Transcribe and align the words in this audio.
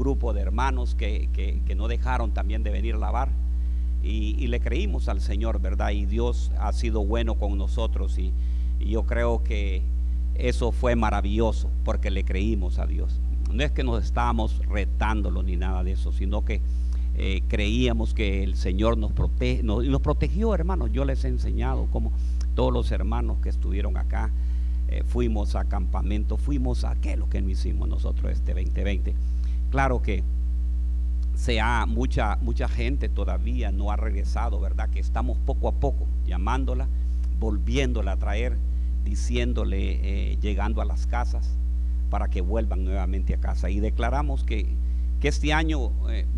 grupo 0.00 0.32
de 0.32 0.40
hermanos 0.40 0.94
que, 0.94 1.28
no 1.76 1.86
dejaron 1.86 2.32
también 2.32 2.62
de 2.62 2.70
venir 2.70 2.96
a 2.96 2.98
lavar. 2.98 3.28
Y, 4.02 4.46
le 4.46 4.60
creímos 4.60 5.08
al 5.08 5.20
Señor, 5.20 5.60
¿verdad? 5.60 5.90
Y 5.90 6.06
Dios 6.06 6.50
ha 6.58 6.72
sido 6.72 7.04
bueno 7.04 7.36
con 7.36 7.56
nosotros 7.58 8.18
y, 8.18 8.32
yo 8.80 9.02
creo 9.04 9.44
que 9.44 9.82
eso 10.34 10.72
fue 10.72 10.96
maravilloso 10.96 11.70
porque 11.84 12.10
le 12.10 12.24
creímos 12.24 12.78
a 12.78 12.86
Dios. 12.86 13.20
No 13.52 13.62
es 13.62 13.72
que 13.72 13.84
nos 13.84 14.02
estábamos 14.02 14.58
retándolo 14.66 15.42
ni 15.42 15.56
nada 15.56 15.84
de 15.84 15.92
eso, 15.92 16.12
sino 16.12 16.46
que 16.46 16.62
eh, 17.16 17.42
creíamos 17.48 18.14
que 18.14 18.42
el 18.42 18.56
Señor 18.56 18.96
nos, 18.96 19.12
protege, 19.12 19.62
nos, 19.62 20.00
protegió, 20.00 20.54
hermanos. 20.54 20.90
Yo 20.92 21.04
les 21.04 21.24
he 21.24 21.28
enseñado 21.28 21.86
como 21.92 22.10
todos 22.54 22.72
los 22.72 22.90
hermanos 22.90 23.36
que 23.42 23.50
estuvieron 23.50 23.98
acá 23.98 24.30
eh, 24.90 25.04
fuimos 25.06 25.54
a 25.54 25.66
campamento, 25.66 26.36
fuimos 26.36 26.84
a 26.84 26.96
qué 26.96 27.16
lo 27.16 27.28
que 27.30 27.40
no 27.40 27.48
hicimos 27.48 27.88
nosotros 27.88 28.32
este 28.32 28.54
2020. 28.54 29.14
Claro 29.70 30.02
que 30.02 30.24
sea 31.34 31.86
mucha 31.86 32.36
mucha 32.42 32.68
gente 32.68 33.08
todavía 33.08 33.72
no 33.72 33.90
ha 33.90 33.96
regresado, 33.96 34.60
¿verdad? 34.60 34.90
Que 34.90 35.00
estamos 35.00 35.38
poco 35.38 35.68
a 35.68 35.72
poco 35.72 36.06
llamándola, 36.26 36.88
volviéndola 37.38 38.12
a 38.12 38.16
traer, 38.16 38.58
diciéndole, 39.04 40.32
eh, 40.32 40.38
llegando 40.40 40.82
a 40.82 40.84
las 40.84 41.06
casas 41.06 41.56
para 42.10 42.28
que 42.28 42.40
vuelvan 42.40 42.84
nuevamente 42.84 43.34
a 43.34 43.38
casa. 43.38 43.70
Y 43.70 43.80
declaramos 43.80 44.44
que, 44.44 44.76
este 45.22 45.52
año 45.52 45.92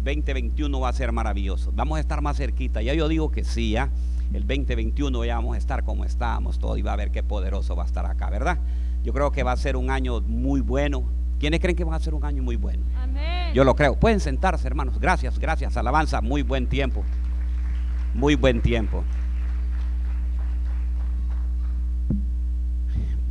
2021 0.04 0.76
eh, 0.76 0.80
va 0.80 0.88
a 0.88 0.92
ser 0.92 1.12
maravilloso. 1.12 1.72
Vamos 1.72 1.98
a 1.98 2.00
estar 2.00 2.20
más 2.20 2.36
cerquita. 2.36 2.82
Ya 2.82 2.94
yo 2.94 3.06
digo 3.06 3.30
que 3.30 3.44
sí, 3.44 3.70
ya 3.70 3.90
el 4.32 4.46
2021 4.46 5.24
ya 5.24 5.36
vamos 5.36 5.54
a 5.54 5.58
estar 5.58 5.84
como 5.84 6.04
estábamos 6.04 6.58
todo 6.58 6.76
y 6.76 6.82
va 6.82 6.92
a 6.92 6.96
ver 6.96 7.12
qué 7.12 7.22
poderoso 7.22 7.76
va 7.76 7.84
a 7.84 7.86
estar 7.86 8.06
acá, 8.06 8.28
¿verdad? 8.28 8.58
Yo 9.04 9.12
creo 9.12 9.30
que 9.30 9.44
va 9.44 9.52
a 9.52 9.56
ser 9.56 9.76
un 9.76 9.90
año 9.90 10.20
muy 10.20 10.60
bueno. 10.60 11.04
¿Quiénes 11.42 11.58
creen 11.58 11.74
que 11.74 11.82
va 11.82 11.96
a 11.96 11.98
ser 11.98 12.14
un 12.14 12.24
año 12.24 12.40
muy 12.40 12.54
bueno? 12.54 12.84
Amén. 13.02 13.52
Yo 13.52 13.64
lo 13.64 13.74
creo. 13.74 13.96
Pueden 13.96 14.20
sentarse, 14.20 14.64
hermanos. 14.64 15.00
Gracias, 15.00 15.40
gracias. 15.40 15.76
Alabanza, 15.76 16.20
muy 16.20 16.42
buen 16.42 16.68
tiempo. 16.68 17.02
Muy 18.14 18.36
buen 18.36 18.62
tiempo. 18.62 19.02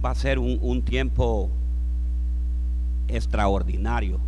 Va 0.04 0.10
a 0.10 0.16
ser 0.16 0.40
un, 0.40 0.60
un 0.62 0.82
tiempo 0.82 1.50
extraordinario. 3.08 4.20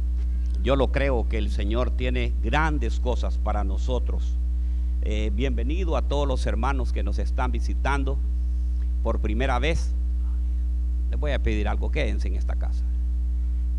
Yo 0.63 0.77
lo 0.77 0.93
creo 0.93 1.27
que 1.27 1.37
el 1.37 1.49
Señor 1.49 1.91
tiene 1.91 2.31
grandes 2.41 3.01
cosas 3.01 3.37
para 3.37 3.65
nosotros. 3.65 4.37
Eh, 5.01 5.29
bienvenido 5.33 5.97
a 5.97 6.03
todos 6.03 6.25
los 6.25 6.45
hermanos 6.45 6.93
que 6.93 7.03
nos 7.03 7.19
están 7.19 7.51
visitando 7.51 8.17
por 9.03 9.19
primera 9.19 9.59
vez. 9.59 9.93
Les 11.11 11.19
voy 11.19 11.33
a 11.33 11.43
pedir 11.43 11.67
algo, 11.67 11.91
quédense 11.91 12.29
en 12.29 12.35
esta 12.35 12.55
casa. 12.55 12.85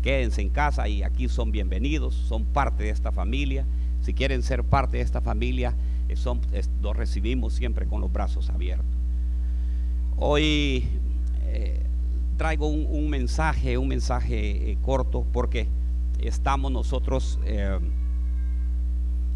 Quédense 0.05 0.39
en 0.43 0.49
casa 0.49 0.87
y 0.87 1.01
aquí 1.01 1.27
son 1.27 1.51
bienvenidos, 1.51 2.13
son 2.13 2.45
parte 2.45 2.83
de 2.83 2.91
esta 2.91 3.11
familia. 3.11 3.65
Si 4.01 4.13
quieren 4.13 4.43
ser 4.43 4.63
parte 4.63 4.97
de 4.97 5.03
esta 5.03 5.19
familia, 5.19 5.73
eh, 6.07 6.15
los 6.83 6.95
recibimos 6.95 7.53
siempre 7.53 7.87
con 7.87 8.01
los 8.01 8.13
brazos 8.13 8.51
abiertos. 8.51 8.85
Hoy 10.17 10.87
eh, 11.45 11.81
traigo 12.37 12.67
un, 12.67 13.09
mensaje, 13.09 13.79
un 13.79 13.87
mensaje 13.87 14.77
corto, 14.83 15.25
porque 15.33 15.69
estamos 16.19 16.71
nosotros 16.71 17.39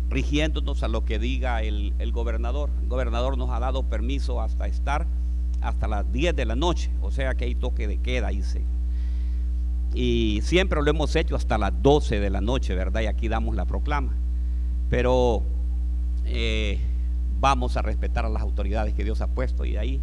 rigiéndonos 0.08 0.84
a 0.84 0.88
lo 0.88 1.04
que 1.04 1.18
diga 1.18 1.64
el, 1.64 2.12
gobernador. 2.12 2.70
El 2.80 2.90
gobernador 2.90 3.40
nos 3.40 3.50
ha 3.50 3.60
dado 3.60 3.90
permiso 3.90 4.40
hasta 4.40 4.68
estar 4.68 5.08
hasta 5.62 5.88
las 5.88 6.12
10 6.12 6.36
de 6.36 6.46
la 6.46 6.56
noche, 6.56 6.92
o 7.02 7.10
sea 7.10 7.34
que 7.34 7.46
hay 7.46 7.56
toque 7.56 7.88
de 7.88 7.98
queda, 7.98 8.28
dice. 8.28 8.64
Y 9.94 10.42
siempre 10.44 10.82
lo 10.82 10.90
hemos 10.90 11.16
hecho 11.16 11.36
hasta 11.36 11.58
las 11.58 11.74
12 11.82 12.20
de 12.20 12.30
la 12.30 12.42
noche, 12.42 12.76
¿verdad? 12.76 13.02
Y 13.02 13.08
aquí 13.08 13.28
damos 13.28 13.56
la 13.56 13.66
proclama. 13.66 14.14
Pero 14.90 15.44
eh, 16.26 16.80
vamos 17.40 17.78
a 17.78 17.82
respetar 17.82 18.26
a 18.26 18.30
las 18.30 18.42
autoridades 18.42 18.94
que 18.94 19.04
Dios 19.04 19.22
ha 19.22 19.28
puesto 19.28 19.66
y 19.66 19.78
ahí 19.78 20.00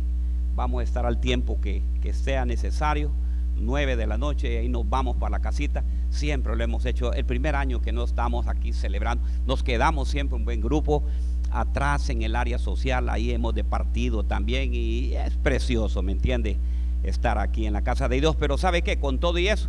vamos 0.54 0.80
a 0.80 0.84
estar 0.84 1.06
al 1.06 1.18
tiempo 1.20 1.60
que, 1.60 1.82
que 2.00 2.12
sea 2.12 2.44
necesario 2.46 3.12
9 3.58 3.96
de 3.96 4.06
la 4.06 4.18
noche 4.18 4.52
y 4.52 4.56
ahí 4.56 4.68
nos 4.68 4.88
vamos 4.88 5.16
para 5.16 5.30
la 5.30 5.40
casita. 5.40 5.84
Siempre 6.10 6.56
lo 6.56 6.64
hemos 6.64 6.84
hecho. 6.86 7.12
El 7.12 7.24
primer 7.24 7.54
año 7.54 7.80
que 7.80 7.92
no 7.92 8.04
estamos 8.04 8.48
aquí 8.48 8.72
celebrando, 8.72 9.24
nos 9.46 9.62
quedamos 9.62 10.08
siempre 10.08 10.36
un 10.36 10.44
buen 10.44 10.60
grupo 10.60 11.02
atrás 11.50 12.10
en 12.10 12.22
el 12.22 12.36
área 12.36 12.58
social. 12.58 13.08
Ahí 13.08 13.32
hemos 13.32 13.54
departido 13.54 14.24
también 14.24 14.74
y 14.74 15.14
es 15.14 15.36
precioso, 15.36 16.02
¿me 16.02 16.12
entiende? 16.12 16.58
Estar 17.02 17.38
aquí 17.38 17.66
en 17.66 17.72
la 17.72 17.82
casa 17.82 18.08
de 18.08 18.20
Dios. 18.20 18.36
Pero 18.36 18.58
¿sabe 18.58 18.82
qué? 18.82 18.98
Con 18.98 19.18
todo 19.18 19.38
y 19.38 19.48
eso, 19.48 19.68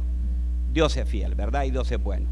Dios 0.73 0.95
es 0.97 1.07
fiel, 1.07 1.35
¿verdad? 1.35 1.63
Y 1.63 1.71
Dios 1.71 1.91
es 1.91 2.01
bueno. 2.01 2.27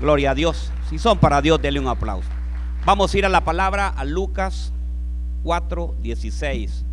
Gloria 0.00 0.32
a 0.32 0.34
Dios. 0.34 0.72
Si 0.90 0.98
son 0.98 1.18
para 1.18 1.40
Dios, 1.40 1.62
denle 1.62 1.80
un 1.80 1.88
aplauso. 1.88 2.28
Vamos 2.84 3.14
a 3.14 3.18
ir 3.18 3.24
a 3.24 3.28
la 3.28 3.44
palabra 3.44 3.88
a 3.88 4.04
Lucas 4.04 4.72
4, 5.44 5.94
16. 6.02 6.84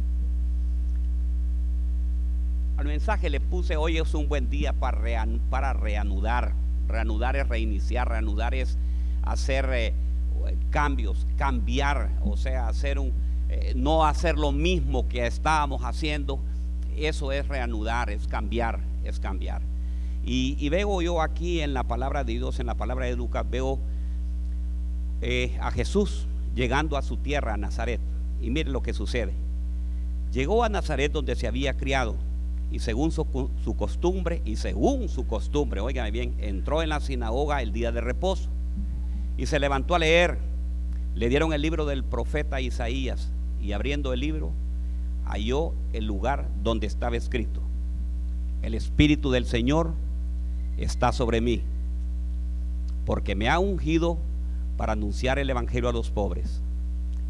Al 2.78 2.86
mensaje 2.86 3.30
le 3.30 3.40
puse 3.40 3.76
hoy 3.76 3.98
es 3.98 4.14
un 4.14 4.30
buen 4.30 4.50
día 4.50 4.74
para, 4.74 5.74
reanudar. 5.74 6.54
Reanudar 6.88 7.36
es 7.36 7.48
reiniciar, 7.48 8.08
reanudar 8.08 8.56
es 8.56 8.78
hacer 9.24 9.70
eh, 9.74 9.94
cambios, 10.70 11.28
cambiar, 11.36 12.10
o 12.24 12.38
sea, 12.38 12.68
hacer 12.68 13.00
un, 13.00 13.12
eh, 13.50 13.74
no 13.76 14.06
hacer 14.06 14.38
lo 14.38 14.52
mismo 14.52 15.08
que 15.08 15.26
estábamos 15.26 15.82
haciendo. 15.84 16.40
Eso 16.96 17.32
es 17.32 17.48
reanudar, 17.48 18.10
es 18.10 18.28
cambiar, 18.28 18.80
es 19.04 19.20
cambiar. 19.20 19.62
Y, 20.24 20.70
veo 20.70 21.02
yo 21.02 21.22
aquí 21.22 21.62
en 21.62 21.74
la 21.74 21.84
palabra 21.84 22.24
de 22.24 22.34
Dios, 22.34 22.60
en 22.60 22.68
la 22.68 22.76
palabra 22.76 23.08
de 23.08 23.16
Lucas, 23.16 23.50
veo 23.50 23.80
eh, 25.22 25.58
a 25.60 25.72
Jesús 25.72 26.28
llegando 26.54 26.98
a 26.98 27.02
su 27.02 27.18
tierra, 27.18 27.56
a 27.56 27.58
Nazaret. 27.58 28.00
Y 28.40 28.52
mire 28.52 28.70
lo 28.70 28.84
que 28.84 28.94
sucede. 28.94 29.34
Llegó 30.32 30.64
a 30.64 30.70
Nazaret 30.70 31.12
donde 31.12 31.36
se 31.36 31.48
había 31.48 31.76
criado 31.76 32.16
y 32.72 32.80
según 32.80 33.12
su, 33.12 33.26
costumbre, 33.76 34.44
y 34.46 34.58
según 34.58 35.10
su 35.10 35.26
costumbre, 35.26 35.82
óigame 35.82 36.12
bien, 36.12 36.36
entró 36.38 36.84
en 36.84 36.90
la 36.90 37.00
sinagoga 37.00 37.64
el 37.64 37.74
día 37.74 37.92
de 37.92 38.02
reposo 38.02 38.50
y 39.38 39.48
se 39.48 39.60
levantó 39.60 39.96
a 39.96 40.00
leer. 40.00 40.38
Le 41.16 41.30
dieron 41.30 41.52
el 41.54 41.64
libro 41.64 41.88
del 41.88 42.04
profeta 42.04 42.62
Isaías 42.62 43.32
y 43.62 43.74
abriendo 43.74 44.14
el 44.14 44.20
libro 44.20 44.52
halló 45.26 45.74
el 45.94 46.06
lugar 46.06 46.48
donde 46.64 46.88
estaba 46.88 47.16
escrito, 47.16 47.62
el 48.62 48.74
Espíritu 48.74 49.32
del 49.32 49.46
Señor 49.46 49.94
está 50.78 51.12
sobre 51.12 51.40
mí, 51.42 51.62
porque 53.06 53.36
me 53.36 53.50
ha 53.50 53.60
ungido 53.60 54.18
para 54.78 54.94
anunciar 54.94 55.40
el 55.40 55.50
Evangelio 55.50 55.90
a 55.90 55.94
los 55.94 56.10
pobres, 56.10 56.62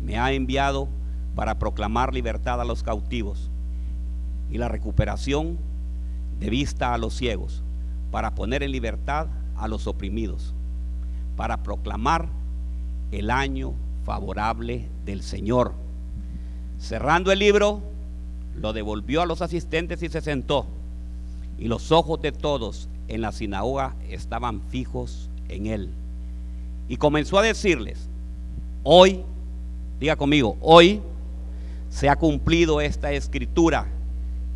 me 0.03 0.17
ha 0.17 0.31
enviado 0.31 0.87
para 1.35 1.59
proclamar 1.59 2.13
libertad 2.13 2.61
a 2.61 2.65
los 2.65 2.83
cautivos 2.83 3.49
y 4.49 4.57
la 4.57 4.67
recuperación 4.67 5.57
de 6.39 6.49
vista 6.49 6.93
a 6.93 6.97
los 6.97 7.15
ciegos, 7.15 7.63
para 8.11 8.33
poner 8.33 8.63
en 8.63 8.71
libertad 8.71 9.27
a 9.55 9.67
los 9.67 9.87
oprimidos, 9.87 10.53
para 11.35 11.63
proclamar 11.63 12.29
el 13.11 13.29
año 13.29 13.73
favorable 14.03 14.87
del 15.05 15.21
Señor. 15.21 15.73
Cerrando 16.79 17.31
el 17.31 17.39
libro, 17.39 17.81
lo 18.55 18.73
devolvió 18.73 19.21
a 19.21 19.25
los 19.25 19.41
asistentes 19.41 20.01
y 20.01 20.09
se 20.09 20.21
sentó. 20.21 20.65
Y 21.57 21.67
los 21.67 21.91
ojos 21.91 22.21
de 22.21 22.31
todos 22.31 22.87
en 23.09 23.21
la 23.21 23.31
sinagoga 23.31 23.95
estaban 24.09 24.61
fijos 24.69 25.29
en 25.49 25.67
él. 25.67 25.89
Y 26.87 26.97
comenzó 26.97 27.37
a 27.37 27.43
decirles, 27.43 28.07
hoy, 28.83 29.21
diga 29.99 30.15
conmigo, 30.15 30.57
hoy 30.61 31.01
se 31.89 32.07
ha 32.07 32.15
cumplido 32.15 32.81
esta 32.81 33.11
escritura 33.11 33.87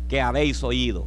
que 0.08 0.20
habéis 0.20 0.64
oído. 0.64 1.06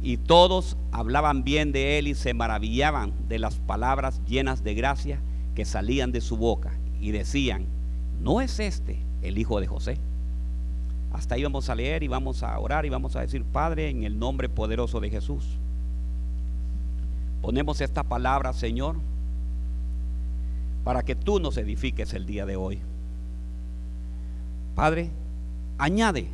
Y 0.00 0.16
todos 0.16 0.76
hablaban 0.92 1.42
bien 1.42 1.72
de 1.72 1.98
él 1.98 2.06
y 2.06 2.14
se 2.14 2.34
maravillaban 2.34 3.12
de 3.28 3.40
las 3.40 3.56
palabras 3.56 4.20
llenas 4.26 4.62
de 4.62 4.74
gracia 4.74 5.20
que 5.56 5.64
salían 5.64 6.12
de 6.12 6.20
su 6.20 6.36
boca 6.36 6.72
y 7.00 7.10
decían, 7.10 7.66
¿no 8.20 8.40
es 8.40 8.60
este 8.60 9.07
el 9.22 9.38
hijo 9.38 9.60
de 9.60 9.66
José? 9.66 9.98
Hasta 11.12 11.34
ahí 11.34 11.42
vamos 11.42 11.70
a 11.70 11.74
leer 11.74 12.02
y 12.02 12.08
vamos 12.08 12.42
a 12.42 12.58
orar 12.58 12.84
y 12.84 12.90
vamos 12.90 13.16
a 13.16 13.20
decir, 13.20 13.44
Padre, 13.44 13.88
en 13.88 14.04
el 14.04 14.18
nombre 14.18 14.48
poderoso 14.48 15.00
de 15.00 15.10
Jesús. 15.10 15.44
Ponemos 17.40 17.80
esta 17.80 18.02
palabra, 18.02 18.52
Señor, 18.52 18.96
para 20.84 21.02
que 21.02 21.14
tú 21.14 21.40
nos 21.40 21.56
edifiques 21.56 22.12
el 22.14 22.26
día 22.26 22.44
de 22.46 22.56
hoy. 22.56 22.80
Padre, 24.74 25.10
añade 25.78 26.28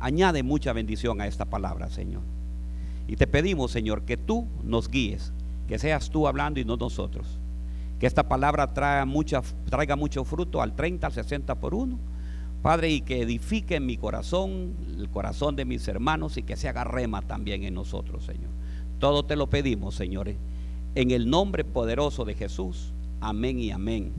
Añade 0.00 0.42
mucha 0.42 0.72
bendición 0.72 1.20
a 1.20 1.26
esta 1.26 1.44
palabra, 1.44 1.90
Señor. 1.90 2.22
Y 3.06 3.16
te 3.16 3.26
pedimos, 3.26 3.70
Señor, 3.70 4.02
que 4.02 4.16
tú 4.16 4.46
nos 4.64 4.88
guíes, 4.88 5.30
que 5.68 5.78
seas 5.78 6.08
tú 6.08 6.26
hablando 6.26 6.58
y 6.58 6.64
no 6.64 6.76
nosotros. 6.78 7.38
Que 7.98 8.06
esta 8.06 8.26
palabra 8.26 8.72
traiga, 8.72 9.04
mucha, 9.04 9.42
traiga 9.68 9.96
mucho 9.96 10.24
fruto 10.24 10.62
al 10.62 10.74
30, 10.74 11.06
al 11.06 11.12
60 11.12 11.54
por 11.56 11.74
uno. 11.74 11.98
Padre, 12.62 12.90
y 12.90 13.00
que 13.00 13.22
edifique 13.22 13.76
en 13.76 13.86
mi 13.86 13.96
corazón, 13.96 14.74
el 14.98 15.08
corazón 15.08 15.56
de 15.56 15.64
mis 15.64 15.88
hermanos 15.88 16.36
y 16.36 16.42
que 16.42 16.56
se 16.56 16.68
haga 16.68 16.84
rema 16.84 17.22
también 17.22 17.64
en 17.64 17.74
nosotros, 17.74 18.24
Señor. 18.24 18.50
Todo 18.98 19.24
te 19.24 19.34
lo 19.34 19.48
pedimos, 19.48 19.94
señores, 19.94 20.36
en 20.94 21.10
el 21.10 21.30
nombre 21.30 21.64
poderoso 21.64 22.26
de 22.26 22.34
Jesús. 22.34 22.92
Amén 23.20 23.58
y 23.58 23.70
amén. 23.70 24.12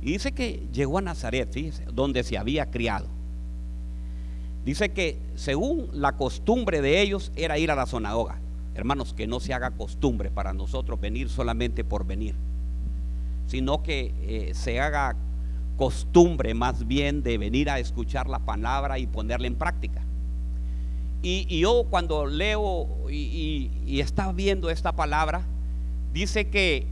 Y 0.00 0.12
dice 0.12 0.32
que 0.32 0.62
llegó 0.72 0.98
a 0.98 1.02
Nazaret, 1.02 1.52
donde 1.92 2.22
se 2.22 2.38
había 2.38 2.70
criado. 2.70 3.08
Dice 4.64 4.90
que 4.90 5.18
según 5.34 5.88
la 5.92 6.12
costumbre 6.12 6.80
de 6.82 7.00
ellos 7.00 7.32
era 7.34 7.58
ir 7.58 7.72
a 7.72 7.74
la 7.74 7.86
sinagoga. 7.86 8.38
Hermanos, 8.74 9.12
que 9.12 9.26
no 9.26 9.40
se 9.40 9.54
haga 9.54 9.72
costumbre 9.72 10.30
para 10.30 10.52
nosotros 10.52 11.00
venir 11.00 11.28
solamente 11.28 11.84
por 11.84 12.06
venir, 12.06 12.34
sino 13.46 13.82
que 13.82 14.14
eh, 14.22 14.54
se 14.54 14.80
haga 14.80 15.16
costumbre 15.82 16.54
más 16.54 16.86
bien 16.86 17.24
de 17.24 17.38
venir 17.38 17.68
a 17.68 17.80
escuchar 17.80 18.28
la 18.28 18.38
palabra 18.38 19.00
y 19.00 19.08
ponerla 19.08 19.48
en 19.48 19.56
práctica. 19.56 20.00
Y, 21.24 21.58
yo 21.58 21.86
cuando 21.90 22.24
leo 22.24 22.86
y, 23.10 23.98
estaba 23.98 24.32
viendo 24.32 24.70
esta 24.70 24.92
palabra, 24.92 25.42
dice 26.12 26.48
que, 26.50 26.86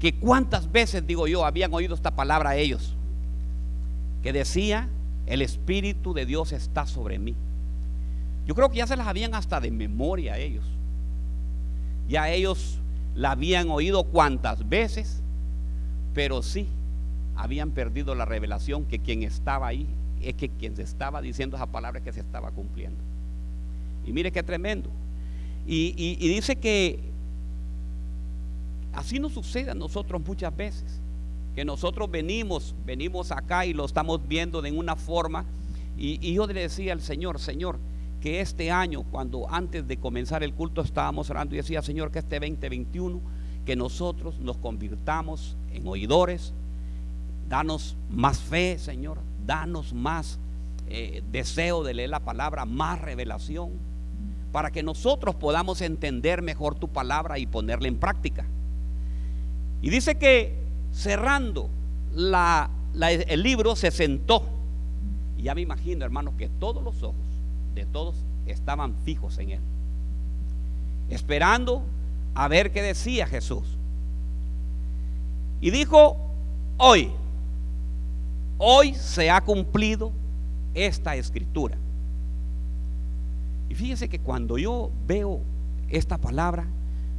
que 0.00 0.14
cuántas 0.14 0.72
veces, 0.72 1.06
digo 1.06 1.26
yo, 1.26 1.44
habían 1.44 1.74
oído 1.74 1.94
esta 1.94 2.12
palabra 2.12 2.56
ellos, 2.56 2.94
que 4.22 4.32
decía, 4.32 4.88
el 5.26 5.42
Espíritu 5.42 6.14
de 6.14 6.24
Dios 6.24 6.52
está 6.52 6.86
sobre 6.86 7.18
mí. 7.18 7.34
Yo 8.46 8.54
creo 8.54 8.70
que 8.70 8.78
ya 8.78 8.86
se 8.86 8.96
las 8.96 9.06
habían 9.06 9.34
hasta 9.34 9.60
de 9.60 9.70
memoria 9.70 10.38
ellos. 10.38 10.64
Ya 12.08 12.30
ellos 12.30 12.78
la 13.14 13.32
habían 13.32 13.68
oído 13.68 14.04
cuantas 14.04 14.66
veces, 14.66 15.20
pero 16.14 16.42
sí 16.42 16.68
habían 17.36 17.70
perdido 17.70 18.14
la 18.14 18.24
revelación 18.24 18.84
que 18.84 18.98
quien 18.98 19.22
estaba 19.22 19.68
ahí 19.68 19.86
es 20.22 20.34
que 20.34 20.48
quien 20.48 20.74
se 20.76 20.82
estaba 20.82 21.20
diciendo 21.20 21.56
esa 21.56 21.66
palabra 21.66 21.98
es 21.98 22.04
que 22.04 22.12
se 22.12 22.20
estaba 22.20 22.50
cumpliendo. 22.50 22.98
Y 24.06 24.12
mire 24.12 24.32
qué 24.32 24.42
tremendo. 24.42 24.90
Y, 25.66 25.94
y 25.96 26.28
dice 26.28 26.56
que 26.56 27.00
así 28.92 29.18
nos 29.18 29.32
sucede 29.32 29.72
a 29.72 29.74
nosotros 29.74 30.22
muchas 30.24 30.56
veces 30.56 31.00
que 31.56 31.64
nosotros 31.64 32.10
venimos, 32.10 32.74
venimos 32.84 33.32
acá 33.32 33.64
y 33.64 33.72
lo 33.72 33.86
estamos 33.86 34.28
viendo 34.28 34.60
de 34.60 34.70
una 34.70 34.94
forma. 34.94 35.46
Y, 35.96 36.34
yo 36.34 36.46
le 36.46 36.60
decía 36.60 36.92
al 36.92 37.00
Señor, 37.00 37.40
Señor, 37.40 37.78
que 38.20 38.42
este 38.42 38.70
año, 38.70 39.04
cuando 39.04 39.50
antes 39.50 39.88
de 39.88 39.96
comenzar 39.96 40.42
el 40.42 40.52
culto 40.52 40.82
estábamos 40.82 41.30
orando 41.30 41.54
y 41.54 41.56
decía, 41.56 41.80
Señor, 41.80 42.10
que 42.10 42.18
este 42.18 42.38
2021, 42.38 43.22
que 43.64 43.74
nosotros 43.74 44.38
nos 44.38 44.58
convirtamos 44.58 45.56
en 45.72 45.88
oidores, 45.88 46.52
danos 47.48 47.96
más 48.10 48.38
fe, 48.38 48.78
Señor, 48.78 49.18
danos 49.46 49.92
más 49.92 50.38
eh, 50.88 51.22
deseo 51.32 51.82
de 51.82 51.94
leer 51.94 52.10
la 52.10 52.20
palabra, 52.20 52.64
más 52.64 53.00
revelación, 53.00 53.70
para 54.52 54.70
que 54.70 54.82
nosotros 54.82 55.34
podamos 55.34 55.80
entender 55.80 56.42
mejor 56.42 56.74
tu 56.74 56.88
palabra 56.88 57.38
y 57.38 57.46
ponerla 57.46 57.88
en 57.88 57.96
práctica. 57.96 58.46
Y 59.82 59.90
dice 59.90 60.16
que 60.16 60.58
cerrando 60.92 61.68
el 62.14 63.42
libro, 63.42 63.76
se 63.76 63.90
sentó. 63.90 64.42
Y 65.36 65.42
ya 65.42 65.54
me 65.54 65.60
imagino, 65.60 66.04
hermanos, 66.04 66.34
que 66.38 66.48
todos 66.48 66.82
los 66.82 67.02
ojos 67.02 67.16
de 67.74 67.84
todos 67.84 68.14
estaban 68.46 68.94
fijos 69.04 69.38
en 69.38 69.50
él, 69.50 69.60
esperando 71.10 71.82
a 72.34 72.48
ver 72.48 72.72
qué 72.72 72.80
decía 72.80 73.26
Jesús. 73.26 73.64
Y 75.60 75.70
dijo, 75.70 76.16
hoy, 76.78 77.10
hoy 78.58 78.94
se 78.94 79.30
ha 79.30 79.40
cumplido 79.40 80.12
esta 80.74 81.16
escritura. 81.16 81.76
Y 83.68 83.74
fíjese 83.74 84.08
que 84.08 84.20
cuando 84.20 84.58
yo 84.58 84.90
veo 85.06 85.40
esta 85.88 86.18
palabra, 86.18 86.66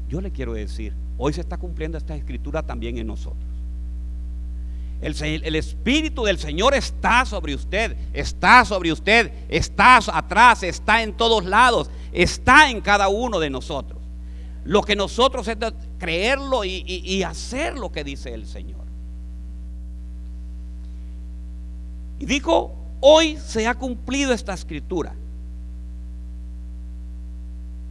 yo 0.07 0.21
le 0.21 0.31
quiero 0.31 0.53
decir, 0.53 0.93
hoy 1.17 1.33
se 1.33 1.41
está 1.41 1.57
cumpliendo 1.57 1.97
esta 1.97 2.15
escritura 2.15 2.63
también 2.63 2.97
en 2.97 3.07
nosotros. 3.07 3.43
El, 5.01 5.55
Espíritu 5.55 6.23
del 6.23 6.39
Señor 6.39 6.73
está 6.73 7.23
sobre 7.25 7.53
usted, 7.53 7.95
está 8.13 8.65
sobre 8.65 8.91
usted, 8.91 9.31
está 9.47 9.97
atrás, 10.11 10.63
está 10.63 11.03
en 11.03 11.13
todos 11.13 11.45
lados, 11.45 11.91
está 12.11 12.71
en 12.71 12.81
cada 12.81 13.07
uno 13.07 13.39
de 13.39 13.51
nosotros. 13.51 14.01
Lo 14.63 14.81
que 14.81 14.95
nosotros 14.95 15.47
es 15.47 15.57
creerlo 15.99 16.65
y, 16.65 16.83
y 16.87 17.21
hacer 17.21 17.77
lo 17.77 17.91
que 17.91 18.03
dice 18.03 18.33
el 18.33 18.47
Señor. 18.47 18.86
Y 22.19 22.25
dijo, 22.25 22.75
hoy 22.99 23.37
se 23.37 23.67
ha 23.67 23.75
cumplido 23.75 24.33
esta 24.33 24.53
escritura. 24.53 25.15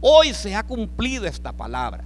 Hoy 0.01 0.33
se 0.33 0.55
ha 0.55 0.63
cumplido 0.63 1.25
esta 1.25 1.51
palabra. 1.51 2.03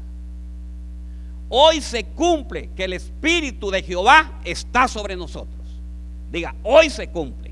Hoy 1.50 1.82
se 1.82 2.06
cumple 2.06 2.70
que 2.76 2.86
el 2.86 2.94
Espíritu 2.94 3.72
de 3.72 3.84
Jehová 3.84 4.40
está 4.46 4.88
sobre 4.88 5.16
nosotros. 5.18 5.60
Diga, 6.32 6.56
hoy 6.64 6.90
se 6.90 7.10
cumple. 7.10 7.52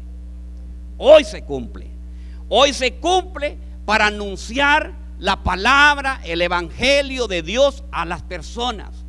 Hoy 0.97 1.25
se 1.25 1.43
cumple. 1.43 1.87
Hoy 2.47 2.73
se 2.73 2.93
cumple 2.95 3.57
para 3.85 4.07
anunciar 4.07 4.93
la 5.19 5.43
palabra, 5.43 6.21
el 6.23 6.41
Evangelio 6.41 7.27
de 7.27 7.41
Dios 7.41 7.83
a 7.91 8.05
las 8.05 8.21
personas. 8.21 9.05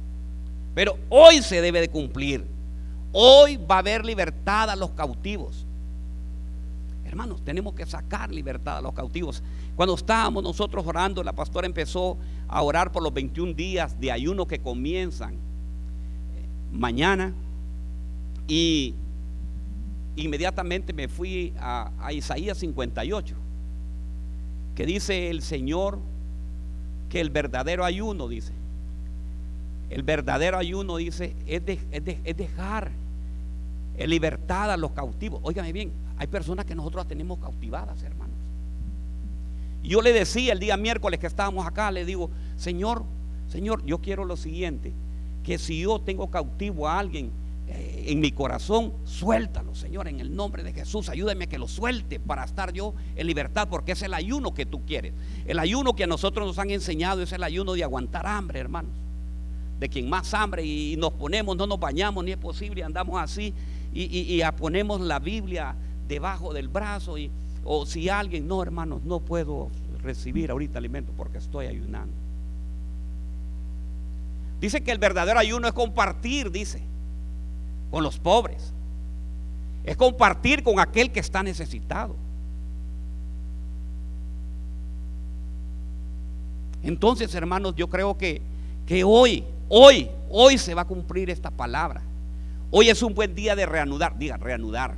Pero 0.75 0.99
hoy 1.09 1.43
se 1.43 1.61
debe 1.61 1.81
de 1.81 1.89
cumplir. 1.89 2.45
Hoy 3.13 3.57
va 3.57 3.77
a 3.77 3.79
haber 3.79 4.05
libertad 4.05 4.71
a 4.71 4.77
los 4.77 4.91
cautivos. 4.91 5.67
Hermanos, 7.05 7.43
tenemos 7.45 7.75
que 7.75 7.85
sacar 7.87 8.31
libertad 8.31 8.79
a 8.79 8.81
los 8.81 8.93
cautivos. 8.93 9.43
Cuando 9.75 9.95
estábamos 9.97 10.45
nosotros 10.45 10.87
orando, 10.87 11.25
la 11.25 11.33
pastora 11.33 11.67
empezó 11.67 12.17
a 12.47 12.63
orar 12.63 12.93
por 12.93 13.03
los 13.03 13.13
21 13.13 13.55
días 13.55 13.99
de 13.99 14.13
ayuno 14.13 14.47
que 14.47 14.61
comienzan 14.61 15.35
eh, 15.35 15.39
mañana. 16.71 17.35
Y 18.47 18.95
inmediatamente 20.15 20.93
me 20.93 21.09
fui 21.09 21.53
a, 21.59 21.91
a 21.99 22.13
Isaías 22.13 22.59
58, 22.59 23.35
que 24.77 24.87
dice 24.87 25.31
el 25.31 25.43
Señor 25.43 25.99
que 27.09 27.21
el 27.21 27.31
verdadero 27.31 27.85
ayuno, 27.85 28.29
dice, 28.29 28.53
el 29.91 30.05
verdadero 30.05 30.57
ayuno, 30.57 30.97
dice, 30.97 31.35
es, 31.47 31.63
dejar 32.37 32.93
en 33.97 34.11
libertad 34.11 34.71
a 34.71 34.77
los 34.77 34.93
cautivos. 34.93 35.41
Óigame 35.43 35.73
bien, 35.73 35.93
hay 36.17 36.29
personas 36.29 36.65
que 36.65 36.77
nosotros 36.77 37.01
las 37.01 37.09
tenemos 37.09 37.39
cautivadas, 37.41 38.03
hermanos. 38.05 38.37
Yo 39.83 40.01
le 40.01 40.13
decía 40.13 40.53
el 40.53 40.61
día 40.61 40.77
miércoles 40.77 41.19
que 41.19 41.27
estábamos 41.27 41.67
acá, 41.67 41.91
le 41.91 42.05
digo, 42.05 42.31
Señor, 42.57 43.05
Señor, 43.49 43.85
yo 43.85 43.99
quiero 43.99 44.25
lo 44.25 44.37
siguiente, 44.37 44.93
que 45.43 45.59
si 45.59 45.81
yo 45.81 45.99
tengo 46.01 46.31
cautivo 46.31 46.87
a 46.87 46.99
alguien 46.99 47.33
eh, 47.67 48.05
en 48.09 48.21
mi 48.21 48.31
corazón, 48.31 48.93
suéltalo, 49.05 49.75
Señor, 49.75 50.07
en 50.07 50.21
el 50.21 50.37
nombre 50.37 50.63
de 50.63 50.73
Jesús, 50.73 51.09
ayúdame 51.09 51.45
a 51.45 51.49
que 51.49 51.59
lo 51.59 51.67
suelte 51.67 52.21
para 52.21 52.45
estar 52.45 52.73
yo 52.73 52.95
en 53.17 53.27
libertad, 53.27 53.69
porque 53.69 53.93
es 53.93 54.03
el 54.03 54.15
ayuno 54.15 54.55
que 54.55 54.67
tú 54.67 54.85
quieres. 54.85 55.15
El 55.47 55.59
ayuno 55.59 55.97
que 55.97 56.05
a 56.05 56.07
nosotros 56.07 56.47
nos 56.47 56.59
han 56.61 56.71
enseñado 56.71 57.23
es 57.23 57.33
el 57.33 57.43
ayuno 57.43 57.73
de 57.73 57.83
aguantar 57.83 58.27
hambre, 58.27 58.61
hermanos. 58.61 59.00
De 59.81 59.89
quien 59.89 60.09
más 60.09 60.33
hambre 60.35 60.65
y 60.65 60.97
nos 60.97 61.13
ponemos, 61.15 61.57
no 61.57 61.67
nos 61.67 61.81
bañamos, 61.81 62.23
ni 62.23 62.31
es 62.31 62.37
posible, 62.37 62.85
andamos 62.85 63.19
así 63.21 63.53
y, 63.93 64.41
ponemos 64.57 65.01
la 65.01 65.19
Biblia 65.19 65.75
debajo 66.07 66.53
del 66.53 66.69
brazo 66.69 67.19
y 67.19 67.31
o 67.65 67.85
si 67.85 68.09
alguien, 68.09 68.47
no 68.47 68.63
hermanos, 68.63 69.03
no 69.05 69.21
puedo 69.21 69.69
recibir 70.03 70.51
ahorita 70.51 70.79
alimento 70.79 71.13
porque 71.17 71.39
estoy 71.39 71.67
ayunando. 71.67 72.15
Dice 74.61 74.83
que 74.83 74.93
el 74.93 74.99
verdadero 74.99 75.39
ayuno 75.39 75.67
es 75.67 75.73
compartir, 75.73 76.51
dice, 76.51 76.83
con 77.91 78.03
los 78.03 78.19
pobres. 78.19 78.73
Es 79.85 79.97
compartir 79.97 80.63
con 80.63 80.79
aquel 80.79 81.11
que 81.11 81.21
está 81.21 81.43
necesitado. 81.43 82.15
Entonces, 86.83 87.35
hermanos, 87.35 87.75
yo 87.77 87.89
creo 87.89 88.17
que, 88.17 88.41
que 88.87 89.05
hoy, 89.05 89.45
hoy, 89.71 90.11
hoy 90.29 90.59
se 90.59 90.75
va 90.75 90.83
a 90.83 90.87
cumplir 90.87 91.31
esta 91.31 91.51
palabra. 91.51 92.03
Hoy 92.71 92.91
es 92.91 93.03
un 93.03 93.15
buen 93.15 93.35
día 93.35 93.57
de 93.57 93.65
reanudar, 93.65 94.19
diga, 94.19 94.37
reanudar. 94.37 94.97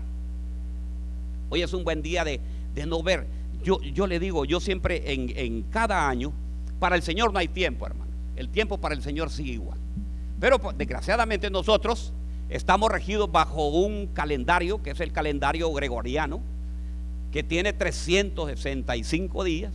Hoy 1.49 1.63
es 1.63 1.73
un 1.73 1.85
buen 1.85 2.03
día 2.03 2.25
de, 2.25 2.41
de 2.75 2.87
no 2.87 3.03
ver. 3.03 3.29
Yo, 3.63 3.81
yo 3.81 4.09
le 4.09 4.19
digo, 4.19 4.45
yo 4.45 4.59
siempre 4.59 5.13
en, 5.13 5.33
en 5.37 5.63
cada 5.63 6.09
año, 6.09 6.33
para 6.81 6.97
el 6.97 7.03
Señor 7.03 7.33
no 7.33 7.39
hay 7.39 7.49
tiempo, 7.49 7.87
hermano. 7.87 8.11
El 8.35 8.49
tiempo 8.49 8.79
para 8.79 8.95
el 8.95 9.03
Señor 9.03 9.31
sigue 9.31 9.53
igual. 9.53 9.79
Pero 10.41 10.59
pues, 10.59 10.77
desgraciadamente 10.77 11.51
nosotros 11.51 12.13
estamos 12.49 12.91
regidos 12.91 13.31
bajo 13.31 13.69
un 13.69 14.09
calendario, 14.09 14.83
que 14.83 14.91
es 14.91 15.01
el 15.01 15.13
calendario 15.13 15.73
gregoriano, 15.73 16.41
que 17.31 17.43
tiene 17.43 17.73
365 17.73 19.45
días, 19.45 19.73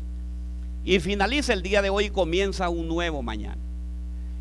y 0.83 0.99
finaliza 0.99 1.53
el 1.53 1.63
día 1.63 1.81
de 1.81 1.89
hoy 1.89 2.05
y 2.05 2.09
comienza 2.09 2.69
un 2.69 2.87
nuevo 2.87 3.21
mañana. 3.21 3.66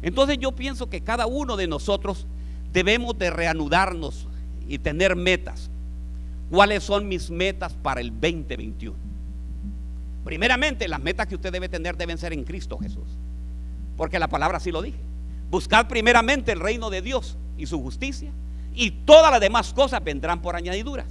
Entonces 0.02 0.38
yo 0.38 0.52
pienso 0.52 0.88
que 0.88 1.00
cada 1.00 1.26
uno 1.26 1.56
de 1.56 1.66
nosotros 1.66 2.26
debemos 2.72 3.18
de 3.18 3.30
reanudarnos 3.30 4.26
y 4.68 4.78
tener 4.78 5.16
metas. 5.16 5.70
¿Cuáles 6.50 6.84
son 6.84 7.08
mis 7.08 7.30
metas 7.30 7.74
para 7.74 8.00
el 8.00 8.10
2021? 8.10 8.94
Primeramente, 10.24 10.88
las 10.88 11.00
metas 11.00 11.26
que 11.26 11.36
usted 11.36 11.52
debe 11.52 11.68
tener 11.68 11.96
deben 11.96 12.18
ser 12.18 12.32
en 12.32 12.44
Cristo 12.44 12.78
Jesús. 12.78 13.06
Porque 13.96 14.18
la 14.18 14.28
palabra 14.28 14.58
así 14.58 14.70
lo 14.70 14.82
dije. 14.82 14.98
Buscad 15.50 15.86
primeramente 15.86 16.52
el 16.52 16.60
reino 16.60 16.90
de 16.90 17.02
Dios 17.02 17.36
y 17.56 17.66
su 17.66 17.80
justicia. 17.80 18.30
Y 18.74 18.90
todas 18.90 19.30
las 19.30 19.40
demás 19.40 19.72
cosas 19.72 20.02
vendrán 20.02 20.42
por 20.42 20.56
añadiduras. 20.56 21.06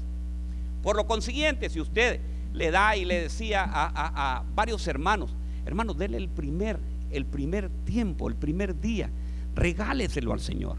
Por 0.83 0.95
lo 0.95 1.07
consiguiente, 1.07 1.69
si 1.69 1.79
usted 1.79 2.19
le 2.53 2.71
da 2.71 2.95
y 2.95 3.05
le 3.05 3.21
decía 3.21 3.65
a, 3.65 4.43
varios 4.53 4.87
hermanos, 4.87 5.33
hermanos, 5.65 5.97
denle 5.97 6.17
el 6.17 6.29
primer, 6.29 6.79
el 7.17 7.25
primer 7.25 7.69
tiempo, 7.85 8.27
el 8.27 8.35
primer 8.35 8.79
día, 8.79 9.09
regáleselo 9.55 10.33
al 10.33 10.39
Señor. 10.39 10.77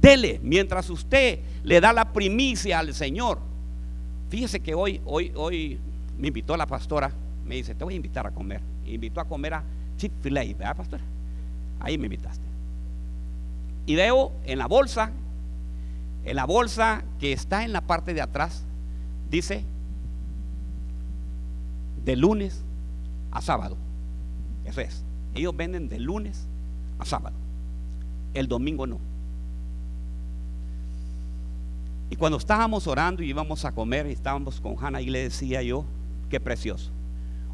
Dele, 0.00 0.40
mientras 0.42 0.88
usted 0.90 1.40
le 1.64 1.80
da 1.80 1.92
la 1.92 2.12
primicia 2.12 2.78
al 2.78 2.94
Señor. 2.94 3.38
Fíjese 4.28 4.60
que 4.60 4.74
hoy, 4.74 5.00
hoy, 5.04 5.32
hoy 5.34 5.78
me 6.18 6.28
invitó 6.28 6.56
la 6.56 6.66
pastora, 6.66 7.12
me 7.46 7.56
dice, 7.56 7.74
te 7.74 7.84
voy 7.84 7.94
a 7.94 7.96
invitar 7.96 8.26
a 8.26 8.30
comer. 8.30 8.60
Me 8.84 8.92
invitó 8.92 9.20
a 9.20 9.24
comer 9.24 9.54
a 9.54 9.64
Chick-fil-A, 9.96 10.44
¿verdad, 10.44 10.76
pastora? 10.76 11.02
Ahí 11.80 11.98
me 11.98 12.06
invitaste. 12.06 12.44
Y 13.86 13.96
veo 13.96 14.32
en 14.44 14.58
la 14.58 14.66
bolsa, 14.66 15.12
en 16.24 16.36
la 16.36 16.44
bolsa 16.44 17.04
que 17.18 17.32
está 17.32 17.64
en 17.64 17.72
la 17.72 17.80
parte 17.80 18.14
de 18.14 18.20
atrás, 18.20 18.64
dice, 19.30 19.64
de 22.04 22.16
lunes 22.16 22.62
a 23.30 23.40
sábado. 23.40 23.76
Eso 24.68 24.82
es. 24.82 25.02
Ellos 25.34 25.56
venden 25.56 25.88
de 25.88 25.98
lunes 25.98 26.46
a 26.98 27.04
sábado. 27.04 27.36
El 28.34 28.48
domingo 28.48 28.86
no. 28.86 28.98
Y 32.10 32.16
cuando 32.16 32.38
estábamos 32.38 32.86
orando 32.86 33.22
y 33.22 33.30
íbamos 33.30 33.64
a 33.64 33.72
comer 33.72 34.06
estábamos 34.06 34.60
con 34.60 34.76
Hannah 34.78 35.00
y 35.00 35.10
le 35.10 35.24
decía 35.24 35.62
yo, 35.62 35.84
qué 36.28 36.38
precioso. 36.38 36.90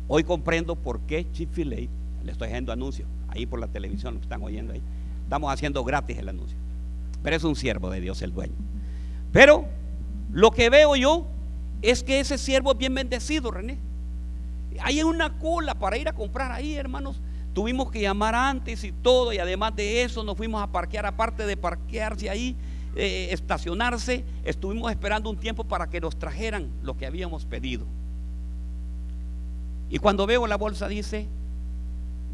Hoy 0.09 0.25
comprendo 0.25 0.77
por 0.77 1.01
qué 1.01 1.31
Chick-fil-A, 1.33 1.89
le 2.25 2.33
estoy 2.33 2.49
haciendo 2.49 2.73
anuncio, 2.73 3.07
ahí 3.29 3.47
por 3.47 3.61
la 3.61 3.69
televisión 3.69 4.15
lo 4.15 4.21
están 4.21 4.43
oyendo 4.43 4.73
ahí, 4.73 4.83
estamos 5.23 5.53
haciendo 5.53 5.83
gratis 5.83 6.19
el 6.19 6.29
anuncio. 6.29 6.59
Pero 7.23 7.37
es 7.37 7.45
un 7.45 7.57
siervo 7.57 7.91
de 7.91 8.01
Dios 8.01 8.23
el 8.23 8.33
dueño. 8.33 8.55
Pero 9.33 9.67
lo 10.33 10.51
que 10.51 10.71
veo 10.71 10.95
yo 10.95 11.27
es 11.83 12.03
que 12.03 12.21
ese 12.21 12.39
siervo 12.39 12.73
es 12.73 12.79
bien 12.79 12.95
bendecido, 12.95 13.51
René. 13.51 13.79
Hay 14.81 15.03
una 15.03 15.39
cola 15.39 15.75
para 15.75 15.97
ir 15.97 16.09
a 16.09 16.13
comprar 16.13 16.53
ahí, 16.53 16.75
hermanos. 16.75 17.21
Tuvimos 17.53 17.91
que 17.91 18.01
llamar 18.01 18.35
antes 18.35 18.83
y 18.85 18.93
todo, 18.93 19.33
y 19.33 19.39
además 19.39 19.77
de 19.77 20.03
eso 20.03 20.25
nos 20.25 20.37
fuimos 20.37 20.63
a 20.63 20.67
parquear, 20.67 21.07
aparte 21.07 21.47
de 21.47 21.57
parquearse 21.57 22.29
ahí, 22.29 22.57
eh, 22.97 23.29
estacionarse, 23.31 24.25
estuvimos 24.45 24.91
esperando 24.91 25.31
un 25.31 25.37
tiempo 25.37 25.65
para 25.65 25.89
que 25.89 26.01
nos 26.01 26.19
trajeran 26.19 26.69
lo 26.83 26.97
que 26.97 27.07
habíamos 27.07 27.45
pedido. 27.45 27.87
Y 29.89 29.99
cuando 29.99 30.27
veo 30.27 30.47
la 30.47 30.57
bolsa 30.57 30.89
dice, 30.89 31.29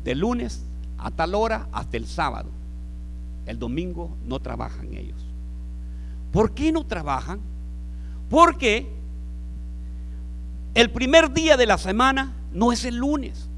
de 0.04 0.14
lunes 0.14 0.64
a 0.98 1.10
tal 1.10 1.34
hora 1.34 1.68
hasta 1.72 1.96
el 1.96 2.06
sábado. 2.06 2.48
El 3.46 3.58
domingo 3.58 4.16
no 4.26 4.38
trabajan 4.38 4.94
ellos. 4.94 5.26
¿Por 6.32 6.52
qué 6.52 6.72
no 6.72 6.84
trabajan? 6.84 7.40
Porque 8.28 8.88
el 10.74 10.90
primer 10.90 11.32
día 11.32 11.56
de 11.56 11.66
la 11.66 11.78
semana 11.78 12.32
no 12.52 12.72
es 12.72 12.84
el 12.84 12.96
lunes. 12.96 13.48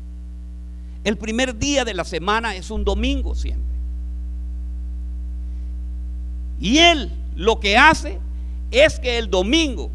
El 1.05 1.19
primer 1.19 1.59
día 1.59 1.85
de 1.85 1.95
la 1.95 2.05
semana 2.05 2.55
es 2.55 2.71
un 2.71 2.85
domingo 2.85 3.35
siempre. 3.35 3.73
Y 6.61 6.79
él 6.79 7.11
lo 7.35 7.59
que 7.61 7.77
hace 7.77 8.19
es 8.71 9.01
que 9.01 9.19
el 9.19 9.29
domingo, 9.29 9.91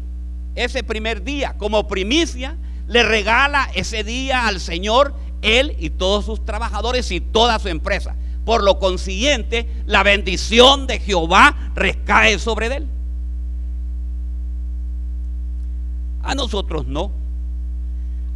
ese 0.54 0.82
primer 0.82 1.24
día, 1.24 1.54
como 1.56 1.88
primicia, 1.88 2.56
le 2.86 3.02
regala 3.02 3.70
ese 3.74 4.04
día 4.04 4.46
al 4.46 4.60
Señor, 4.60 5.14
él 5.42 5.76
y 5.78 5.90
todos 5.90 6.24
sus 6.24 6.44
trabajadores 6.44 7.10
y 7.10 7.20
toda 7.20 7.58
su 7.58 7.68
empresa. 7.68 8.16
Por 8.44 8.62
lo 8.62 8.78
consiguiente, 8.78 9.68
la 9.86 10.02
bendición 10.02 10.86
de 10.86 11.00
Jehová 11.00 11.72
recae 11.74 12.38
sobre 12.38 12.66
él. 12.74 12.86
A 16.28 16.34
nosotros 16.34 16.86
no. 16.86 17.10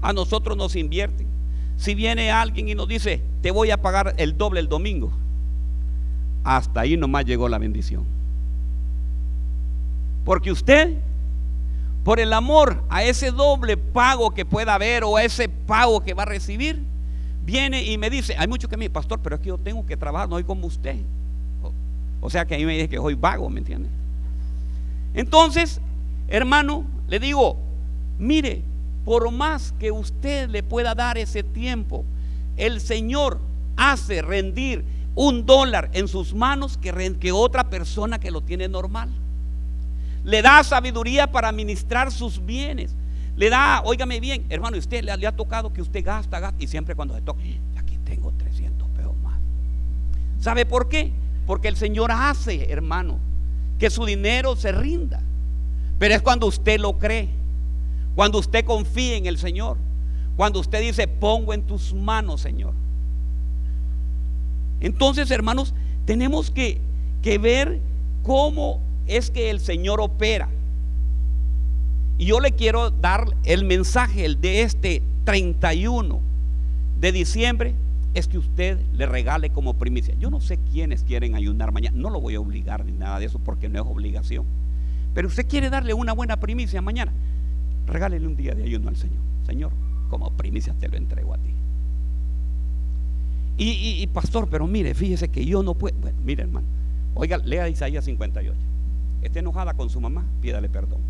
A 0.01 0.15
nosotros 0.15 0.57
nos 0.57 0.77
invierten. 0.77 1.27
Si 1.77 1.95
viene 1.95 2.31
alguien 2.31 2.71
y 2.71 2.75
nos 2.75 2.89
dice, 2.89 3.23
te 3.43 3.51
voy 3.51 3.71
a 3.71 3.83
pagar 3.83 4.15
el 4.17 4.39
doble 4.39 4.61
el 4.61 4.69
domingo, 4.69 5.13
hasta 6.43 6.81
ahí 6.81 6.97
nomás 6.97 7.27
llegó 7.27 7.51
la 7.51 7.59
bendición. 7.59 8.05
Porque 10.25 10.51
usted, 10.51 10.97
por 12.03 12.19
el 12.19 12.33
amor 12.33 12.83
a 12.89 13.05
ese 13.05 13.31
doble 13.31 13.77
pago 13.77 14.31
que 14.31 14.47
pueda 14.47 14.75
haber 14.75 15.05
o 15.05 15.19
a 15.19 15.25
ese 15.25 15.51
pago 15.51 16.01
que 16.01 16.15
va 16.15 16.23
a 16.23 16.27
recibir, 16.27 16.83
viene 17.45 17.85
y 17.85 17.99
me 17.99 18.09
dice, 18.09 18.35
hay 18.39 18.49
mucho 18.49 18.71
que 18.71 18.79
me 18.79 18.89
pastor, 18.89 19.21
pero 19.23 19.37
es 19.37 19.43
que 19.43 19.49
yo 19.49 19.59
tengo 19.59 19.85
que 19.85 19.99
trabajar, 19.99 20.31
no 20.31 20.37
soy 20.37 20.45
como 20.45 20.67
usted. 20.67 20.97
O, 22.23 22.31
sea 22.31 22.47
que 22.47 22.55
a 22.55 22.59
mí 22.59 22.65
me 22.65 22.73
dice 22.73 22.89
que 22.89 22.97
soy 22.97 23.15
vago, 23.15 23.51
¿me 23.51 23.59
entiende? 23.59 23.91
Entonces, 25.13 25.79
hermano, 26.29 26.87
le 27.07 27.19
digo, 27.19 27.59
mire, 28.23 28.63
por 29.05 29.31
más 29.31 29.73
que 29.79 29.91
usted 29.91 30.49
le 30.49 30.63
pueda 30.63 30.95
dar 30.95 31.19
ese 31.19 31.43
tiempo, 31.43 32.05
el 32.57 32.81
Señor 32.81 33.39
hace 33.77 34.23
rendir 34.23 34.85
un 35.15 35.45
dólar 35.45 35.91
en 35.93 36.09
sus 36.09 36.33
manos 36.33 36.79
que, 36.79 37.33
otra 37.33 37.69
persona 37.69 38.19
que 38.19 38.31
lo 38.31 38.41
tiene 38.41 38.69
normal 38.69 39.11
le 40.25 40.41
da 40.41 40.63
sabiduría 40.63 41.27
para 41.33 41.49
administrar 41.49 42.13
sus 42.13 42.45
bienes. 42.47 42.95
Le 43.35 43.51
da, 43.51 43.83
óigame 43.85 44.21
bien, 44.21 44.47
hermano, 44.51 44.79
usted 44.79 45.03
le, 45.03 45.27
ha 45.27 45.33
tocado 45.33 45.73
que 45.73 45.83
usted 45.83 46.05
gasta, 46.05 46.39
gasta, 46.39 46.63
y 46.63 46.69
siempre 46.69 46.95
cuando 46.95 47.15
se 47.15 47.23
toca, 47.23 47.41
aquí 47.77 47.99
tengo 48.05 48.31
300 48.31 48.89
pesos 48.91 49.17
más. 49.17 49.41
¿Sabe 50.39 50.65
por 50.65 50.89
qué? 50.89 51.11
Porque 51.45 51.67
el 51.67 51.77
Señor 51.77 52.13
hace, 52.13 52.71
hermano, 52.71 53.19
que 53.81 53.91
su 53.91 54.05
dinero 54.05 54.55
se 54.55 54.71
rinda. 54.71 55.21
Pero 55.99 56.15
es 56.15 56.23
cuando 56.23 56.47
usted 56.47 56.79
lo 56.79 56.99
cree, 56.99 57.29
cuando 58.15 58.39
usted 58.39 58.65
confía 58.65 59.17
en 59.17 59.27
el 59.27 59.39
Señor, 59.39 59.77
cuando 60.37 60.61
usted 60.61 60.81
dice, 60.81 61.09
pongo 61.09 61.53
en 61.53 61.63
tus 61.63 61.95
manos, 61.95 62.41
Señor. 62.41 62.75
Entonces, 64.81 65.31
hermanos, 65.31 65.75
tenemos 66.05 66.51
que, 66.51 66.81
que 67.23 67.39
ver 67.39 67.81
cómo 68.23 68.81
es 69.07 69.31
que 69.31 69.51
el 69.51 69.61
Señor 69.61 70.01
opera. 70.01 70.49
Y 72.19 72.27
yo 72.27 72.41
le 72.41 72.53
quiero 72.53 72.91
dar 72.91 73.27
el 73.45 73.65
mensaje 73.65 74.25
el 74.25 74.41
de 74.41 74.63
este 74.63 75.03
31 75.25 76.21
de 77.01 77.13
diciembre 77.13 77.75
es 78.15 78.29
que 78.29 78.39
usted 78.39 78.79
le 78.93 79.07
regale 79.07 79.51
como 79.51 79.75
primicia. 79.75 80.15
Yo 80.19 80.31
no 80.31 80.41
sé 80.41 80.59
quiénes 80.71 81.03
quieren 81.03 81.35
ayunar 81.35 81.73
mañana, 81.73 81.97
no 81.99 82.11
lo 82.11 82.21
voy 82.21 82.35
a 82.35 82.41
obligar 82.41 82.85
ni 82.85 82.93
nada 82.93 83.19
de 83.19 83.27
eso 83.27 83.39
porque 83.39 83.69
no 83.69 83.81
es 83.81 83.87
obligación. 83.87 84.45
Pero 85.15 85.29
usted 85.29 85.47
quiere 85.47 85.71
darle 85.71 85.95
una 85.95 86.13
buena 86.13 86.39
primicia 86.39 86.83
mañana, 86.83 87.13
regálele 87.87 88.27
un 88.27 88.37
día 88.37 88.55
de 88.55 88.65
ayuno 88.65 88.89
al 88.89 88.97
Señor. 88.97 89.21
Señor, 89.47 89.73
como 90.09 90.31
primicia 90.31 90.75
te 90.75 90.89
lo 90.89 90.97
entrego 90.97 91.35
a 91.35 91.39
ti. 91.39 91.55
Y, 93.59 94.07
pastor, 94.09 94.49
pero 94.49 94.67
mire, 94.67 94.95
fíjese 94.95 95.29
que 95.29 95.45
yo 95.45 95.63
no 95.63 95.75
puedo. 95.75 95.97
Bueno, 96.01 96.19
mire 96.25 96.43
hermano, 96.43 96.67
oiga, 97.15 97.39
lea 97.39 97.69
Isaías 97.69 98.05
58. 98.05 98.59
Está 99.23 99.39
enojada 99.39 99.75
con 99.75 99.89
su 99.89 100.01
mamá, 100.01 100.25
pídale 100.41 100.69
perdón. 100.69 101.01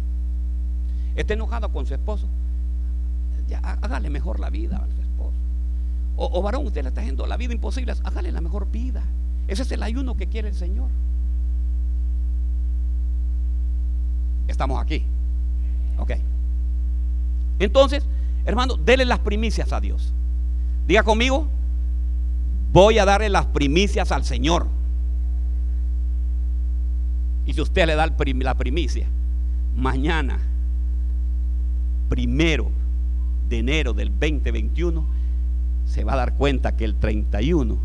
Está 1.17 1.35
enojada 1.35 1.69
con 1.69 1.87
su 1.87 1.95
esposo, 1.95 2.27
hágale 3.63 4.11
mejor 4.11 4.41
la 4.41 4.51
vida 4.51 4.77
a 4.77 4.87
su 4.87 5.01
esposo. 5.01 5.37
O, 6.17 6.43
varón, 6.43 6.67
usted 6.67 6.83
le 6.83 6.89
está 6.89 7.01
haciendo 7.01 7.27
la 7.27 7.37
vida 7.37 7.55
imposible, 7.55 7.95
hágale 8.05 8.33
la 8.33 8.41
mejor 8.41 8.71
vida. 8.71 9.03
Ese 9.49 9.63
es 9.63 9.73
el 9.73 9.83
ayuno 9.83 10.17
que 10.17 10.27
quiere 10.27 10.49
el 10.49 10.55
Señor. 10.55 10.89
Estamos 14.47 14.81
aquí. 14.81 15.05
Ok. 15.99 16.13
Entonces, 17.63 18.05
hermano, 18.45 18.77
dele 18.77 19.05
las 19.05 19.21
primicias 19.21 19.73
a 19.73 19.81
Dios. 19.81 20.13
Diga 20.89 21.05
conmigo, 21.05 21.47
voy 22.73 22.99
a 22.99 23.05
darle 23.05 23.29
las 23.29 23.47
primicias 23.47 24.11
al 24.11 24.25
Señor. 24.25 24.67
Y 27.47 27.53
si 27.53 27.61
usted 27.61 27.87
le 27.87 27.95
da 27.95 28.09
la 28.09 28.55
primicia, 28.55 29.07
mañana, 29.77 30.41
primero 32.09 32.69
de 33.49 33.59
enero 33.59 33.93
del 33.93 34.09
2021, 34.11 35.07
se 35.85 36.03
va 36.03 36.15
a 36.15 36.17
dar 36.17 36.35
cuenta 36.35 36.77
que 36.77 36.85
el 36.85 36.97
31 36.97 37.79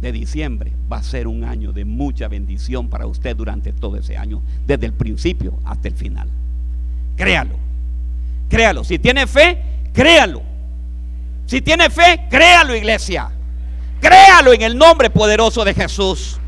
de 0.00 0.10
diciembre 0.10 0.72
va 0.90 0.96
a 0.96 1.02
ser 1.04 1.28
un 1.28 1.44
año 1.44 1.72
de 1.72 1.84
mucha 1.84 2.26
bendición 2.26 2.88
para 2.88 3.06
usted 3.06 3.36
durante 3.36 3.72
todo 3.72 3.96
ese 3.96 4.16
año, 4.16 4.42
desde 4.66 4.86
el 4.86 4.92
principio 4.92 5.56
hasta 5.64 5.86
el 5.86 5.94
final. 5.94 6.28
Créalo, 7.14 7.69
créalo. 8.50 8.84
Si 8.84 8.98
tiene 8.98 9.26
fe, 9.26 9.62
créalo. 9.94 10.42
Si 11.46 11.62
tiene 11.62 11.88
fe, 11.88 12.26
créalo, 12.28 12.76
iglesia. 12.76 13.30
Créalo 14.00 14.52
en 14.52 14.62
el 14.62 14.76
nombre 14.76 15.08
poderoso 15.08 15.64
de 15.64 15.72
Jesús. 15.72 16.38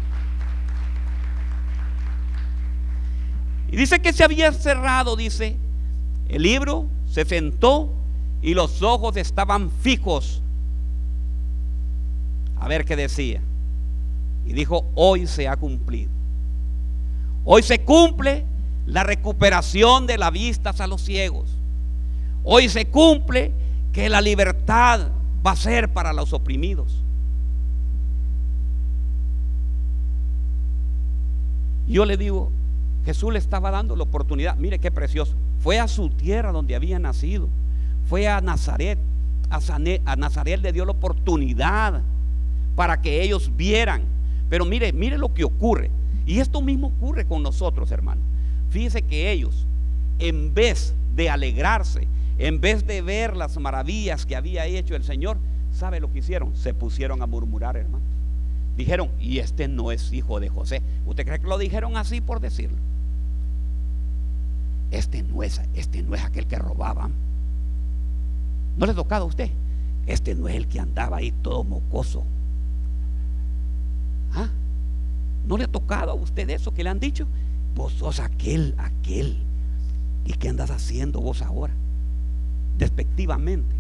Y 3.70 3.76
dice 3.76 4.00
que 4.00 4.12
se 4.12 4.22
había 4.22 4.52
cerrado, 4.52 5.16
dice, 5.16 5.56
el 6.28 6.42
libro, 6.42 6.86
se 7.10 7.24
sentó 7.24 7.90
y 8.42 8.52
los 8.52 8.82
ojos 8.82 9.16
estaban 9.16 9.70
fijos. 9.70 10.42
A 12.60 12.68
ver 12.68 12.84
qué 12.84 12.96
decía. 12.96 13.40
Y 14.46 14.52
dijo, 14.52 14.84
hoy 14.94 15.26
se 15.26 15.48
ha 15.48 15.56
cumplido. 15.56 16.10
Hoy 17.44 17.62
se 17.62 17.80
cumple 17.80 18.44
la 18.86 19.04
recuperación 19.04 20.06
de 20.06 20.18
la 20.18 20.30
vista 20.30 20.74
a 20.78 20.86
los 20.86 21.02
ciegos. 21.02 21.61
Hoy 22.44 22.68
se 22.68 22.86
cumple 22.86 23.52
que 23.92 24.08
la 24.08 24.20
libertad 24.20 25.08
va 25.46 25.52
a 25.52 25.56
ser 25.56 25.92
para 25.92 26.12
los 26.12 26.32
oprimidos. 26.32 27.02
Yo 31.86 32.04
le 32.04 32.16
digo, 32.16 32.50
Jesús 33.04 33.32
le 33.32 33.38
estaba 33.38 33.70
dando 33.70 33.96
la 33.96 34.04
oportunidad. 34.04 34.56
Mire 34.56 34.78
qué 34.78 34.90
precioso. 34.90 35.34
Fue 35.60 35.78
a 35.78 35.88
su 35.88 36.08
tierra 36.10 36.52
donde 36.52 36.74
había 36.74 36.98
nacido. 36.98 37.48
Fue 38.08 38.28
a 38.28 38.40
Nazaret. 38.40 38.98
A, 39.50 40.16
Nazaret 40.16 40.60
le 40.60 40.72
dio 40.72 40.84
la 40.84 40.92
oportunidad 40.92 42.00
para 42.74 43.00
que 43.02 43.22
ellos 43.22 43.50
vieran. 43.56 44.02
Pero 44.48 44.64
mire, 44.64 44.92
mire 44.92 45.18
lo 45.18 45.34
que 45.34 45.44
ocurre. 45.44 45.90
Y 46.26 46.38
esto 46.38 46.62
mismo 46.62 46.88
ocurre 46.88 47.26
con 47.26 47.42
nosotros, 47.42 47.90
hermano. 47.90 48.20
Fíjese 48.70 49.02
que 49.02 49.30
ellos, 49.30 49.66
en 50.18 50.54
vez 50.54 50.94
de 51.14 51.28
alegrarse, 51.28 52.06
en 52.42 52.60
vez 52.60 52.84
de 52.88 53.02
ver 53.02 53.36
las 53.36 53.56
maravillas 53.56 54.26
que 54.26 54.34
había 54.34 54.66
hecho 54.66 54.96
el 54.96 55.04
Señor, 55.04 55.38
¿sabe 55.72 56.00
lo 56.00 56.12
que 56.12 56.18
hicieron? 56.18 56.56
Se 56.56 56.74
pusieron 56.74 57.22
a 57.22 57.26
murmurar, 57.28 57.76
hermano. 57.76 58.04
Dijeron, 58.76 59.10
y 59.20 59.38
este 59.38 59.68
no 59.68 59.92
es 59.92 60.12
hijo 60.12 60.40
de 60.40 60.48
José. 60.48 60.82
¿Usted 61.06 61.24
cree 61.24 61.38
que 61.38 61.46
lo 61.46 61.56
dijeron 61.56 61.96
así 61.96 62.20
por 62.20 62.40
decirlo? 62.40 62.78
Este 64.90 65.22
no 65.22 65.44
es, 65.44 65.60
este 65.74 66.02
no 66.02 66.16
es 66.16 66.24
aquel 66.24 66.48
que 66.48 66.58
robaba. 66.58 67.10
¿No 68.76 68.86
le 68.86 68.92
ha 68.92 68.96
tocado 68.96 69.22
a 69.26 69.28
usted? 69.28 69.48
Este 70.08 70.34
no 70.34 70.48
es 70.48 70.56
el 70.56 70.66
que 70.66 70.80
andaba 70.80 71.18
ahí 71.18 71.30
todo 71.30 71.62
mocoso. 71.62 72.24
¿Ah? 74.34 74.48
¿No 75.46 75.56
le 75.56 75.64
ha 75.64 75.68
tocado 75.68 76.10
a 76.10 76.14
usted 76.14 76.50
eso 76.50 76.74
que 76.74 76.82
le 76.82 76.90
han 76.90 76.98
dicho? 76.98 77.28
Vos 77.76 77.92
sos 77.92 78.18
aquel, 78.18 78.74
aquel. 78.78 79.38
¿Y 80.24 80.32
qué 80.32 80.48
andas 80.48 80.72
haciendo 80.72 81.20
vos 81.20 81.40
ahora? 81.40 81.72
Despectivamente. 82.82 83.76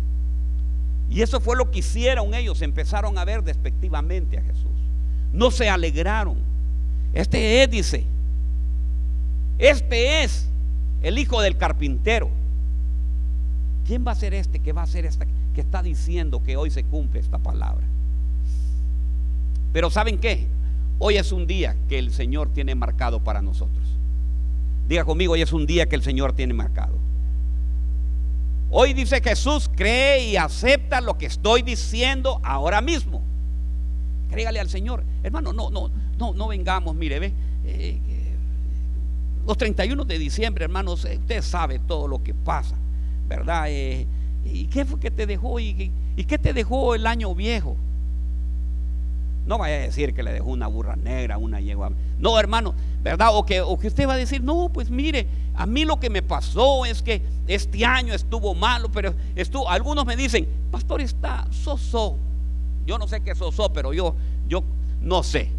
Y 1.10 1.22
eso 1.22 1.40
fue 1.40 1.56
lo 1.56 1.72
que 1.72 1.80
hicieron 1.80 2.34
ellos. 2.34 2.62
Empezaron 2.62 3.18
a 3.18 3.24
ver 3.24 3.42
despectivamente 3.42 4.38
a 4.38 4.42
Jesús. 4.42 4.70
No 5.32 5.50
se 5.50 5.68
alegraron. 5.68 6.36
Este 7.12 7.64
es, 7.64 7.70
dice. 7.70 8.04
Este 9.58 10.22
es 10.22 10.48
el 11.02 11.18
hijo 11.18 11.40
del 11.42 11.56
carpintero. 11.56 12.30
¿Quién 13.88 14.06
va 14.06 14.12
a 14.12 14.14
ser 14.14 14.34
este 14.34 14.60
que 14.60 14.72
va 14.72 14.82
a 14.82 14.86
ser 14.86 15.04
esta 15.04 15.26
que 15.52 15.60
está 15.60 15.82
diciendo 15.82 16.40
que 16.44 16.56
hoy 16.56 16.70
se 16.70 16.84
cumple 16.84 17.18
esta 17.18 17.38
palabra? 17.38 17.84
Pero 19.72 19.90
¿saben 19.90 20.18
qué? 20.18 20.46
Hoy 21.00 21.16
es 21.16 21.32
un 21.32 21.48
día 21.48 21.74
que 21.88 21.98
el 21.98 22.12
Señor 22.12 22.50
tiene 22.50 22.76
marcado 22.76 23.18
para 23.18 23.42
nosotros. 23.42 23.82
Diga 24.86 25.04
conmigo, 25.04 25.32
hoy 25.32 25.42
es 25.42 25.52
un 25.52 25.66
día 25.66 25.88
que 25.88 25.96
el 25.96 26.02
Señor 26.02 26.34
tiene 26.34 26.54
marcado. 26.54 27.01
Hoy 28.74 28.94
dice 28.94 29.20
Jesús, 29.20 29.70
cree 29.76 30.24
y 30.30 30.36
acepta 30.36 31.02
lo 31.02 31.18
que 31.18 31.26
estoy 31.26 31.60
diciendo 31.60 32.40
ahora 32.42 32.80
mismo. 32.80 33.22
Créale 34.30 34.60
al 34.60 34.70
Señor. 34.70 35.04
Hermano, 35.22 35.52
no, 35.52 35.68
no, 35.68 35.90
no, 36.16 36.32
no 36.32 36.48
vengamos, 36.48 36.96
mire, 36.96 37.18
ve. 37.18 37.34
Eh, 37.66 38.00
los 39.46 39.58
31 39.58 40.06
de 40.06 40.18
diciembre, 40.18 40.64
hermanos, 40.64 41.04
eh, 41.04 41.18
usted 41.20 41.42
sabe 41.42 41.80
todo 41.80 42.08
lo 42.08 42.22
que 42.22 42.32
pasa, 42.32 42.74
¿verdad? 43.28 43.66
Eh, 43.68 44.06
¿Y 44.46 44.64
qué 44.68 44.86
fue 44.86 44.98
que 44.98 45.10
te 45.10 45.26
dejó? 45.26 45.60
¿Y, 45.60 45.92
¿Y 46.16 46.24
qué 46.24 46.38
te 46.38 46.54
dejó 46.54 46.94
el 46.94 47.06
año 47.06 47.34
viejo? 47.34 47.76
No 49.46 49.58
vaya 49.58 49.76
a 49.76 49.78
decir 49.80 50.14
que 50.14 50.22
le 50.22 50.32
dejó 50.32 50.50
una 50.50 50.68
burra 50.68 50.96
negra, 50.96 51.36
una 51.36 51.60
yegua. 51.60 51.90
No, 52.18 52.38
hermano, 52.38 52.74
¿verdad? 53.02 53.30
O 53.32 53.44
que, 53.44 53.60
usted 53.60 54.08
va 54.08 54.14
a 54.14 54.16
decir, 54.16 54.42
no, 54.42 54.70
pues 54.72 54.88
mire, 54.90 55.26
a 55.54 55.66
mí 55.66 55.84
lo 55.84 55.98
que 55.98 56.10
me 56.10 56.22
pasó 56.22 56.84
es 56.84 57.02
que 57.02 57.22
este 57.48 57.84
año 57.84 58.14
estuvo 58.14 58.54
malo, 58.54 58.90
pero 58.90 59.14
estuvo, 59.34 59.68
algunos 59.68 60.06
me 60.06 60.16
dicen, 60.16 60.46
pastor, 60.70 61.00
está 61.00 61.46
soso. 61.50 62.16
Yo 62.86 62.98
no 62.98 63.08
sé 63.08 63.20
qué 63.20 63.34
soso, 63.34 63.72
pero 63.72 63.92
yo, 63.92 64.14
yo 64.48 64.62
no 65.00 65.22
sé. 65.22 65.50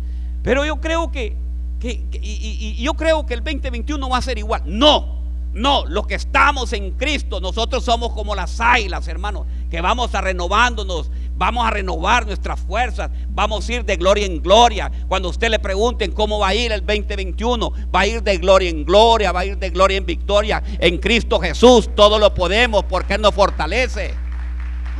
Pero 0.43 0.65
yo 0.65 0.79
creo 0.79 1.11
que, 1.11 1.35
que, 1.79 2.01
y, 2.21 2.75
y 2.79 2.83
yo 2.83 2.93
creo 2.93 3.25
que 3.25 3.33
el 3.33 3.43
2021 3.43 4.09
va 4.09 4.17
a 4.17 4.21
ser 4.21 4.37
igual. 4.37 4.63
No, 4.65 5.23
no, 5.53 5.85
los 5.85 6.07
que 6.07 6.15
estamos 6.15 6.73
en 6.73 6.91
Cristo, 6.91 7.39
nosotros 7.39 7.83
somos 7.83 8.11
como 8.13 8.33
las 8.33 8.59
águilas, 8.59 9.07
hermanos, 9.07 9.45
que 9.69 9.81
vamos 9.81 10.15
a 10.15 10.21
renovándonos 10.21 11.11
Vamos 11.35 11.65
a 11.65 11.71
renovar 11.71 12.25
nuestras 12.25 12.59
fuerzas. 12.59 13.09
Vamos 13.29 13.67
a 13.67 13.73
ir 13.73 13.85
de 13.85 13.95
gloria 13.95 14.25
en 14.25 14.41
gloria. 14.41 14.91
Cuando 15.07 15.29
usted 15.29 15.49
le 15.49 15.59
pregunten 15.59 16.11
cómo 16.11 16.39
va 16.39 16.49
a 16.49 16.55
ir 16.55 16.71
el 16.71 16.85
2021, 16.85 17.71
va 17.93 18.01
a 18.01 18.07
ir 18.07 18.23
de 18.23 18.37
gloria 18.37 18.69
en 18.69 18.85
gloria, 18.85 19.31
va 19.31 19.41
a 19.41 19.45
ir 19.45 19.57
de 19.57 19.69
gloria 19.69 19.97
en 19.97 20.05
victoria. 20.05 20.63
En 20.79 20.97
Cristo 20.97 21.39
Jesús 21.39 21.89
todo 21.95 22.19
lo 22.19 22.33
podemos 22.33 22.83
porque 22.85 23.15
Él 23.15 23.21
nos 23.21 23.33
fortalece. 23.33 24.13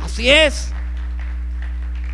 Así 0.02 0.28
es. 0.28 0.72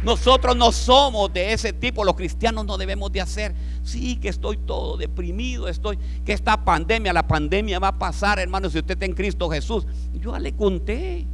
Nosotros 0.02 0.56
no 0.56 0.72
somos 0.72 1.30
de 1.33 1.52
ese 1.52 1.74
tipo, 1.74 2.04
los 2.04 2.14
cristianos 2.14 2.64
no 2.64 2.78
debemos 2.78 3.12
de 3.12 3.20
hacer. 3.20 3.54
Sí, 3.83 4.16
que 4.16 4.28
estoy 4.28 4.56
todo 4.56 4.96
deprimido, 4.96 5.68
estoy, 5.68 5.98
que 6.24 6.33
esta 6.33 6.64
pandemia, 6.64 7.12
la 7.12 7.26
pandemia 7.26 7.78
va 7.78 7.88
a 7.88 7.98
pasar, 7.98 8.38
hermano, 8.38 8.70
si 8.70 8.78
usted 8.78 8.92
está 8.92 9.04
en 9.04 9.12
Cristo 9.12 9.50
Jesús. 9.50 9.87
Yo 10.14 10.38
le 10.38 10.54
conté 10.54 11.26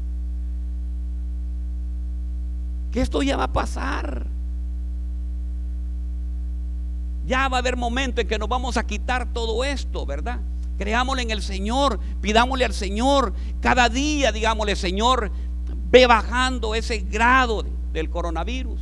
esto 3.00 3.22
ya 3.22 3.36
va 3.36 3.44
a 3.44 3.52
pasar. 3.52 4.26
Ya 7.26 7.48
va 7.48 7.58
a 7.58 7.60
haber 7.60 7.76
momento 7.76 8.20
en 8.20 8.28
que 8.28 8.38
nos 8.38 8.48
vamos 8.48 8.76
a 8.76 8.86
quitar 8.86 9.32
todo 9.32 9.64
esto, 9.64 10.06
¿verdad? 10.06 10.40
Creámosle 10.78 11.22
en 11.22 11.30
el 11.30 11.42
Señor, 11.42 11.98
pidámosle 12.20 12.64
al 12.64 12.74
Señor, 12.74 13.34
cada 13.60 13.88
día 13.88 14.30
digámosle, 14.30 14.76
Señor, 14.76 15.32
ve 15.90 16.06
bajando 16.06 16.74
ese 16.74 16.98
grado 16.98 17.64
del 17.92 18.10
coronavirus. 18.10 18.80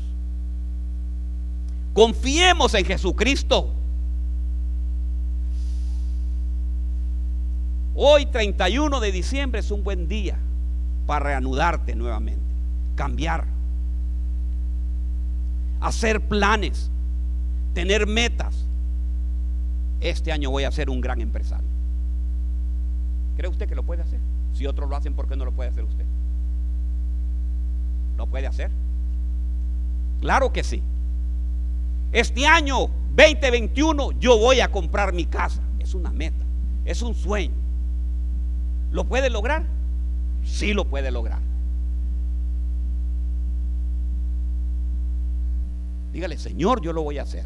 Confiemos 1.94 2.74
en 2.74 2.85
Jesucristo. 2.85 3.70
Hoy 7.94 8.27
31 8.27 8.98
de 8.98 9.12
diciembre 9.12 9.61
es 9.61 9.70
un 9.70 9.85
buen 9.85 10.09
día 10.09 10.37
para 11.07 11.27
reanudarte 11.27 11.94
nuevamente, 11.94 12.42
cambiar 12.96 13.54
hacer 15.85 16.23
planes, 16.23 16.90
tener 17.75 18.07
metas. 18.07 18.64
Este 20.01 20.33
año 20.33 20.51
voy 20.51 20.64
a 20.64 20.70
ser 20.70 20.88
un 20.88 21.03
gran 21.03 21.20
empresario. 21.20 21.68
¿Cree 23.37 23.51
usted 23.51 23.68
que 23.68 23.75
lo 23.75 23.83
puede 23.83 24.03
hacer? 24.03 24.18
Si 24.55 24.66
otros 24.66 24.88
lo 24.88 24.97
hacen, 24.97 25.14
¿por 25.14 25.29
qué 25.29 25.37
no 25.37 25.44
lo 25.44 25.53
puede 25.53 25.68
hacer 25.68 25.85
usted? 25.85 26.05
¿Lo 28.16 28.27
puede 28.27 28.47
hacer? 28.47 28.70
Claro 30.23 30.53
que 30.53 30.64
sí. 30.64 30.83
Este 32.12 32.47
año 32.47 32.88
2021 33.14 34.12
yo 34.12 34.38
voy 34.38 34.61
a 34.61 34.70
comprar 34.70 35.12
mi 35.12 35.27
casa. 35.27 35.61
Es 35.81 35.94
una 35.94 36.11
meta, 36.11 36.44
es 36.87 37.03
un 37.03 37.14
sueño. 37.14 37.55
¿Lo 38.90 39.05
puede 39.05 39.29
lograr? 39.29 39.64
Sí 40.44 40.73
lo 40.73 40.87
puede 40.87 41.11
lograr. 41.11 41.40
Dígale, 46.14 46.38
Señor, 46.38 46.81
yo 46.81 46.92
lo 46.92 47.03
voy 47.03 47.18
a 47.18 47.22
hacer. 47.22 47.44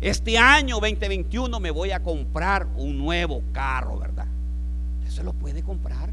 Este 0.00 0.36
año 0.38 0.80
2021 0.80 1.60
me 1.60 1.70
voy 1.70 1.92
a 1.92 2.02
comprar 2.02 2.66
un 2.74 2.98
nuevo 2.98 3.44
carro, 3.52 3.96
¿verdad? 3.96 4.26
Eso 5.06 5.22
lo 5.22 5.32
puede 5.32 5.62
comprar. 5.62 6.10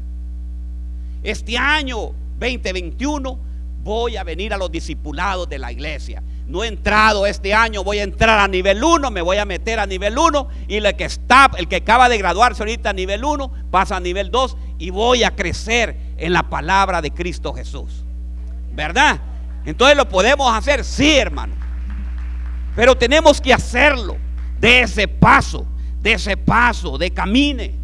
Este 1.24 1.58
año 1.58 2.12
2021 2.38 3.38
voy 3.82 4.16
a 4.16 4.22
venir 4.22 4.54
a 4.54 4.56
los 4.56 4.70
discipulados 4.70 5.48
de 5.48 5.58
la 5.58 5.72
iglesia. 5.72 6.22
No 6.46 6.62
he 6.62 6.68
entrado 6.68 7.26
este 7.26 7.52
año, 7.52 7.82
voy 7.82 7.98
a 7.98 8.04
entrar 8.04 8.38
a 8.38 8.46
nivel 8.46 8.84
1, 8.84 9.10
me 9.10 9.20
voy 9.20 9.38
a 9.38 9.44
meter 9.44 9.80
a 9.80 9.86
nivel 9.86 10.16
1 10.16 10.48
y 10.68 10.76
el 10.76 10.94
que 10.94 11.06
está, 11.06 11.50
el 11.58 11.66
que 11.66 11.76
acaba 11.76 12.08
de 12.08 12.18
graduarse 12.18 12.62
ahorita 12.62 12.90
a 12.90 12.92
nivel 12.92 13.24
1 13.24 13.50
pasa 13.72 13.96
a 13.96 14.00
nivel 14.00 14.30
2 14.30 14.56
y 14.78 14.90
voy 14.90 15.24
a 15.24 15.34
crecer 15.34 15.96
en 16.18 16.32
la 16.32 16.44
palabra 16.44 17.02
de 17.02 17.10
Cristo 17.10 17.52
Jesús. 17.52 18.04
¿Verdad? 18.76 19.20
Entonces 19.66 19.96
lo 19.96 20.08
podemos 20.08 20.54
hacer, 20.54 20.84
sí, 20.84 21.16
hermano. 21.18 21.52
Pero 22.76 22.96
tenemos 22.96 23.40
que 23.40 23.52
hacerlo 23.52 24.16
de 24.60 24.82
ese 24.82 25.08
paso, 25.08 25.66
de 26.00 26.12
ese 26.12 26.36
paso, 26.36 26.96
de 26.96 27.10
camine. 27.10 27.74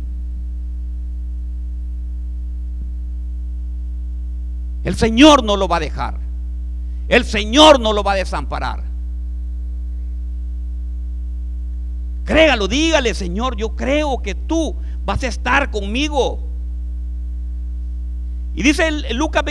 El 4.84 4.94
Señor 4.94 5.42
no 5.42 5.56
lo 5.56 5.66
va 5.66 5.76
a 5.76 5.80
dejar. 5.80 6.14
El 7.08 7.24
Señor 7.24 7.80
no 7.80 7.92
lo 7.92 8.04
va 8.04 8.12
a 8.12 8.16
desamparar. 8.16 8.84
Créalo, 12.24 12.68
dígale, 12.68 13.14
Señor, 13.14 13.56
yo 13.56 13.70
creo 13.74 14.22
que 14.22 14.36
tú 14.36 14.76
vas 15.04 15.22
a 15.24 15.26
estar 15.26 15.70
conmigo. 15.72 16.38
Y 18.54 18.62
dice 18.62 18.88
Lucas 19.14 19.44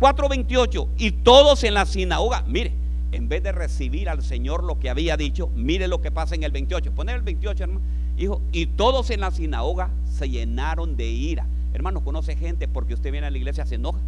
4:28, 0.00 0.88
y 0.98 1.10
todos 1.12 1.64
en 1.64 1.74
la 1.74 1.86
sinagoga, 1.86 2.42
mire, 2.46 2.72
en 3.12 3.28
vez 3.28 3.42
de 3.42 3.52
recibir 3.52 4.08
al 4.08 4.22
Señor 4.22 4.64
lo 4.64 4.80
que 4.80 4.90
había 4.90 5.16
dicho, 5.16 5.48
mire 5.54 5.88
lo 5.88 6.00
que 6.00 6.10
pasa 6.10 6.34
en 6.34 6.42
el 6.42 6.50
28. 6.50 6.92
Poner 6.92 7.16
el 7.16 7.22
28, 7.22 7.62
hermano. 7.62 7.80
Hijo, 8.16 8.40
y 8.52 8.66
todos 8.66 9.10
en 9.10 9.20
la 9.20 9.30
sinagoga 9.30 9.90
se 10.04 10.28
llenaron 10.28 10.96
de 10.96 11.06
ira. 11.06 11.46
Hermano, 11.72 12.02
conoce 12.04 12.36
gente 12.36 12.68
porque 12.68 12.94
usted 12.94 13.10
viene 13.10 13.26
a 13.26 13.30
la 13.30 13.38
iglesia 13.38 13.66
se 13.66 13.76
enoja. 13.76 13.98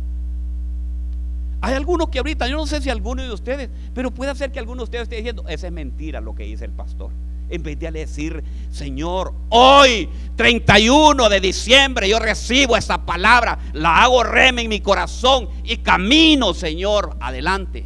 Hay 1.61 1.75
algunos 1.75 2.09
que 2.09 2.19
ahorita, 2.19 2.47
yo 2.47 2.57
no 2.57 2.67
sé 2.67 2.81
si 2.81 2.91
alguno 2.91 3.23
de 3.23 3.33
ustedes, 3.33 3.71
pero 3.95 4.11
puede 4.11 4.35
ser 4.35 4.53
que 4.53 4.59
alguno 4.59 4.79
de 4.79 4.85
ustedes 4.85 5.03
esté 5.05 5.17
diciendo, 5.17 5.45
esa 5.49 5.67
es 5.67 5.73
mentira 5.73 6.21
lo 6.21 6.35
que 6.35 6.45
dice 6.45 6.65
el 6.65 6.73
pastor. 6.73 7.11
En 7.49 7.63
vez 7.63 7.79
de 7.79 7.91
decir, 7.93 8.43
Señor, 8.73 9.33
hoy 9.51 10.09
31 10.35 11.29
de 11.29 11.41
diciembre 11.41 12.09
yo 12.09 12.19
recibo 12.19 12.77
esa 12.77 13.07
palabra, 13.07 13.59
la 13.73 14.03
hago 14.03 14.25
reme 14.25 14.63
en 14.63 14.69
mi 14.69 14.81
corazón 14.81 15.49
y 15.65 15.77
camino, 15.79 16.55
Señor, 16.55 17.17
adelante. 17.21 17.85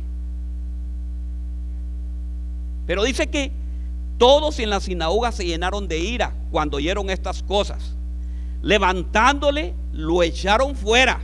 Pero 2.86 3.04
dice 3.04 3.28
que 3.28 3.52
todos 4.16 4.58
en 4.58 4.70
la 4.70 4.80
sinagoga 4.80 5.30
se 5.30 5.44
llenaron 5.44 5.88
de 5.88 5.98
ira 5.98 6.34
cuando 6.50 6.78
oyeron 6.78 7.10
estas 7.10 7.42
cosas. 7.42 7.94
Levantándole, 8.62 9.74
lo 9.92 10.22
echaron 10.22 10.74
fuera 10.74 11.20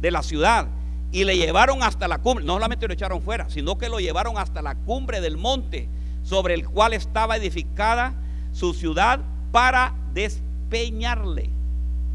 de 0.00 0.10
la 0.10 0.22
ciudad 0.22 0.66
y 1.12 1.24
le 1.24 1.36
llevaron 1.36 1.82
hasta 1.82 2.08
la 2.08 2.18
cumbre. 2.18 2.44
No 2.44 2.54
solamente 2.54 2.86
lo 2.86 2.94
echaron 2.94 3.22
fuera, 3.22 3.48
sino 3.48 3.78
que 3.78 3.88
lo 3.88 4.00
llevaron 4.00 4.36
hasta 4.36 4.62
la 4.62 4.74
cumbre 4.74 5.20
del 5.20 5.36
monte 5.36 5.88
sobre 6.28 6.52
el 6.52 6.68
cual 6.68 6.92
estaba 6.92 7.38
edificada 7.38 8.12
su 8.52 8.74
ciudad 8.74 9.20
para 9.50 9.94
despeñarle. 10.12 11.48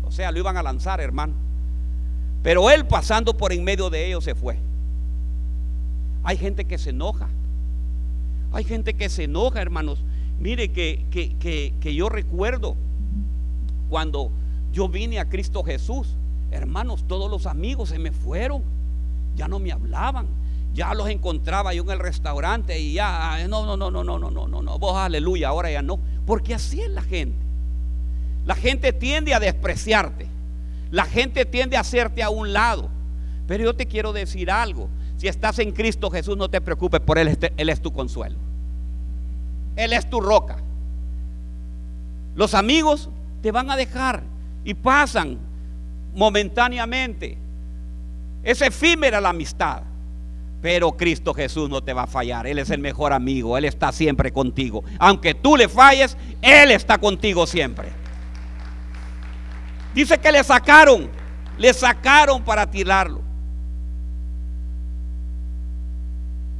O 0.03 0.11
sea, 0.11 0.31
lo 0.31 0.37
iban 0.37 0.55
a 0.55 0.61
lanzar, 0.61 1.01
hermano. 1.01 1.33
Pero 2.43 2.69
él 2.69 2.85
pasando 2.85 3.35
por 3.35 3.51
en 3.53 3.63
medio 3.63 3.89
de 3.89 4.05
ellos 4.05 4.23
se 4.23 4.35
fue. 4.35 4.59
Hay 6.23 6.37
gente 6.37 6.65
que 6.65 6.77
se 6.77 6.91
enoja. 6.91 7.27
Hay 8.51 8.63
gente 8.65 8.93
que 8.93 9.09
se 9.09 9.23
enoja, 9.23 9.63
hermanos. 9.63 10.03
Mire 10.39 10.71
que, 10.71 11.07
que, 11.09 11.73
que 11.79 11.95
yo 11.95 12.07
recuerdo 12.07 12.75
cuando 13.89 14.29
yo 14.71 14.89
vine 14.89 15.19
a 15.19 15.27
Cristo 15.27 15.63
Jesús. 15.63 16.15
Hermanos, 16.51 17.05
todos 17.07 17.31
los 17.31 17.47
amigos 17.47 17.89
se 17.89 17.97
me 17.97 18.11
fueron. 18.11 18.61
Ya 19.35 19.47
no 19.47 19.57
me 19.57 19.71
hablaban. 19.71 20.27
Ya 20.73 20.93
los 20.93 21.07
encontraba 21.09 21.73
yo 21.73 21.83
en 21.83 21.91
el 21.91 21.99
restaurante 21.99 22.79
y 22.79 22.93
ya, 22.93 23.47
no, 23.47 23.65
no, 23.65 23.77
no, 23.77 23.91
no, 23.91 24.03
no, 24.03 24.17
no, 24.17 24.31
no, 24.31 24.47
no, 24.47 24.61
no, 24.61 24.79
vos 24.79 24.97
aleluya, 24.97 25.49
ahora 25.49 25.69
ya 25.69 25.81
no. 25.81 25.99
Porque 26.25 26.53
así 26.53 26.81
es 26.81 26.89
la 26.89 27.03
gente. 27.03 27.37
La 28.45 28.55
gente 28.55 28.91
tiende 28.91 29.33
a 29.33 29.39
despreciarte. 29.39 30.27
La 30.89 31.05
gente 31.05 31.45
tiende 31.45 31.77
a 31.77 31.81
hacerte 31.81 32.23
a 32.23 32.29
un 32.29 32.53
lado. 32.53 32.89
Pero 33.47 33.63
yo 33.63 33.75
te 33.75 33.85
quiero 33.85 34.13
decir 34.13 34.49
algo. 34.49 34.89
Si 35.17 35.27
estás 35.27 35.59
en 35.59 35.71
Cristo 35.71 36.09
Jesús, 36.09 36.35
no 36.37 36.49
te 36.49 36.59
preocupes 36.59 36.99
por 37.01 37.17
Él. 37.17 37.37
Él 37.55 37.69
es 37.69 37.81
tu 37.81 37.91
consuelo. 37.91 38.37
Él 39.75 39.93
es 39.93 40.09
tu 40.09 40.21
roca. 40.21 40.57
Los 42.35 42.53
amigos 42.53 43.09
te 43.41 43.51
van 43.51 43.69
a 43.69 43.75
dejar 43.75 44.23
y 44.63 44.73
pasan 44.73 45.37
momentáneamente. 46.15 47.37
Es 48.43 48.61
efímera 48.61 49.21
la 49.21 49.29
amistad. 49.29 49.83
Pero 50.63 50.93
Cristo 50.93 51.33
Jesús 51.33 51.69
no 51.69 51.83
te 51.83 51.91
va 51.91 52.03
a 52.03 52.07
fallar. 52.07 52.47
Él 52.47 52.57
es 52.57 52.69
el 52.69 52.79
mejor 52.79 53.11
amigo. 53.11 53.57
Él 53.57 53.65
está 53.65 53.91
siempre 53.91 54.31
contigo. 54.31 54.81
Aunque 54.97 55.33
tú 55.33 55.57
le 55.57 55.67
falles, 55.67 56.15
Él 56.41 56.71
está 56.71 56.97
contigo 56.97 57.45
siempre. 57.45 57.89
Dice 59.93 60.17
que 60.19 60.31
le 60.31 60.41
sacaron. 60.41 61.09
Le 61.57 61.73
sacaron 61.73 62.41
para 62.41 62.71
tirarlo. 62.71 63.19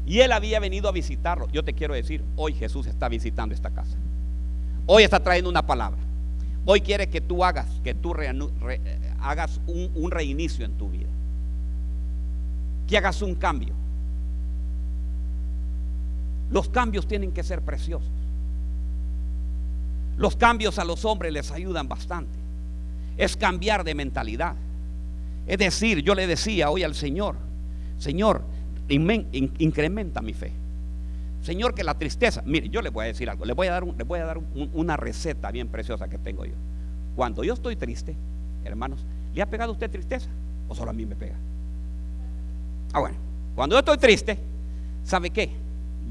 Y 0.06 0.20
él 0.20 0.34
había 0.34 0.60
venido 0.60 0.90
a 0.90 0.92
visitarlo. 0.92 1.48
Yo 1.54 1.64
te 1.64 1.72
quiero 1.72 1.94
decir, 1.94 2.26
hoy 2.36 2.54
Jesús 2.54 2.88
está 2.88 3.08
visitando 3.08 3.56
esta 3.56 3.70
casa. 3.70 3.96
Hoy 4.86 5.04
está 5.04 5.22
trayendo 5.22 5.50
una 5.50 5.66
palabra. 5.66 6.00
Hoy 6.66 6.82
quiere 6.82 7.08
que 7.08 7.22
tú 7.22 7.46
hagas, 7.46 7.68
que 7.86 7.94
tú 7.94 8.14
hagas 9.22 9.62
un, 9.66 9.92
un 9.96 10.12
reinicio 10.12 10.66
en 10.66 10.74
tu 10.74 10.90
vida. 10.90 11.08
Que 12.86 12.98
hagas 12.98 13.22
un 13.22 13.34
cambio. 13.36 13.74
Los 16.54 16.70
cambios 16.70 17.08
tienen 17.08 17.32
que 17.32 17.42
ser 17.42 17.64
preciosos. 17.64 18.12
Los 20.18 20.36
cambios 20.36 20.78
a 20.78 20.86
los 20.86 21.04
hombres 21.04 21.34
les 21.34 21.52
ayudan 21.52 21.88
bastante. 21.88 22.38
Es 23.18 23.36
cambiar 23.36 23.84
de 23.84 23.96
mentalidad. 23.96 24.54
Es 25.48 25.58
decir, 25.58 26.04
yo 26.04 26.14
le 26.14 26.28
decía 26.28 26.70
hoy 26.70 26.84
al 26.84 26.94
Señor, 26.94 27.38
Señor, 27.98 28.44
incrementa 28.88 30.22
mi 30.22 30.34
fe. 30.34 30.52
Señor, 31.42 31.74
que 31.74 31.84
la 31.84 31.98
tristeza, 31.98 32.44
mire, 32.46 32.70
yo 32.70 32.84
le 32.84 32.90
voy 32.90 33.06
a 33.06 33.08
decir 33.08 33.32
algo, 33.32 33.46
le 33.46 33.54
voy 33.54 33.66
a 33.66 33.72
dar, 33.72 33.84
voy 33.84 34.20
a 34.20 34.26
dar 34.26 34.40
una 34.74 34.96
receta 34.96 35.50
bien 35.50 35.70
preciosa 35.70 36.08
que 36.08 36.20
tengo 36.20 36.46
yo. 36.46 36.54
Cuando 37.16 37.44
yo 37.44 37.56
estoy 37.56 37.76
triste, 37.76 38.16
hermanos, 38.64 39.04
¿le 39.34 39.42
ha 39.42 39.48
pegado 39.48 39.72
usted 39.72 39.90
tristeza? 39.90 40.30
¿O 40.68 40.76
solo 40.76 40.92
a 40.92 40.94
mí 40.94 41.04
me 41.04 41.16
pega? 41.16 41.36
Ah, 42.94 43.00
bueno, 43.00 43.16
cuando 43.56 43.76
yo 43.76 43.80
estoy 43.80 43.98
triste, 43.98 44.38
¿sabe 45.04 45.32
qué? 45.32 45.64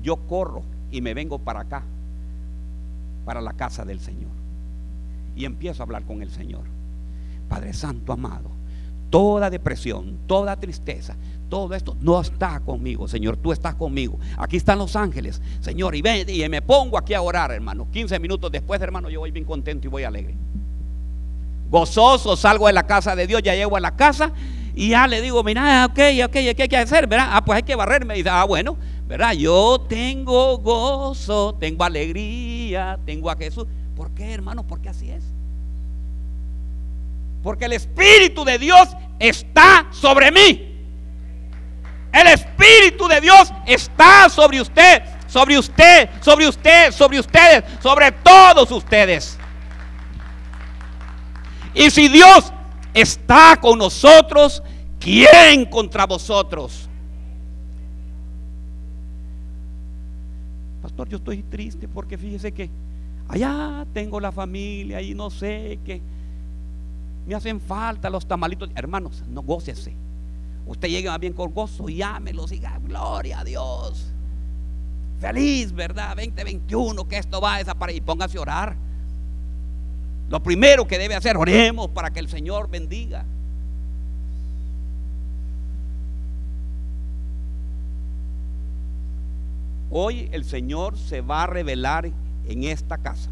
Yo 0.03 0.17
corro 0.17 0.63
y 0.91 1.01
me 1.01 1.15
vengo 1.15 1.39
para 1.39 1.61
acá, 1.61 1.83
para 3.25 3.41
la 3.41 3.53
casa 3.53 3.85
del 3.85 4.01
Señor. 4.01 4.31
Y 5.35 5.45
empiezo 5.45 5.83
a 5.83 5.85
hablar 5.85 6.05
con 6.05 6.23
el 6.23 6.31
Señor. 6.31 6.65
Padre 7.49 7.73
Santo 7.73 8.13
amado, 8.13 8.51
toda 9.11 9.51
depresión, 9.51 10.19
toda 10.27 10.57
tristeza, 10.57 11.17
todo 11.49 11.75
esto 11.75 11.97
no 12.01 12.21
está 12.21 12.61
conmigo, 12.61 13.07
Señor, 13.07 13.37
tú 13.37 13.53
estás 13.53 13.75
conmigo. 13.75 14.19
Aquí 14.39 14.57
están 14.57 14.79
los 14.79 14.97
ángeles, 14.97 15.41
Señor, 15.61 15.95
y 15.95 16.03
ven 16.03 16.29
y 16.29 16.49
me 16.49 16.63
pongo 16.63 16.97
aquí 16.97 17.13
a 17.15 17.21
orar, 17.21 17.51
hermano. 17.51 17.87
15 17.91 18.19
minutos 18.19 18.51
después, 18.51 18.81
hermano, 18.81 19.11
yo 19.11 19.21
voy 19.21 19.31
bien 19.31 19.45
contento 19.45 19.87
y 19.87 19.91
voy 19.91 20.05
alegre. 20.05 20.35
Gozoso 21.71 22.37
salgo 22.37 22.67
de 22.67 22.73
la 22.73 22.87
casa 22.87 23.15
de 23.15 23.27
Dios, 23.27 23.43
ya 23.43 23.55
llego 23.55 23.77
a 23.77 23.81
la 23.81 23.97
casa 23.97 24.33
y 24.75 24.91
ya 24.91 25.07
le 25.07 25.21
digo, 25.21 25.43
mira, 25.45 25.87
ok, 25.87 25.99
ok, 26.25 26.33
¿qué 26.33 26.57
hay 26.63 26.69
que 26.69 26.77
hacer? 26.77 27.07
¿Verdad? 27.07 27.29
Ah, 27.31 27.45
pues 27.45 27.57
hay 27.57 27.63
que 27.63 27.75
barrerme. 27.75 28.15
Y 28.15 28.19
dice, 28.19 28.31
ah, 28.31 28.45
bueno, 28.45 28.79
¿verdad? 29.07 29.33
Yo 29.33 29.85
tengo 29.87 30.57
gozo, 30.59 31.55
tengo 31.61 31.85
alegría, 31.85 32.99
tengo 33.05 33.31
a 33.31 33.37
Jesús. 33.37 33.67
¿Por 33.95 34.11
qué, 34.13 34.33
hermano? 34.33 34.67
Porque 34.67 34.89
así 34.89 35.11
es. 35.11 35.25
Porque 37.43 37.67
el 37.67 37.75
Espíritu 37.75 38.45
de 38.45 38.59
Dios 38.59 38.89
está 39.19 39.87
sobre 39.91 40.31
mí. 40.33 40.69
El 42.13 42.27
Espíritu 42.29 43.09
de 43.09 43.21
Dios 43.21 43.53
está 43.67 44.29
sobre 44.31 44.61
usted, 44.61 45.03
sobre 45.27 45.59
usted, 45.59 46.09
sobre 46.21 46.49
usted, 46.49 46.93
sobre 46.93 47.21
ustedes, 47.21 47.65
sobre 47.83 48.13
todos 48.13 48.71
ustedes. 48.71 49.39
Y 51.75 51.91
si 51.91 52.09
Dios 52.09 52.53
está 52.95 53.59
con 53.61 53.79
nosotros, 53.79 54.63
¿quién 54.99 55.67
contra 55.67 56.07
vosotros? 56.07 56.89
Pastor, 60.83 61.09
yo 61.09 61.17
estoy 61.19 61.43
triste 61.45 61.87
porque 61.89 62.19
fíjese 62.19 62.53
que 62.53 62.69
allá 63.29 63.87
tengo 63.93 64.19
la 64.21 64.33
familia 64.33 65.01
y 65.01 65.15
no 65.15 65.31
sé 65.31 65.79
qué. 65.85 66.03
Me 67.27 67.37
hacen 67.37 67.61
falta 67.61 68.11
los 68.11 68.27
tamalitos. 68.27 68.69
Hermanos, 68.75 69.23
no 69.29 69.43
gócese. 69.43 69.95
Usted 70.67 70.89
llega 70.89 71.17
bien 71.19 71.33
con 71.33 71.53
gozo 71.53 71.89
y 71.89 72.03
ámelos 72.03 72.51
y 72.53 72.57
diga, 72.57 72.79
gloria 72.83 73.41
a 73.41 73.45
Dios. 73.45 74.13
Feliz, 75.21 75.73
¿verdad? 75.73 76.17
2021, 76.17 77.07
que 77.07 77.19
esto 77.19 77.41
va 77.41 77.55
a 77.55 77.59
desaparecer. 77.59 78.03
Y 78.03 78.05
póngase 78.05 78.39
a 78.39 78.41
orar. 78.41 78.77
Lo 80.33 80.43
primero 80.43 80.89
que 80.89 80.97
debe 80.97 81.15
hacer, 81.15 81.37
oremos 81.37 81.91
para 81.91 82.11
que 82.11 82.19
el 82.19 82.27
Señor 82.27 82.71
bendiga. 82.71 83.27
Hoy 89.91 90.31
el 90.33 90.47
Señor 90.47 90.97
se 90.97 91.21
va 91.21 91.43
a 91.43 91.47
revelar 91.49 92.11
en 92.49 92.65
esta 92.65 92.97
casa. 92.97 93.29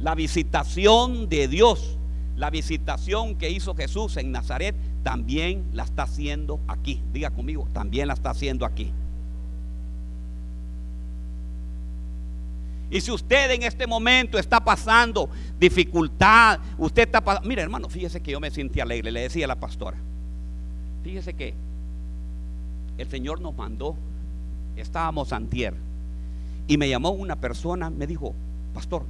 La 0.00 0.14
visitación 0.14 1.28
de 1.28 1.46
Dios, 1.46 1.98
la 2.36 2.48
visitación 2.48 3.34
que 3.34 3.50
hizo 3.50 3.74
Jesús 3.74 4.16
en 4.16 4.32
Nazaret, 4.32 4.74
también 5.02 5.66
la 5.74 5.82
está 5.82 6.04
haciendo 6.04 6.58
aquí. 6.68 7.02
Diga 7.12 7.28
conmigo, 7.28 7.68
también 7.74 8.08
la 8.08 8.14
está 8.14 8.30
haciendo 8.30 8.64
aquí. 8.64 8.94
Y 12.94 13.00
si 13.00 13.10
usted 13.10 13.50
en 13.50 13.64
este 13.64 13.88
momento 13.88 14.38
está 14.38 14.64
pasando 14.64 15.28
dificultad, 15.58 16.60
usted 16.78 17.02
está 17.02 17.20
pasando... 17.20 17.48
Mire 17.48 17.60
hermano, 17.60 17.88
fíjese 17.88 18.20
que 18.20 18.30
yo 18.30 18.38
me 18.38 18.52
sentí 18.52 18.78
alegre, 18.78 19.10
le 19.10 19.22
decía 19.22 19.46
a 19.46 19.48
la 19.48 19.58
pastora. 19.58 19.96
Fíjese 21.02 21.34
que 21.34 21.54
el 22.96 23.08
Señor 23.08 23.40
nos 23.40 23.52
mandó, 23.56 23.96
estábamos 24.76 25.32
antier, 25.32 25.74
y 26.68 26.76
me 26.76 26.88
llamó 26.88 27.10
una 27.10 27.34
persona, 27.34 27.90
me 27.90 28.06
dijo, 28.06 28.32
pastor, 28.72 29.04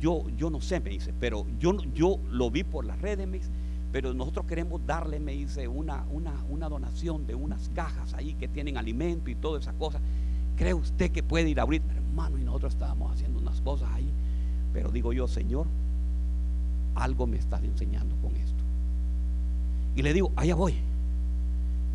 yo, 0.00 0.24
yo 0.36 0.48
no 0.48 0.60
sé, 0.60 0.78
me 0.78 0.90
dice, 0.90 1.12
pero 1.18 1.44
yo, 1.58 1.82
yo 1.92 2.20
lo 2.30 2.52
vi 2.52 2.62
por 2.62 2.84
las 2.84 3.00
redes, 3.00 3.50
pero 3.90 4.14
nosotros 4.14 4.46
queremos 4.46 4.86
darle, 4.86 5.18
me 5.18 5.32
dice, 5.32 5.66
una, 5.66 6.04
una, 6.12 6.34
una 6.50 6.68
donación 6.68 7.26
de 7.26 7.34
unas 7.34 7.68
cajas 7.74 8.14
ahí 8.14 8.34
que 8.34 8.46
tienen 8.46 8.76
alimento 8.76 9.28
y 9.28 9.34
todas 9.34 9.62
esas 9.64 9.74
cosas. 9.74 10.00
¿Cree 10.56 10.74
usted 10.74 11.10
que 11.10 11.22
puede 11.22 11.48
ir 11.48 11.60
a 11.60 11.62
abrir? 11.62 11.82
Hermano, 11.94 12.38
y 12.38 12.44
nosotros 12.44 12.72
estábamos 12.72 13.12
haciendo 13.12 13.38
unas 13.38 13.60
cosas 13.60 13.88
ahí. 13.92 14.10
Pero 14.72 14.90
digo 14.90 15.12
yo, 15.12 15.28
Señor, 15.28 15.66
algo 16.94 17.26
me 17.26 17.36
estás 17.36 17.62
enseñando 17.62 18.16
con 18.16 18.34
esto. 18.36 18.62
Y 19.94 20.02
le 20.02 20.12
digo, 20.12 20.32
allá 20.36 20.54
voy. 20.54 20.74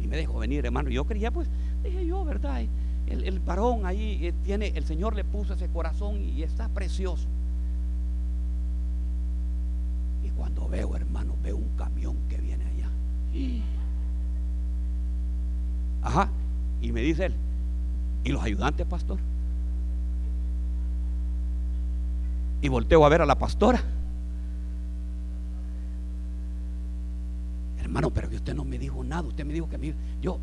Y 0.01 0.07
me 0.07 0.17
dejo 0.17 0.39
venir, 0.39 0.65
hermano. 0.65 0.89
Yo 0.89 1.05
quería, 1.05 1.31
pues, 1.31 1.47
dije 1.83 2.05
yo, 2.05 2.23
¿verdad? 2.23 2.63
El, 3.07 3.23
el 3.23 3.39
varón 3.39 3.85
ahí 3.85 4.25
eh, 4.25 4.33
tiene, 4.43 4.67
el 4.75 4.85
Señor 4.85 5.15
le 5.15 5.23
puso 5.23 5.53
ese 5.53 5.67
corazón 5.67 6.21
y 6.21 6.43
está 6.43 6.69
precioso. 6.69 7.27
Y 10.23 10.29
cuando 10.29 10.67
veo, 10.67 10.95
hermano, 10.95 11.35
veo 11.43 11.57
un 11.57 11.69
camión 11.77 12.15
que 12.29 12.37
viene 12.37 12.63
allá. 12.65 12.89
Ajá. 16.03 16.29
Y 16.81 16.91
me 16.91 17.01
dice 17.01 17.25
él, 17.27 17.35
¿y 18.23 18.31
los 18.31 18.43
ayudantes, 18.43 18.85
pastor? 18.85 19.19
Y 22.61 22.69
volteo 22.69 23.05
a 23.05 23.09
ver 23.09 23.21
a 23.21 23.25
la 23.25 23.37
pastora. 23.37 23.81
Hermano, 27.79 28.11
pero 28.11 28.29
que 28.29 28.35
usted 28.35 28.53
no 28.53 28.63
me 28.63 28.77
dijo 28.77 29.03
nada. 29.03 29.23
Usted 29.23 29.43
me 29.45 29.53
dijo 29.53 29.67
que 29.67 29.77
me, 29.77 29.93
yo, 30.21 30.39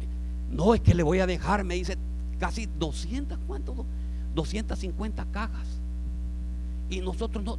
no 0.50 0.74
es 0.74 0.80
que 0.80 0.94
le 0.94 1.02
voy 1.02 1.20
a 1.20 1.26
dejar, 1.26 1.62
me 1.64 1.74
dice 1.74 1.96
casi 2.38 2.66
200, 2.66 3.38
¿cuánto? 3.46 3.86
250 4.34 5.24
cajas. 5.26 5.80
Y 6.90 7.00
nosotros 7.00 7.44
no, 7.44 7.58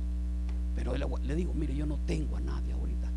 pero 0.76 0.96
le, 0.96 1.36
digo, 1.36 1.54
mire, 1.54 1.76
yo 1.76 1.86
no 1.86 1.98
tengo 2.06 2.38
a 2.38 2.42
nadie 2.42 2.74
ahorita. 2.74 3.10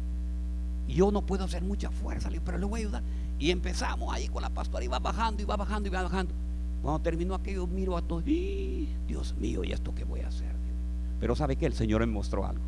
Y 0.89 0.95
yo 0.95 1.11
no 1.11 1.23
puedo 1.23 1.45
hacer 1.45 1.63
mucha 1.63 1.91
fuerza, 1.91 2.31
pero 2.45 2.59
le 2.59 2.67
voy 2.67 2.81
a 2.81 2.85
ayudar. 2.85 3.03
Y 3.39 3.51
empezamos 3.51 4.13
ahí 4.13 4.29
con 4.29 4.43
la 4.43 4.51
pastora, 4.51 4.85
y 4.85 4.89
va 4.89 4.99
bajando, 4.99 5.43
y 5.43 5.45
va 5.45 5.57
bajando, 5.57 5.89
y 5.89 5.93
va 5.93 6.03
bajando. 6.03 6.35
Cuando 6.83 7.01
terminó 7.01 7.35
aquello, 7.35 7.67
miro 7.69 7.97
a 7.97 8.03
todos, 8.03 8.25
Dios 8.25 9.35
mío, 9.39 9.63
¿y 9.63 9.71
esto 9.71 9.95
qué 9.95 10.03
voy 10.05 10.21
a 10.21 10.29
hacer? 10.29 10.51
Pero 11.21 11.37
¿sabe 11.37 11.55
que 11.55 11.67
El 11.67 11.75
Señor 11.75 12.01
me 12.01 12.13
mostró 12.13 12.45
algo. 12.45 12.65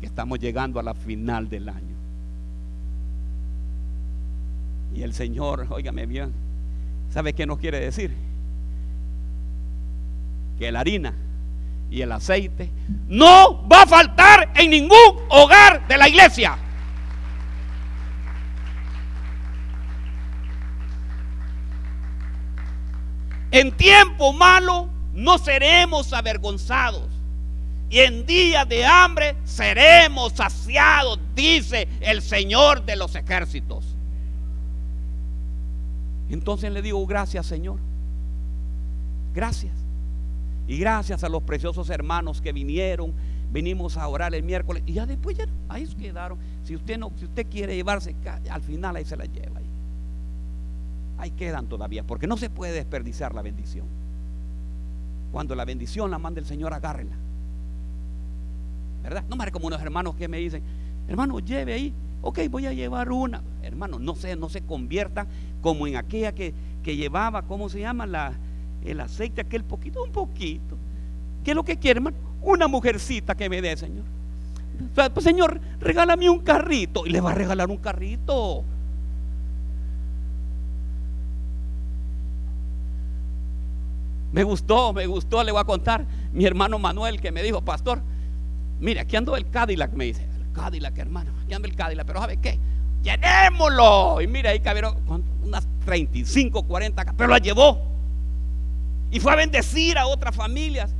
Que 0.00 0.06
estamos 0.06 0.38
llegando 0.38 0.80
a 0.80 0.82
la 0.82 0.94
final 0.94 1.50
del 1.50 1.68
año. 1.68 1.96
Y 4.94 5.02
el 5.02 5.12
Señor, 5.12 5.66
óigame 5.68 6.06
bien, 6.06 6.32
¿sabe 7.10 7.34
qué 7.34 7.44
nos 7.44 7.58
quiere 7.58 7.80
decir? 7.80 8.16
Que 10.58 10.72
la 10.72 10.80
harina 10.80 11.14
y 11.90 12.00
el 12.00 12.12
aceite 12.12 12.70
no 13.08 13.68
va 13.68 13.82
a 13.82 13.86
faltar 13.86 14.52
en 14.56 14.70
ningún 14.70 15.16
hogar 15.28 15.86
de 15.86 15.98
la 15.98 16.08
iglesia. 16.08 16.56
En 23.50 23.72
tiempo 23.76 24.32
malo 24.32 24.88
no 25.14 25.38
seremos 25.38 26.12
avergonzados. 26.12 27.08
Y 27.88 27.98
en 27.98 28.24
días 28.24 28.68
de 28.68 28.84
hambre 28.84 29.36
seremos 29.44 30.34
saciados, 30.34 31.18
dice 31.34 31.88
el 32.00 32.22
Señor 32.22 32.84
de 32.84 32.94
los 32.94 33.16
ejércitos. 33.16 33.96
Entonces 36.28 36.70
le 36.70 36.82
digo, 36.82 37.04
gracias 37.06 37.46
Señor. 37.46 37.78
Gracias. 39.34 39.72
Y 40.68 40.78
gracias 40.78 41.24
a 41.24 41.28
los 41.28 41.42
preciosos 41.42 41.90
hermanos 41.90 42.40
que 42.40 42.52
vinieron, 42.52 43.12
venimos 43.50 43.96
a 43.96 44.06
orar 44.06 44.32
el 44.36 44.44
miércoles 44.44 44.84
y 44.86 44.92
ya 44.92 45.06
después 45.06 45.36
ya 45.36 45.46
ahí 45.68 45.84
quedaron. 45.98 46.38
Si 46.62 46.76
usted 46.76 46.96
no, 46.96 47.10
si 47.16 47.24
usted 47.24 47.48
quiere 47.50 47.74
llevarse, 47.74 48.14
al 48.48 48.62
final 48.62 48.94
ahí 48.94 49.04
se 49.04 49.16
la 49.16 49.24
lleva 49.24 49.59
ahí. 51.22 51.30
Quedan 51.30 51.66
todavía, 51.66 52.04
porque 52.04 52.26
no 52.26 52.36
se 52.36 52.50
puede 52.50 52.72
desperdiciar 52.72 53.34
la 53.34 53.42
bendición. 53.42 53.86
Cuando 55.32 55.54
la 55.54 55.64
bendición 55.64 56.10
la 56.10 56.18
manda 56.18 56.40
el 56.40 56.46
Señor, 56.46 56.74
agárrela. 56.74 57.16
¿Verdad? 59.02 59.24
No 59.28 59.36
más 59.36 59.50
como 59.50 59.66
unos 59.66 59.80
hermanos 59.80 60.14
que 60.16 60.28
me 60.28 60.38
dicen, 60.38 60.62
hermano, 61.08 61.38
lleve 61.40 61.72
ahí. 61.72 61.94
Ok, 62.22 62.40
voy 62.50 62.66
a 62.66 62.72
llevar 62.72 63.10
una. 63.10 63.42
Hermano, 63.62 63.98
no 63.98 64.14
se, 64.14 64.36
no 64.36 64.48
se 64.48 64.60
convierta 64.60 65.26
como 65.62 65.86
en 65.86 65.96
aquella 65.96 66.32
que, 66.32 66.52
que 66.82 66.96
llevaba, 66.96 67.42
¿cómo 67.42 67.68
se 67.68 67.80
llama? 67.80 68.06
La, 68.06 68.34
el 68.84 69.00
aceite, 69.00 69.40
aquel 69.40 69.64
poquito, 69.64 70.02
un 70.02 70.12
poquito. 70.12 70.76
¿Qué 71.44 71.52
es 71.52 71.56
lo 71.56 71.64
que 71.64 71.78
quiere, 71.78 71.98
hermano? 71.98 72.16
Una 72.42 72.68
mujercita 72.68 73.34
que 73.34 73.48
me 73.48 73.62
dé, 73.62 73.76
Señor. 73.76 74.04
Pues, 74.94 75.24
señor, 75.24 75.60
regálame 75.78 76.28
un 76.28 76.40
carrito. 76.40 77.06
Y 77.06 77.10
le 77.10 77.20
va 77.20 77.32
a 77.32 77.34
regalar 77.34 77.70
un 77.70 77.78
carrito. 77.78 78.64
Me 84.32 84.44
gustó, 84.44 84.92
me 84.92 85.06
gustó, 85.06 85.42
le 85.42 85.52
voy 85.52 85.60
a 85.60 85.64
contar. 85.64 86.04
Mi 86.32 86.44
hermano 86.44 86.78
Manuel 86.78 87.20
que 87.20 87.32
me 87.32 87.42
dijo, 87.42 87.62
pastor, 87.62 88.00
mire, 88.78 89.00
aquí 89.00 89.16
ando 89.16 89.36
el 89.36 89.48
Cadillac, 89.50 89.92
me 89.92 90.04
dice. 90.06 90.22
El 90.22 90.52
Cadillac, 90.52 90.96
hermano, 90.98 91.32
aquí 91.44 91.54
ando 91.54 91.66
el 91.66 91.74
Cadillac, 91.74 92.06
pero 92.06 92.20
¿sabe 92.20 92.36
qué? 92.36 92.58
Llenémoslo. 93.02 94.20
Y 94.20 94.26
mire, 94.26 94.50
ahí 94.50 94.60
cabieron 94.60 94.96
unas 95.42 95.66
35, 95.84 96.62
40, 96.62 97.14
pero 97.16 97.30
la 97.30 97.38
llevó. 97.38 97.80
Y 99.10 99.18
fue 99.18 99.32
a 99.32 99.36
bendecir 99.36 99.98
a 99.98 100.06
otras 100.06 100.34
familias. 100.36 100.94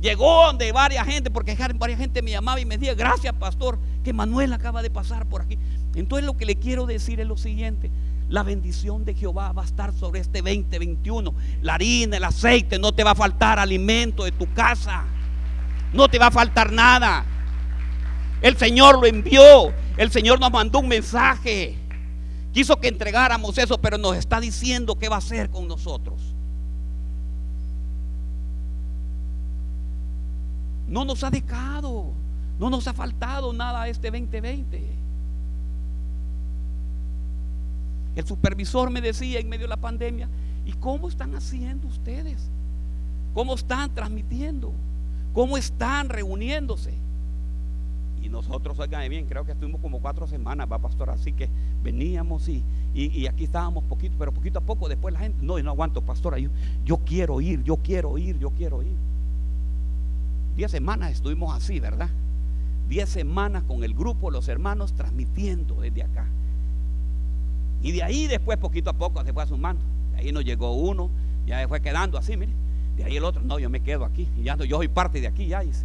Llegó 0.00 0.46
donde 0.46 0.70
varias 0.72 1.06
gente, 1.06 1.30
porque 1.30 1.56
varias 1.74 1.98
gente 1.98 2.22
me 2.22 2.30
llamaba 2.30 2.60
y 2.60 2.64
me 2.64 2.76
decía, 2.76 2.94
gracias 2.94 3.34
pastor, 3.34 3.78
que 4.04 4.12
Manuel 4.12 4.52
acaba 4.52 4.82
de 4.82 4.90
pasar 4.90 5.26
por 5.26 5.42
aquí. 5.42 5.58
Entonces 5.94 6.26
lo 6.26 6.36
que 6.36 6.44
le 6.44 6.56
quiero 6.56 6.86
decir 6.86 7.18
es 7.18 7.26
lo 7.26 7.36
siguiente. 7.36 7.90
La 8.28 8.42
bendición 8.42 9.04
de 9.04 9.14
Jehová 9.14 9.52
va 9.52 9.62
a 9.62 9.66
estar 9.66 9.92
sobre 9.92 10.20
este 10.20 10.42
2021. 10.42 11.32
La 11.62 11.74
harina, 11.74 12.16
el 12.16 12.24
aceite, 12.24 12.78
no 12.78 12.92
te 12.92 13.04
va 13.04 13.12
a 13.12 13.14
faltar 13.14 13.58
alimento 13.58 14.24
de 14.24 14.32
tu 14.32 14.52
casa. 14.52 15.04
No 15.92 16.08
te 16.08 16.18
va 16.18 16.26
a 16.26 16.30
faltar 16.32 16.72
nada. 16.72 17.24
El 18.42 18.56
Señor 18.56 18.98
lo 18.98 19.06
envió. 19.06 19.72
El 19.96 20.10
Señor 20.10 20.40
nos 20.40 20.50
mandó 20.50 20.80
un 20.80 20.88
mensaje. 20.88 21.76
Quiso 22.52 22.80
que 22.80 22.88
entregáramos 22.88 23.58
eso, 23.58 23.78
pero 23.78 23.96
nos 23.96 24.16
está 24.16 24.40
diciendo 24.40 24.96
qué 24.96 25.08
va 25.08 25.16
a 25.16 25.18
hacer 25.18 25.48
con 25.50 25.68
nosotros. 25.68 26.34
No 30.88 31.04
nos 31.04 31.22
ha 31.22 31.30
dejado, 31.30 32.12
no 32.58 32.70
nos 32.70 32.86
ha 32.88 32.92
faltado 32.92 33.52
nada 33.52 33.88
este 33.88 34.10
2020. 34.10 34.95
El 38.16 38.26
supervisor 38.26 38.90
me 38.90 39.02
decía 39.02 39.38
en 39.38 39.48
medio 39.48 39.64
de 39.64 39.68
la 39.68 39.76
pandemia, 39.76 40.28
¿y 40.64 40.72
cómo 40.72 41.08
están 41.08 41.34
haciendo 41.34 41.86
ustedes? 41.86 42.48
¿Cómo 43.34 43.54
están 43.54 43.94
transmitiendo? 43.94 44.72
¿Cómo 45.34 45.58
están 45.58 46.08
reuniéndose? 46.08 46.94
Y 48.22 48.30
nosotros, 48.30 48.78
oigan 48.78 49.08
bien, 49.10 49.26
creo 49.26 49.44
que 49.44 49.52
estuvimos 49.52 49.82
como 49.82 50.00
cuatro 50.00 50.26
semanas, 50.26 50.66
va 50.72 50.78
pastor, 50.78 51.10
así 51.10 51.32
que 51.32 51.50
veníamos 51.84 52.48
y, 52.48 52.64
y, 52.94 53.26
aquí 53.26 53.44
estábamos 53.44 53.84
poquito, 53.84 54.16
pero 54.18 54.32
poquito 54.32 54.58
a 54.58 54.62
poco 54.62 54.88
después 54.88 55.12
la 55.12 55.20
gente, 55.20 55.44
no, 55.44 55.62
no 55.62 55.70
aguanto, 55.70 56.00
pastor, 56.00 56.38
yo, 56.38 56.48
yo 56.86 56.96
quiero 56.96 57.42
ir, 57.42 57.62
yo 57.62 57.76
quiero 57.76 58.16
ir, 58.16 58.38
yo 58.38 58.50
quiero 58.50 58.82
ir. 58.82 58.96
Diez 60.56 60.70
semanas 60.70 61.12
estuvimos 61.12 61.54
así, 61.54 61.78
¿verdad? 61.78 62.08
Diez 62.88 63.10
semanas 63.10 63.62
con 63.64 63.84
el 63.84 63.92
grupo, 63.92 64.30
los 64.30 64.48
hermanos, 64.48 64.94
transmitiendo 64.94 65.82
desde 65.82 66.02
acá. 66.02 66.26
Y 67.82 67.92
de 67.92 68.02
ahí 68.02 68.26
después, 68.26 68.58
poquito 68.58 68.90
a 68.90 68.92
poco, 68.92 69.24
se 69.24 69.32
fue 69.32 69.46
sumando. 69.46 69.82
De 70.12 70.18
ahí 70.18 70.32
nos 70.32 70.44
llegó 70.44 70.72
uno, 70.72 71.10
ya 71.46 71.60
se 71.60 71.68
fue 71.68 71.80
quedando 71.80 72.18
así, 72.18 72.36
mire. 72.36 72.52
De 72.96 73.04
ahí 73.04 73.16
el 73.16 73.24
otro, 73.24 73.42
no, 73.42 73.58
yo 73.58 73.68
me 73.68 73.80
quedo 73.80 74.04
aquí. 74.04 74.28
Y 74.38 74.44
ya 74.44 74.56
no, 74.56 74.64
yo 74.64 74.78
soy 74.78 74.88
parte 74.88 75.20
de 75.20 75.26
aquí, 75.26 75.46
ya 75.46 75.60
dice. 75.60 75.84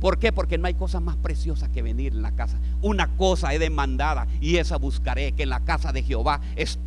¿Por 0.00 0.18
qué? 0.18 0.30
Porque 0.30 0.58
no 0.58 0.66
hay 0.66 0.74
cosa 0.74 1.00
más 1.00 1.16
preciosa 1.16 1.68
que 1.72 1.80
venir 1.80 2.12
en 2.12 2.22
la 2.22 2.32
casa. 2.32 2.58
Una 2.82 3.08
cosa 3.16 3.54
he 3.54 3.58
demandada 3.58 4.26
y 4.40 4.56
esa 4.56 4.76
buscaré, 4.76 5.32
que 5.32 5.44
en 5.44 5.48
la 5.48 5.60
casa 5.60 5.90
de 5.92 6.02
Jehová 6.02 6.40
es 6.54 6.78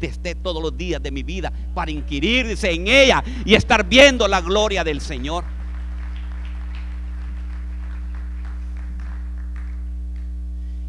esté 0.00 0.34
todos 0.34 0.62
los 0.62 0.76
días 0.76 1.02
de 1.02 1.12
mi 1.12 1.22
vida 1.22 1.52
para 1.74 1.90
inquirirse 1.90 2.72
en 2.72 2.88
ella 2.88 3.22
y 3.44 3.54
estar 3.54 3.88
viendo 3.88 4.26
la 4.26 4.40
gloria 4.40 4.82
del 4.82 5.00
Señor. 5.00 5.44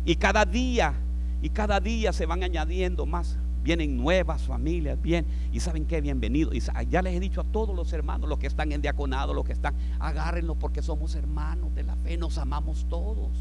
Y 0.03 0.15
cada 0.15 0.45
día, 0.45 0.93
y 1.41 1.49
cada 1.49 1.79
día 1.79 2.13
se 2.13 2.25
van 2.25 2.43
añadiendo 2.43 3.05
más. 3.05 3.37
Vienen 3.63 3.97
nuevas 3.97 4.43
familias, 4.43 5.01
bien. 5.01 5.25
Y 5.51 5.59
saben 5.59 5.85
qué, 5.85 5.99
bienvenido. 5.99 6.53
Y 6.53 6.61
ya 6.89 7.01
les 7.01 7.15
he 7.15 7.19
dicho 7.19 7.41
a 7.41 7.43
todos 7.43 7.75
los 7.75 7.91
hermanos, 7.91 8.29
los 8.29 8.39
que 8.39 8.47
están 8.47 8.71
en 8.71 8.81
diaconado, 8.81 9.33
los 9.33 9.45
que 9.45 9.53
están, 9.53 9.75
agárrenlo 9.99 10.55
porque 10.55 10.81
somos 10.81 11.15
hermanos 11.15 11.75
de 11.75 11.83
la 11.83 11.95
fe, 11.97 12.17
nos 12.17 12.37
amamos 12.37 12.85
todos. 12.89 13.31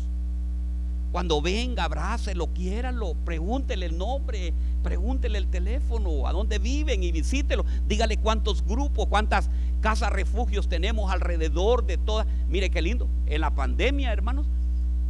Cuando 1.12 1.40
venga, 1.40 1.84
abrácelo, 1.84 2.48
quiéralo, 2.48 3.14
pregúntele 3.24 3.86
el 3.86 3.96
nombre, 3.96 4.52
pregúntele 4.82 5.38
el 5.38 5.46
teléfono, 5.46 6.26
a 6.26 6.32
dónde 6.32 6.58
viven 6.58 7.02
y 7.02 7.12
visítelo. 7.12 7.64
Dígale 7.86 8.18
cuántos 8.18 8.64
grupos, 8.66 9.06
cuántas 9.06 9.48
casas 9.80 10.12
refugios 10.12 10.68
tenemos 10.68 11.10
alrededor 11.10 11.86
de 11.86 11.96
todas. 11.96 12.26
Mire 12.48 12.70
qué 12.70 12.82
lindo. 12.82 13.08
En 13.26 13.40
la 13.40 13.54
pandemia, 13.54 14.12
hermanos, 14.12 14.46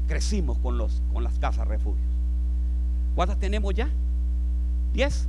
crecimos 0.07 0.59
con, 0.59 0.79
los, 0.79 1.03
con 1.12 1.25
las 1.25 1.38
casas 1.38 1.66
refugios. 1.66 2.16
¿Cuántas 3.17 3.39
tenemos 3.39 3.75
ya? 3.75 3.89
¿Diez? 4.93 5.27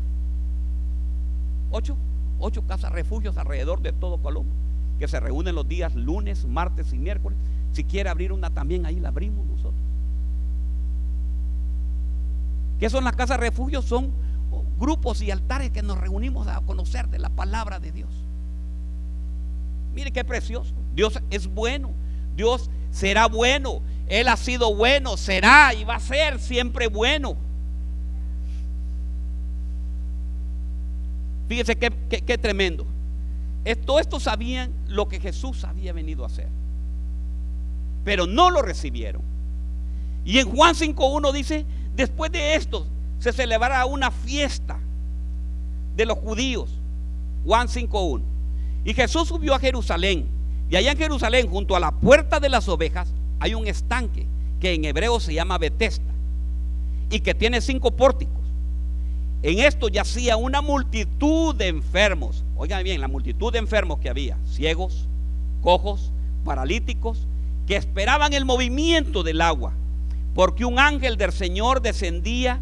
¿Ocho? 1.71 1.95
Ocho 2.37 2.61
casas 2.67 2.91
refugios 2.91 3.37
alrededor 3.37 3.81
de 3.81 3.93
todo 3.93 4.17
Colombia, 4.17 4.53
que 4.99 5.07
se 5.07 5.19
reúnen 5.21 5.55
los 5.55 5.67
días 5.67 5.95
lunes, 5.95 6.45
martes 6.45 6.91
y 6.91 6.99
miércoles. 6.99 7.39
Si 7.71 7.85
quiere 7.85 8.09
abrir 8.09 8.33
una 8.33 8.49
también, 8.49 8.85
ahí 8.85 8.99
la 8.99 9.07
abrimos 9.07 9.45
nosotros. 9.45 9.81
¿Qué 12.77 12.89
son 12.89 13.05
las 13.05 13.15
casas 13.15 13.39
refugios? 13.39 13.85
Son 13.85 14.11
grupos 14.77 15.21
y 15.21 15.31
altares 15.31 15.71
que 15.71 15.81
nos 15.81 15.97
reunimos 15.97 16.45
a 16.47 16.59
conocer 16.61 17.07
de 17.07 17.19
la 17.19 17.29
palabra 17.29 17.79
de 17.79 17.93
Dios. 17.93 18.09
Mire 19.95 20.11
qué 20.11 20.25
precioso. 20.25 20.73
Dios 20.93 21.21
es 21.29 21.47
bueno. 21.47 21.91
Dios 22.35 22.69
será 22.91 23.27
bueno. 23.27 23.79
Él 24.07 24.27
ha 24.27 24.35
sido 24.35 24.75
bueno, 24.75 25.15
será 25.17 25.73
y 25.73 25.85
va 25.85 25.95
a 25.95 25.99
ser 26.01 26.39
siempre 26.39 26.87
bueno. 26.87 27.37
Fíjese 31.47 31.75
qué, 31.75 32.37
tremendo. 32.37 32.85
Todo 33.85 33.99
esto 33.99 34.19
sabían 34.19 34.71
lo 34.87 35.07
que 35.07 35.19
Jesús 35.19 35.63
había 35.63 35.93
venido 35.93 36.23
a 36.23 36.27
hacer. 36.27 36.47
Pero 38.03 38.25
no 38.25 38.49
lo 38.49 38.61
recibieron. 38.61 39.21
Y 40.23 40.39
en 40.39 40.49
Juan 40.49 40.75
5.1 40.75 41.31
dice, 41.33 41.65
después 41.95 42.31
de 42.31 42.55
esto 42.55 42.85
se 43.19 43.33
celebrará 43.33 43.85
una 43.85 44.11
fiesta 44.11 44.79
de 45.95 46.05
los 46.05 46.17
judíos. 46.17 46.69
Juan 47.45 47.67
5.1. 47.67 48.21
Y 48.85 48.93
Jesús 48.93 49.27
subió 49.27 49.53
a 49.53 49.59
Jerusalén. 49.59 50.27
Y 50.69 50.75
allá 50.75 50.91
en 50.91 50.97
Jerusalén, 50.97 51.49
junto 51.49 51.75
a 51.75 51.79
la 51.79 51.91
puerta 51.91 52.39
de 52.39 52.49
las 52.49 52.67
ovejas, 52.67 53.13
hay 53.39 53.53
un 53.53 53.67
estanque 53.67 54.25
que 54.59 54.73
en 54.73 54.85
hebreo 54.85 55.19
se 55.19 55.33
llama 55.33 55.57
Betesda 55.57 56.13
y 57.09 57.19
que 57.19 57.33
tiene 57.33 57.61
cinco 57.61 57.91
pórticos. 57.91 58.46
En 59.47 59.59
esto 59.59 59.87
yacía 59.87 60.35
una 60.35 60.61
multitud 60.61 61.55
de 61.55 61.69
enfermos. 61.69 62.43
Oigan 62.57 62.83
bien, 62.83 62.99
la 62.99 63.07
multitud 63.07 63.53
de 63.53 63.59
enfermos 63.59 63.97
que 63.99 64.09
había, 64.09 64.37
ciegos, 64.45 65.07
cojos, 65.61 66.11
paralíticos, 66.43 67.25
que 67.65 67.77
esperaban 67.77 68.33
el 68.33 68.43
movimiento 68.43 69.23
del 69.23 69.39
agua, 69.39 69.71
porque 70.35 70.65
un 70.65 70.79
ángel 70.79 71.15
del 71.15 71.31
Señor 71.31 71.81
descendía 71.81 72.59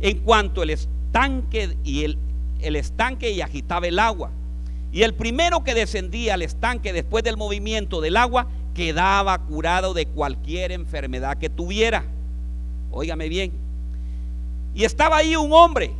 en 0.00 0.18
cuanto 0.18 0.62
el 0.62 0.68
estanque 0.68 1.78
y 1.82 2.04
el, 2.04 2.18
el 2.60 2.76
estanque 2.76 3.30
y 3.30 3.40
agitaba 3.40 3.86
el 3.86 3.98
agua. 3.98 4.30
Y 4.92 5.04
el 5.04 5.14
primero 5.14 5.64
que 5.64 5.72
descendía 5.72 6.34
al 6.34 6.42
estanque 6.42 6.92
después 6.92 7.24
del 7.24 7.38
movimiento 7.38 8.02
del 8.02 8.18
agua 8.18 8.48
quedaba 8.74 9.38
curado 9.38 9.94
de 9.94 10.04
cualquier 10.04 10.72
enfermedad 10.72 11.38
que 11.38 11.48
tuviera. 11.48 12.04
Óigame 12.90 13.30
bien. 13.30 13.50
Y 14.74 14.84
estaba 14.84 15.16
ahí 15.16 15.34
un 15.34 15.54
hombre 15.54 15.94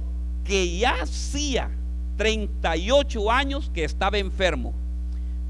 que 0.48 0.78
ya 0.78 1.02
hacía 1.02 1.70
38 2.16 3.30
años 3.30 3.70
que 3.74 3.84
estaba 3.84 4.16
enfermo. 4.16 4.72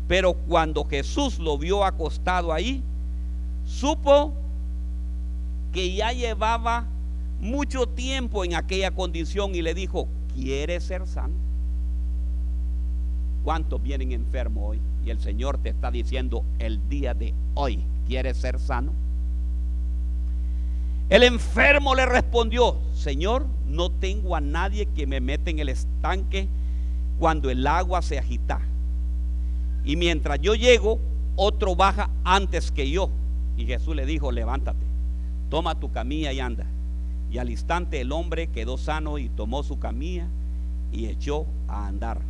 Pero 0.08 0.34
cuando 0.34 0.84
Jesús 0.84 1.38
lo 1.38 1.56
vio 1.56 1.84
acostado 1.84 2.52
ahí, 2.52 2.82
supo 3.64 4.34
que 5.72 5.94
ya 5.94 6.12
llevaba 6.12 6.84
mucho 7.40 7.86
tiempo 7.86 8.44
en 8.44 8.56
aquella 8.56 8.90
condición 8.90 9.54
y 9.54 9.62
le 9.62 9.72
dijo, 9.72 10.08
¿quieres 10.34 10.82
ser 10.82 11.06
sano? 11.06 11.34
¿Cuántos 13.44 13.80
vienen 13.80 14.10
enfermos 14.10 14.64
hoy? 14.70 14.80
Y 15.06 15.10
el 15.10 15.20
Señor 15.20 15.58
te 15.58 15.68
está 15.68 15.92
diciendo 15.92 16.42
el 16.58 16.88
día 16.88 17.14
de 17.14 17.34
hoy, 17.54 17.84
¿quieres 18.08 18.36
ser 18.36 18.58
sano? 18.58 18.92
El 21.10 21.22
enfermo 21.22 21.94
le 21.94 22.04
respondió, 22.04 22.76
Señor, 22.94 23.46
no 23.66 23.90
tengo 23.90 24.36
a 24.36 24.40
nadie 24.40 24.86
que 24.86 25.06
me 25.06 25.20
meta 25.20 25.50
en 25.50 25.58
el 25.58 25.70
estanque 25.70 26.48
cuando 27.18 27.50
el 27.50 27.66
agua 27.66 28.02
se 28.02 28.18
agita. 28.18 28.60
Y 29.84 29.96
mientras 29.96 30.38
yo 30.40 30.54
llego, 30.54 30.98
otro 31.36 31.74
baja 31.74 32.10
antes 32.24 32.70
que 32.70 32.90
yo. 32.90 33.08
Y 33.56 33.64
Jesús 33.64 33.96
le 33.96 34.04
dijo, 34.04 34.32
levántate, 34.32 34.84
toma 35.48 35.80
tu 35.80 35.90
camilla 35.90 36.32
y 36.32 36.40
anda. 36.40 36.66
Y 37.30 37.38
al 37.38 37.48
instante 37.48 38.00
el 38.00 38.12
hombre 38.12 38.48
quedó 38.48 38.76
sano 38.76 39.18
y 39.18 39.30
tomó 39.30 39.62
su 39.62 39.78
camilla 39.78 40.26
y 40.92 41.06
echó 41.06 41.46
a 41.68 41.86
andar. 41.86 42.20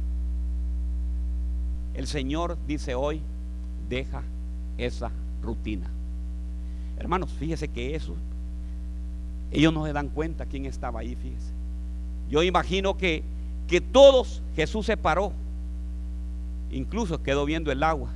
El 1.95 2.07
Señor 2.07 2.57
dice 2.67 2.95
hoy, 2.95 3.21
deja 3.89 4.23
esa 4.77 5.11
rutina. 5.43 5.91
Hermanos, 6.99 7.31
fíjese 7.39 7.69
que 7.69 7.97
eso 7.97 8.15
ellos 9.51 9.73
no 9.73 9.87
se 9.87 9.93
dan 9.93 10.09
cuenta 10.09 10.47
quién 10.47 10.67
estaba 10.67 11.01
ahí, 11.01 11.15
fíjese. 11.15 11.53
Yo 12.29 12.43
imagino 12.43 12.97
que, 12.97 13.23
que 13.67 13.81
todos, 13.81 14.43
Jesús 14.55 14.87
se 14.87 14.97
paró, 14.97 15.33
incluso 16.71 17.23
quedó 17.23 17.45
viendo 17.45 17.73
el 17.73 17.83
agua 17.83 18.11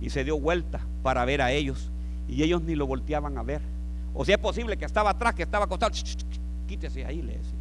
y 0.00 0.10
se 0.10 0.22
dio 0.22 0.38
vuelta 0.38 0.80
para 1.02 1.24
ver 1.24 1.42
a 1.42 1.50
ellos 1.50 1.90
y 2.28 2.42
ellos 2.42 2.62
ni 2.62 2.74
lo 2.74 2.86
volteaban 2.86 3.36
a 3.38 3.42
ver. 3.42 3.60
O 4.14 4.24
si 4.24 4.32
es 4.32 4.38
posible 4.38 4.76
que 4.76 4.84
estaba 4.84 5.10
atrás, 5.10 5.34
que 5.34 5.42
estaba 5.42 5.64
acostado, 5.64 5.92
quítese 6.66 7.04
ahí, 7.04 7.22
le 7.22 7.36
decía. 7.36 7.58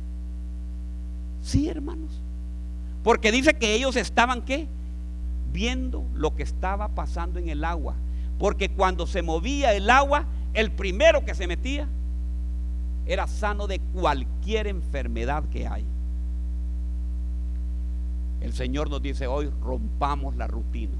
Sí, 1.41 1.69
hermanos. 1.69 2.21
Porque 3.03 3.31
dice 3.31 3.53
que 3.53 3.73
ellos 3.73 3.95
estaban 3.95 4.41
qué? 4.43 4.67
Viendo 5.53 6.03
lo 6.13 6.35
que 6.35 6.43
estaba 6.43 6.89
pasando 6.89 7.39
en 7.39 7.49
el 7.49 7.63
agua. 7.63 7.95
Porque 8.37 8.69
cuando 8.69 9.07
se 9.07 9.21
movía 9.21 9.73
el 9.73 9.89
agua, 9.89 10.25
el 10.53 10.71
primero 10.71 11.25
que 11.25 11.33
se 11.33 11.47
metía 11.47 11.87
era 13.07 13.25
sano 13.25 13.67
de 13.67 13.79
cualquier 13.79 14.67
enfermedad 14.67 15.45
que 15.45 15.67
hay. 15.67 15.85
El 18.41 18.53
Señor 18.53 18.89
nos 18.89 19.01
dice 19.01 19.27
hoy, 19.27 19.49
rompamos 19.63 20.35
la 20.35 20.47
rutina. 20.47 20.93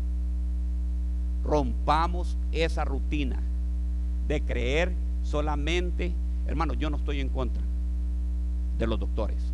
Rompamos 1.44 2.38
esa 2.52 2.84
rutina 2.86 3.40
de 4.28 4.42
creer 4.42 4.94
solamente, 5.24 6.14
hermano, 6.48 6.74
yo 6.74 6.90
no 6.90 6.98
estoy 6.98 7.22
en 7.22 7.30
contra 7.30 7.62
de 8.78 8.88
los 8.88 9.00
doctores, 9.00 9.54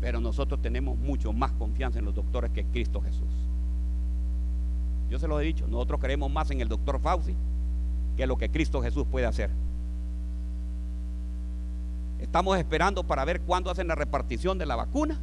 pero 0.00 0.20
nosotros 0.20 0.60
tenemos 0.60 0.98
mucho 0.98 1.32
más 1.32 1.52
confianza 1.52 1.98
en 1.98 2.04
los 2.04 2.14
doctores 2.14 2.50
que 2.52 2.64
Cristo 2.64 3.00
Jesús. 3.00 3.28
Yo 5.10 5.18
se 5.18 5.28
lo 5.28 5.40
he 5.40 5.44
dicho, 5.44 5.66
nosotros 5.68 6.00
creemos 6.00 6.30
más 6.30 6.50
en 6.50 6.60
el 6.60 6.68
doctor 6.68 7.00
Fauci 7.00 7.34
que 8.16 8.26
lo 8.26 8.36
que 8.36 8.50
Cristo 8.50 8.82
Jesús 8.82 9.06
puede 9.10 9.26
hacer. 9.26 9.50
Estamos 12.20 12.58
esperando 12.58 13.04
para 13.04 13.24
ver 13.24 13.40
cuándo 13.40 13.70
hacen 13.70 13.88
la 13.88 13.94
repartición 13.94 14.58
de 14.58 14.66
la 14.66 14.76
vacuna 14.76 15.18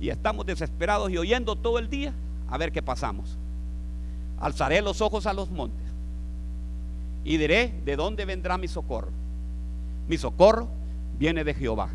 y 0.00 0.10
estamos 0.10 0.46
desesperados 0.46 1.10
y 1.10 1.18
oyendo 1.18 1.56
todo 1.56 1.78
el 1.78 1.88
día 1.88 2.12
a 2.48 2.58
ver 2.58 2.72
qué 2.72 2.82
pasamos. 2.82 3.36
Alzaré 4.40 4.82
los 4.82 5.00
ojos 5.00 5.26
a 5.26 5.32
los 5.32 5.50
montes 5.50 5.86
y 7.24 7.36
diré 7.36 7.72
de 7.84 7.96
dónde 7.96 8.24
vendrá 8.24 8.58
mi 8.58 8.68
socorro. 8.68 9.10
Mi 10.08 10.16
socorro 10.16 10.68
viene 11.18 11.44
de 11.44 11.54
Jehová, 11.54 11.90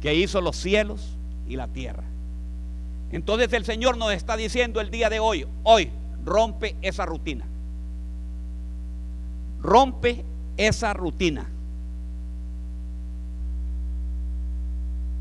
que 0.00 0.14
hizo 0.14 0.40
los 0.40 0.56
cielos 0.56 1.16
y 1.48 1.56
la 1.56 1.68
tierra. 1.68 2.04
Entonces 3.10 3.52
el 3.52 3.64
Señor 3.64 3.96
nos 3.96 4.12
está 4.12 4.36
diciendo 4.36 4.80
el 4.80 4.90
día 4.90 5.08
de 5.08 5.20
hoy, 5.20 5.46
hoy 5.62 5.90
rompe 6.24 6.76
esa 6.82 7.06
rutina. 7.06 7.46
Rompe 9.62 10.24
esa 10.56 10.92
rutina. 10.92 11.48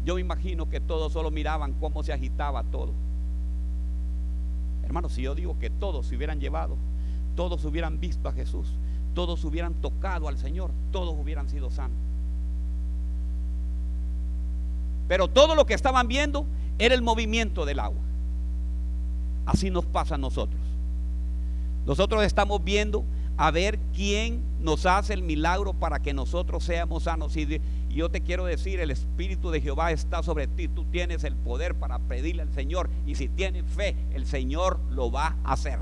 Yo 0.07 0.15
me 0.15 0.21
imagino 0.21 0.69
que 0.69 0.79
todos 0.79 1.11
solo 1.11 1.31
miraban 1.31 1.73
cómo 1.73 2.01
se 2.01 2.13
agitaba 2.13 2.63
todo. 2.63 2.93
Hermanos, 4.85 5.11
si 5.11 5.23
yo 5.23 5.35
digo 5.35 5.59
que 5.59 5.69
todos 5.69 6.07
se 6.07 6.15
hubieran 6.15 6.39
llevado, 6.39 6.77
todos 7.35 7.65
hubieran 7.65 7.99
visto 7.99 8.29
a 8.29 8.31
Jesús, 8.31 8.69
todos 9.13 9.43
hubieran 9.43 9.73
tocado 9.73 10.29
al 10.29 10.37
Señor, 10.37 10.71
todos 10.93 11.13
hubieran 11.13 11.49
sido 11.49 11.69
sanos. 11.69 11.97
Pero 15.09 15.27
todo 15.27 15.55
lo 15.55 15.65
que 15.65 15.73
estaban 15.73 16.07
viendo 16.07 16.45
era 16.79 16.95
el 16.95 17.01
movimiento 17.01 17.65
del 17.65 17.81
agua. 17.81 17.99
Así 19.45 19.69
nos 19.69 19.85
pasa 19.85 20.15
a 20.15 20.17
nosotros. 20.17 20.61
Nosotros 21.85 22.23
estamos 22.23 22.63
viendo 22.63 23.03
a 23.35 23.51
ver 23.51 23.77
quién 23.93 24.41
nos 24.61 24.85
hace 24.85 25.13
el 25.13 25.21
milagro 25.21 25.73
para 25.73 25.99
que 25.99 26.13
nosotros 26.13 26.63
seamos 26.63 27.03
sanos. 27.03 27.35
Y 27.35 27.59
yo 27.97 28.09
te 28.09 28.21
quiero 28.21 28.45
decir, 28.45 28.79
el 28.79 28.91
Espíritu 28.91 29.51
de 29.51 29.61
Jehová 29.61 29.91
está 29.91 30.23
sobre 30.23 30.47
ti. 30.47 30.67
Tú 30.67 30.85
tienes 30.85 31.23
el 31.23 31.35
poder 31.35 31.75
para 31.75 31.99
pedirle 31.99 32.43
al 32.43 32.53
Señor. 32.53 32.89
Y 33.05 33.15
si 33.15 33.27
tienes 33.27 33.65
fe, 33.65 33.95
el 34.13 34.25
Señor 34.25 34.79
lo 34.89 35.11
va 35.11 35.35
a 35.43 35.53
hacer. 35.53 35.79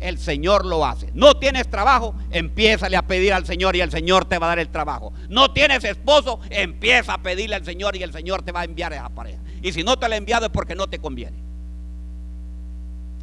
el 0.00 0.18
Señor 0.18 0.66
lo 0.66 0.84
hace. 0.84 1.10
No 1.14 1.34
tienes 1.34 1.68
trabajo, 1.68 2.14
empiézale 2.30 2.96
a 2.96 3.06
pedir 3.06 3.32
al 3.32 3.46
Señor 3.46 3.74
y 3.74 3.80
el 3.80 3.90
Señor 3.90 4.26
te 4.26 4.38
va 4.38 4.46
a 4.46 4.48
dar 4.50 4.58
el 4.58 4.68
trabajo. 4.68 5.12
No 5.30 5.52
tienes 5.52 5.82
esposo, 5.84 6.40
empieza 6.50 7.14
a 7.14 7.22
pedirle 7.22 7.56
al 7.56 7.64
Señor 7.64 7.96
y 7.96 8.02
el 8.02 8.12
Señor 8.12 8.42
te 8.42 8.52
va 8.52 8.60
a 8.60 8.64
enviar 8.64 8.92
a 8.92 8.96
esa 8.96 9.08
pareja. 9.08 9.40
Y 9.62 9.72
si 9.72 9.82
no 9.82 9.96
te 9.98 10.08
la 10.08 10.16
ha 10.16 10.18
enviado 10.18 10.46
es 10.46 10.52
porque 10.52 10.74
no 10.74 10.88
te 10.88 10.98
conviene. 10.98 11.38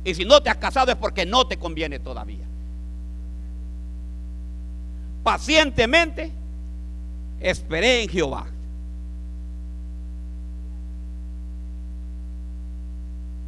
Y 0.03 0.15
si 0.15 0.25
no 0.25 0.41
te 0.41 0.49
has 0.49 0.57
casado 0.57 0.91
es 0.91 0.97
porque 0.97 1.25
no 1.25 1.45
te 1.45 1.57
conviene 1.57 1.99
todavía. 1.99 2.47
Pacientemente 5.23 6.31
esperé 7.39 8.03
en 8.03 8.09
Jehová. 8.09 8.47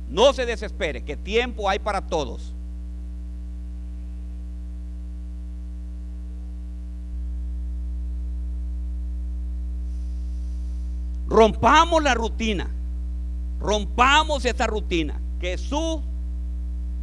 No 0.09 0.31
se 0.33 0.45
desespere, 0.45 1.03
que 1.03 1.17
tiempo 1.17 1.67
hay 1.67 1.79
para 1.79 2.01
todos. 2.01 2.53
Rompamos 11.27 12.03
la 12.03 12.13
rutina. 12.13 12.69
Rompamos 13.59 14.45
esa 14.45 14.67
rutina. 14.67 15.19
Jesús, 15.41 15.99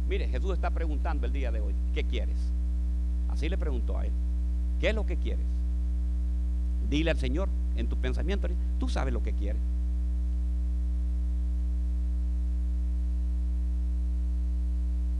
mire, 0.07 0.29
Jesús 0.29 0.53
está 0.53 0.69
preguntando 0.69 1.25
el 1.25 1.33
día 1.33 1.51
de 1.51 1.59
hoy, 1.59 1.73
¿qué 1.93 2.05
quieres? 2.05 2.37
Así 3.29 3.49
le 3.49 3.57
preguntó 3.57 3.97
a 3.97 4.05
él, 4.05 4.11
¿qué 4.81 4.89
es 4.89 4.95
lo 4.95 5.05
que 5.05 5.15
quieres? 5.15 5.45
Dile 6.89 7.11
al 7.11 7.17
Señor 7.17 7.47
en 7.77 7.87
tu 7.87 7.95
pensamiento, 7.95 8.49
tú 8.79 8.89
sabes 8.89 9.13
lo 9.13 9.21
que 9.21 9.31
quieres. 9.31 9.61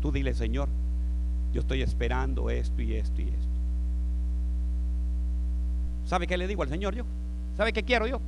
Tú 0.02 0.12
dile, 0.12 0.34
Señor, 0.34 0.68
yo 1.54 1.62
estoy 1.62 1.84
esperando 1.84 2.50
esto 2.50 2.82
y 2.82 2.96
esto 2.96 3.22
y 3.22 3.26
esto. 3.26 3.48
¿Sabe 6.06 6.26
qué 6.26 6.38
le 6.38 6.48
digo 6.48 6.64
al 6.64 6.70
Señor 6.70 6.96
yo? 6.96 7.04
¿Sabe 7.56 7.72
qué 7.72 7.84
quiero 7.84 8.08
yo? 8.08 8.20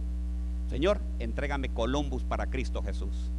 Señor, 0.70 1.02
entrégame 1.18 1.70
Columbus 1.70 2.24
para 2.24 2.46
Cristo 2.46 2.84
Jesús. 2.84 3.32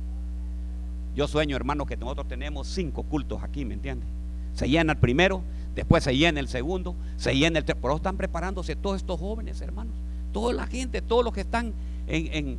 Yo 1.14 1.28
sueño, 1.28 1.54
hermano, 1.54 1.86
que 1.86 1.96
nosotros 1.96 2.26
tenemos 2.26 2.66
cinco 2.66 3.04
cultos 3.04 3.40
aquí, 3.44 3.64
¿me 3.64 3.74
entiende? 3.74 4.04
Se 4.52 4.68
llena 4.68 4.94
el 4.94 4.98
primero, 4.98 5.42
después 5.74 6.04
se 6.04 6.16
llena 6.16 6.40
el 6.40 6.48
segundo, 6.48 6.94
se 7.16 7.34
llena 7.34 7.58
el 7.58 7.64
tercero. 7.64 7.82
Pero 7.82 7.96
están 7.96 8.16
preparándose 8.16 8.76
todos 8.76 8.96
estos 8.96 9.18
jóvenes, 9.18 9.60
hermanos. 9.60 9.94
Toda 10.32 10.52
la 10.52 10.66
gente, 10.66 11.02
todos 11.02 11.24
los 11.24 11.32
que 11.32 11.42
están 11.42 11.72
en, 12.06 12.58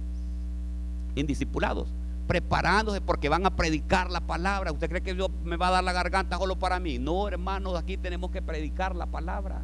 en, 1.16 1.28
discipulados, 1.28 1.88
preparándose 2.28 3.01
porque 3.01 3.30
van 3.30 3.45
a 3.45 3.55
predicar 3.55 4.09
la 4.09 4.22
palabra. 4.22 4.72
¿Usted 4.72 4.89
cree 4.89 5.01
que 5.01 5.13
Dios 5.13 5.30
me 5.43 5.57
va 5.57 5.68
a 5.68 5.72
dar 5.72 5.84
la 5.84 5.93
garganta 5.93 6.38
solo 6.38 6.57
para 6.57 6.80
mí? 6.80 6.99
No, 6.99 7.28
hermanos, 7.28 7.76
aquí 7.76 7.97
tenemos 7.97 8.32
que 8.32 8.41
predicar 8.41 8.95
la 8.95 9.05
palabra. 9.05 9.61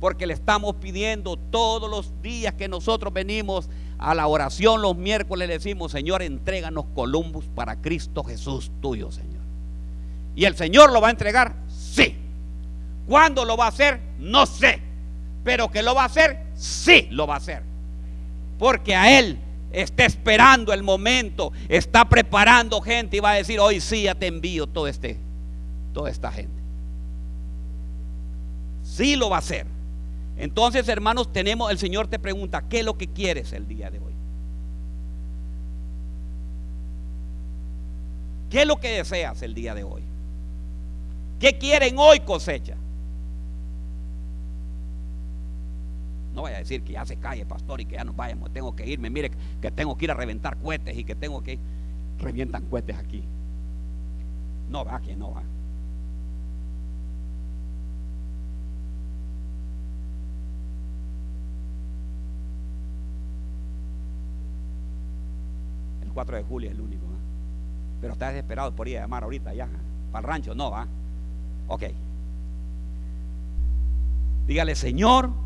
Porque 0.00 0.26
le 0.26 0.34
estamos 0.34 0.76
pidiendo 0.76 1.36
todos 1.36 1.90
los 1.90 2.12
días 2.22 2.54
que 2.54 2.68
nosotros 2.68 3.12
venimos 3.12 3.70
a 3.98 4.14
la 4.14 4.26
oración 4.26 4.82
los 4.82 4.96
miércoles, 4.96 5.48
le 5.48 5.54
decimos, 5.54 5.92
Señor, 5.92 6.22
entréganos 6.22 6.84
Columbus 6.94 7.46
para 7.46 7.80
Cristo 7.80 8.22
Jesús 8.22 8.70
tuyo, 8.82 9.10
Señor. 9.10 9.40
¿Y 10.34 10.44
el 10.44 10.54
Señor 10.54 10.92
lo 10.92 11.00
va 11.00 11.08
a 11.08 11.12
entregar? 11.12 11.56
Sí. 11.68 12.25
¿Cuándo 13.06 13.44
lo 13.44 13.56
va 13.56 13.66
a 13.66 13.68
hacer? 13.68 14.00
No 14.18 14.46
sé. 14.46 14.80
Pero 15.44 15.70
que 15.70 15.82
lo 15.82 15.94
va 15.94 16.02
a 16.02 16.06
hacer, 16.06 16.44
sí 16.54 17.06
lo 17.10 17.26
va 17.26 17.34
a 17.34 17.38
hacer. 17.38 17.62
Porque 18.58 18.96
a 18.96 19.18
Él 19.18 19.38
está 19.70 20.04
esperando 20.04 20.72
el 20.72 20.82
momento, 20.82 21.52
está 21.68 22.08
preparando 22.08 22.80
gente 22.80 23.18
y 23.18 23.20
va 23.20 23.32
a 23.32 23.34
decir, 23.34 23.60
hoy 23.60 23.80
sí 23.80 24.02
ya 24.04 24.14
te 24.14 24.26
envío 24.26 24.66
todo 24.66 24.88
este, 24.88 25.18
toda 25.92 26.10
esta 26.10 26.32
gente. 26.32 26.60
Sí 28.82 29.16
lo 29.16 29.30
va 29.30 29.36
a 29.36 29.38
hacer. 29.40 29.66
Entonces, 30.36 30.88
hermanos, 30.88 31.32
tenemos, 31.32 31.70
el 31.70 31.78
Señor 31.78 32.08
te 32.08 32.18
pregunta, 32.18 32.64
¿qué 32.68 32.80
es 32.80 32.84
lo 32.84 32.98
que 32.98 33.08
quieres 33.08 33.52
el 33.52 33.68
día 33.68 33.90
de 33.90 33.98
hoy? 33.98 34.12
¿Qué 38.50 38.62
es 38.62 38.66
lo 38.66 38.80
que 38.80 38.88
deseas 38.88 39.42
el 39.42 39.54
día 39.54 39.74
de 39.74 39.84
hoy? 39.84 40.02
¿Qué 41.38 41.58
quieren 41.58 41.96
hoy 41.98 42.20
cosecha? 42.20 42.76
No 46.36 46.42
vaya 46.42 46.56
a 46.56 46.58
decir 46.58 46.82
que 46.82 46.92
ya 46.92 47.06
se 47.06 47.16
calle, 47.16 47.46
pastor, 47.46 47.80
y 47.80 47.86
que 47.86 47.96
ya 47.96 48.04
nos 48.04 48.14
vayamos, 48.14 48.52
tengo 48.52 48.76
que 48.76 48.86
irme. 48.86 49.08
Mire 49.08 49.30
que 49.62 49.70
tengo 49.70 49.96
que 49.96 50.04
ir 50.04 50.10
a 50.10 50.14
reventar 50.14 50.58
cohetes 50.58 50.94
y 50.94 51.02
que 51.02 51.14
tengo 51.14 51.42
que 51.42 51.58
revientan 52.18 52.66
cohetes 52.66 52.94
aquí. 52.98 53.24
No 54.68 54.84
va, 54.84 55.00
que 55.00 55.16
no 55.16 55.32
va. 55.32 55.42
El 66.02 66.12
4 66.12 66.36
de 66.36 66.42
julio 66.42 66.68
es 66.68 66.76
el 66.76 66.82
único, 66.82 67.06
Pero 68.02 68.12
está 68.12 68.28
desesperado 68.28 68.76
por 68.76 68.88
ir 68.88 68.98
a 68.98 69.00
llamar 69.00 69.22
ahorita 69.22 69.54
ya. 69.54 69.68
Para 70.12 70.20
el 70.20 70.32
rancho, 70.34 70.54
no 70.54 70.70
va. 70.70 70.86
Ok. 71.68 71.84
Dígale, 74.46 74.74
Señor, 74.74 75.45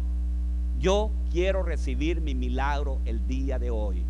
yo 0.81 1.11
quiero 1.31 1.63
recibir 1.63 2.21
mi 2.21 2.35
milagro 2.35 2.99
el 3.05 3.27
día 3.27 3.59
de 3.59 3.71
hoy. 3.71 4.03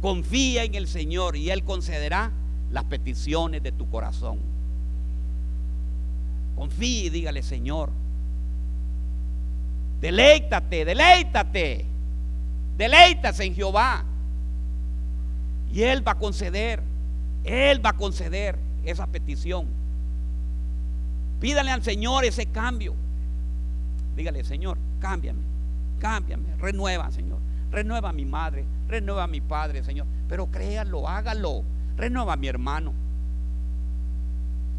Confía 0.00 0.64
en 0.64 0.74
el 0.74 0.86
Señor 0.86 1.36
y 1.36 1.50
Él 1.50 1.64
concederá 1.64 2.30
las 2.70 2.84
peticiones 2.84 3.62
de 3.62 3.72
tu 3.72 3.90
corazón. 3.90 4.38
Confía 6.56 7.06
y 7.06 7.10
dígale, 7.10 7.42
Señor, 7.42 7.90
deleítate, 10.00 10.84
deleítate, 10.84 11.84
deleítate 12.78 13.44
en 13.44 13.54
Jehová. 13.54 14.04
Y 15.72 15.82
Él 15.82 16.06
va 16.06 16.12
a 16.12 16.18
conceder, 16.18 16.82
Él 17.44 17.84
va 17.84 17.90
a 17.90 17.96
conceder 17.96 18.56
esa 18.84 19.06
petición. 19.06 19.79
Pídale 21.40 21.70
al 21.70 21.82
Señor 21.82 22.24
ese 22.24 22.46
cambio. 22.46 22.94
Dígale, 24.16 24.44
Señor, 24.44 24.76
cámbiame, 25.00 25.40
cámbiame, 25.98 26.54
renueva, 26.58 27.10
Señor. 27.10 27.38
Renueva 27.70 28.10
a 28.10 28.12
mi 28.12 28.24
madre, 28.24 28.64
renueva 28.88 29.24
a 29.24 29.28
mi 29.28 29.40
padre, 29.40 29.82
Señor. 29.82 30.06
Pero 30.28 30.46
créalo, 30.50 31.08
hágalo. 31.08 31.62
Renueva 31.96 32.34
a 32.34 32.36
mi 32.36 32.48
hermano. 32.48 32.92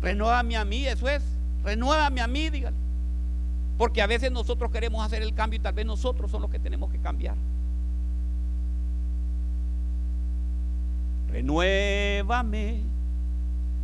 Renuévame 0.02 0.58
a 0.58 0.66
mí, 0.66 0.88
eso 0.88 1.08
es. 1.08 1.24
Renuévame 1.64 2.22
a 2.22 2.28
mí, 2.28 2.50
dígale. 2.50 2.76
Porque 3.78 4.02
a 4.02 4.08
veces 4.08 4.32
nosotros 4.32 4.72
queremos 4.72 5.06
hacer 5.06 5.22
el 5.22 5.34
cambio 5.34 5.58
y 5.58 5.62
tal 5.62 5.74
vez 5.74 5.86
nosotros 5.86 6.30
son 6.30 6.42
los 6.42 6.52
que 6.52 6.60
tenemos 6.60 6.92
que 6.92 7.00
cambiar. 7.00 7.36
Renuévame, 11.32 12.82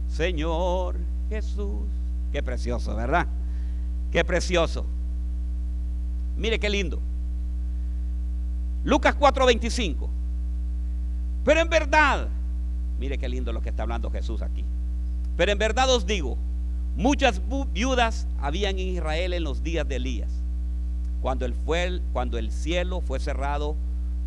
Señor 0.09 0.97
Jesús. 1.29 1.87
Qué 2.31 2.43
precioso, 2.43 2.95
¿verdad? 2.95 3.27
Qué 4.11 4.23
precioso. 4.23 4.85
Mire 6.37 6.59
qué 6.59 6.69
lindo. 6.69 6.99
Lucas 8.83 9.15
4:25. 9.15 10.09
Pero 11.43 11.61
en 11.61 11.69
verdad, 11.69 12.27
mire 12.99 13.17
qué 13.17 13.29
lindo 13.29 13.53
lo 13.53 13.61
que 13.61 13.69
está 13.69 13.83
hablando 13.83 14.11
Jesús 14.11 14.41
aquí. 14.41 14.63
Pero 15.35 15.51
en 15.51 15.57
verdad 15.57 15.89
os 15.93 16.05
digo, 16.05 16.37
muchas 16.95 17.41
viudas 17.73 18.27
habían 18.41 18.79
en 18.79 18.87
Israel 18.87 19.33
en 19.33 19.43
los 19.43 19.63
días 19.63 19.87
de 19.87 19.97
Elías, 19.97 20.31
cuando 21.21 21.45
el, 21.45 21.53
fue, 21.53 22.01
cuando 22.11 22.37
el 22.37 22.51
cielo 22.51 23.01
fue 23.01 23.19
cerrado 23.19 23.75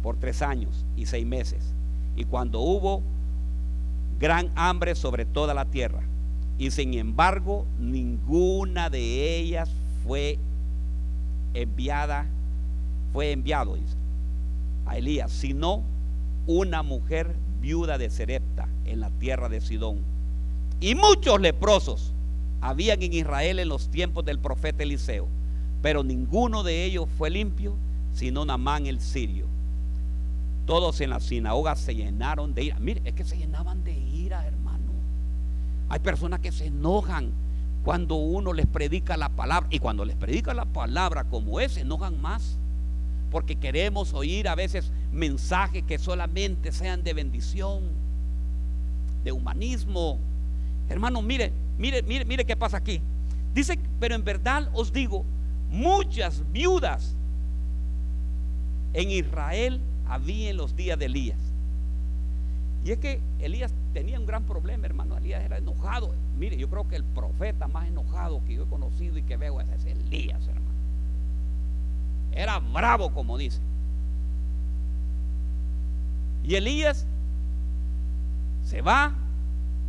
por 0.03 0.17
tres 0.17 0.41
años 0.41 0.87
y 0.97 1.07
seis 1.07 1.27
meses, 1.27 1.75
y 2.17 2.25
cuando 2.25 2.61
hubo 2.61 3.03
gran 4.19 4.51
hambre 4.55 4.95
sobre 4.95 5.25
toda 5.25 5.53
la 5.53 5.65
tierra. 5.65 6.03
Y 6.61 6.71
sin 6.73 6.93
embargo, 6.93 7.65
ninguna 7.79 8.91
de 8.91 9.39
ellas 9.39 9.71
fue 10.07 10.39
enviada, 11.55 12.27
fue 13.15 13.33
enviado 13.33 13.79
a 14.85 14.99
Elías, 14.99 15.33
sino 15.33 15.83
una 16.47 16.83
mujer 16.83 17.35
viuda 17.63 17.97
de 17.97 18.11
Serepta 18.11 18.69
en 18.85 19.01
la 19.01 19.09
tierra 19.09 19.49
de 19.49 19.63
Sidón. 19.63 20.01
Y 20.83 20.95
muchos 20.95 21.41
leprosos 21.41 22.13
habían 22.61 23.03
en 23.03 23.15
Israel 23.15 23.59
en 23.59 23.71
los 23.71 23.89
tiempos 23.89 24.27
del 24.27 24.39
profeta 24.39 24.83
Eliseo, 24.83 25.29
pero 25.81 26.05
ninguno 26.05 26.63
de 26.63 26.85
ellos 26.85 27.09
fue 27.17 27.31
limpio, 27.31 27.75
sino 28.13 28.45
Namán 28.45 28.87
el 28.87 29.01
sirio. 29.01 29.47
Todos 30.67 31.01
en 31.01 31.09
la 31.09 31.21
sinagoga 31.21 31.75
se 31.75 31.95
llenaron 31.95 32.53
de 32.53 32.65
ira. 32.65 32.79
Mire, 32.81 33.01
es 33.07 33.15
que 33.15 33.25
se 33.25 33.39
llenaban 33.39 33.83
de. 33.83 34.00
Hay 35.91 35.99
personas 35.99 36.41
que 36.41 36.53
se 36.53 36.67
enojan 36.67 37.33
cuando 37.85 38.15
uno 38.15 38.53
les 38.53 38.67
predica 38.67 39.17
la 39.17 39.29
palabra. 39.29 39.69
Y 39.71 39.81
cuando 39.81 40.05
les 40.05 40.17
predica 40.17 40.55
la 40.55 40.65
palabra 40.65 41.25
como 41.25 41.61
es, 41.61 41.73
se 41.73 41.81
enojan 41.81 42.21
más. 42.23 42.57
Porque 43.31 43.57
queremos 43.57 44.15
oír 44.15 44.49
a 44.49 44.55
veces 44.55 44.91
mensajes 45.13 45.83
que 45.83 45.99
solamente 45.99 46.73
sean 46.73 47.03
de 47.03 47.13
bendición. 47.13 47.83
de 49.25 49.33
humanismo. 49.33 50.19
Hermano, 50.89 51.21
mire, 51.21 51.53
mire, 51.77 52.03
mire, 52.03 52.25
mire 52.25 52.45
qué 52.47 52.57
pasa 52.57 52.79
aquí. 52.79 53.01
Dice, 53.53 53.79
pero 53.99 54.15
en 54.15 54.25
verdad 54.25 54.71
os 54.73 54.93
digo, 54.93 55.25
muchas 55.71 56.43
viudas 56.53 57.15
en 58.93 59.11
Israel 59.11 59.81
había 60.09 60.51
en 60.51 60.57
los 60.57 60.75
días 60.75 60.99
de 60.99 61.07
Elías. 61.07 61.39
Y 62.85 62.93
es 62.93 62.99
que 62.99 63.21
Elías 63.41 63.73
tenía 63.93 64.19
un 64.19 64.27
gran 64.27 64.45
problema, 64.45 64.87
hermano. 64.87 65.17
Elías 65.17 65.43
era 65.43 65.59
enojado. 65.59 66.15
Mire, 66.39 66.57
yo 66.57 66.69
creo 66.69 66.89
que 66.89 66.97
el 66.97 67.05
profeta 67.05 67.69
más 67.69 67.89
enojado 67.89 68.43
que 68.45 68.55
yo 68.55 68.65
he 68.65 68.67
conocido 68.67 69.19
y 69.19 69.23
que 69.23 69.37
veo 69.37 69.61
es 69.61 69.85
Elías, 69.85 70.47
hermano. 70.47 70.71
Era 72.33 72.59
bravo, 72.59 73.13
como 73.13 73.37
dice. 73.37 73.61
Y 76.45 76.55
Elías 76.55 77.07
se 78.65 78.83
va 78.83 79.15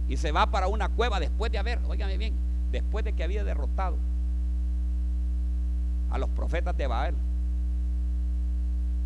y 0.09 0.17
se 0.17 0.31
va 0.31 0.47
para 0.47 0.67
una 0.67 0.89
cueva 0.89 1.19
después 1.19 1.51
de 1.51 1.57
haber, 1.57 1.79
óigame 1.87 2.17
bien, 2.17 2.33
después 2.71 3.05
de 3.05 3.13
que 3.13 3.23
había 3.23 3.43
derrotado 3.43 3.97
a 6.09 6.17
los 6.17 6.29
profetas 6.29 6.75
de 6.75 6.87
Baal. 6.87 7.15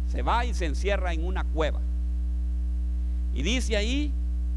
Se 0.08 0.22
va 0.22 0.46
y 0.46 0.54
se 0.54 0.66
encierra 0.66 1.14
en 1.14 1.26
una 1.26 1.44
cueva. 1.44 1.80
Y 3.34 3.44
dice 3.44 3.76
ahí 3.76 4.14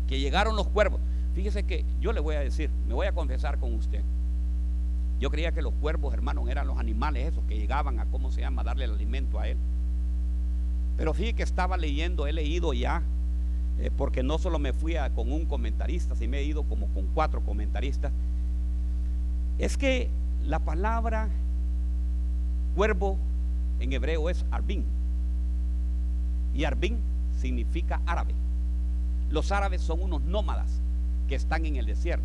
que 0.08 0.18
llegaron 0.18 0.56
los 0.56 0.66
cuervos. 0.66 1.00
Fíjese 1.34 1.62
que 1.62 1.84
yo 2.00 2.12
le 2.12 2.20
voy 2.20 2.34
a 2.34 2.40
decir, 2.40 2.70
me 2.88 2.94
voy 2.94 3.06
a 3.06 3.12
confesar 3.12 3.58
con 3.58 3.74
usted. 3.74 4.02
Yo 5.20 5.30
creía 5.30 5.52
que 5.52 5.62
los 5.62 5.74
cuervos, 5.74 6.14
hermanos, 6.14 6.48
eran 6.48 6.66
los 6.66 6.78
animales 6.78 7.28
esos 7.28 7.44
que 7.44 7.56
llegaban 7.56 8.00
a, 8.00 8.06
¿cómo 8.06 8.30
se 8.30 8.40
llama?, 8.40 8.64
darle 8.64 8.86
el 8.86 8.92
alimento 8.92 9.38
a 9.38 9.48
él. 9.48 9.56
Pero 10.96 11.14
fíjese 11.14 11.34
que 11.34 11.42
estaba 11.42 11.76
leyendo, 11.76 12.26
he 12.26 12.32
leído 12.32 12.72
ya, 12.72 13.02
eh, 13.80 13.90
porque 13.96 14.22
no 14.22 14.38
solo 14.38 14.58
me 14.58 14.72
fui 14.72 14.96
con 15.14 15.30
un 15.30 15.44
comentarista, 15.44 16.16
sino 16.16 16.32
me 16.32 16.38
he 16.38 16.44
ido 16.44 16.64
como 16.64 16.86
con 16.88 17.06
cuatro 17.14 17.40
comentaristas. 17.42 18.12
Es 19.58 19.76
que 19.76 20.08
la 20.44 20.58
palabra 20.60 21.28
cuervo 22.74 23.18
en 23.80 23.92
hebreo 23.92 24.30
es 24.30 24.44
arbin. 24.50 24.84
Y 26.54 26.64
arbin 26.64 26.98
significa 27.40 28.00
árabe. 28.06 28.34
Los 29.30 29.52
árabes 29.52 29.80
son 29.82 30.02
unos 30.02 30.22
nómadas 30.22 30.80
que 31.28 31.34
están 31.34 31.66
en 31.66 31.76
el 31.76 31.86
desierto. 31.86 32.24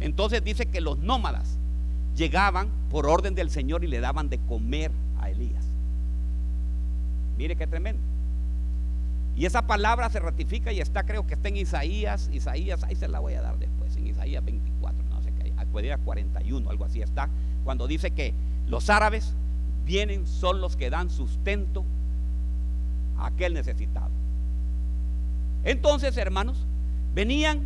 Entonces 0.00 0.44
dice 0.44 0.66
que 0.66 0.80
los 0.80 0.98
nómadas 0.98 1.58
llegaban 2.16 2.68
por 2.90 3.06
orden 3.06 3.34
del 3.34 3.50
Señor 3.50 3.84
y 3.84 3.86
le 3.86 4.00
daban 4.00 4.28
de 4.28 4.38
comer 4.38 4.90
a 5.20 5.30
Elías. 5.30 5.64
Mire 7.36 7.56
qué 7.56 7.66
tremendo. 7.66 8.02
Y 9.36 9.46
esa 9.46 9.62
palabra 9.62 10.10
se 10.10 10.18
ratifica 10.18 10.72
y 10.72 10.80
está, 10.80 11.04
creo 11.04 11.26
que 11.26 11.34
está 11.34 11.48
en 11.48 11.56
Isaías, 11.58 12.28
Isaías, 12.32 12.82
ahí 12.82 12.96
se 12.96 13.06
la 13.06 13.20
voy 13.20 13.34
a 13.34 13.40
dar 13.40 13.56
después, 13.56 13.96
en 13.96 14.08
Isaías 14.08 14.44
24, 14.44 15.04
no 15.04 15.22
sé 15.22 15.32
qué, 15.32 15.52
puede 15.70 15.96
41, 15.96 16.68
algo 16.68 16.84
así 16.84 17.02
está, 17.02 17.28
cuando 17.62 17.86
dice 17.86 18.10
que 18.10 18.34
los 18.66 18.90
árabes 18.90 19.34
vienen, 19.86 20.26
son 20.26 20.60
los 20.60 20.76
que 20.76 20.90
dan 20.90 21.08
sustento 21.08 21.84
a 23.16 23.26
aquel 23.26 23.54
necesitado. 23.54 24.10
Entonces, 25.64 26.16
hermanos, 26.16 26.64
venían 27.14 27.62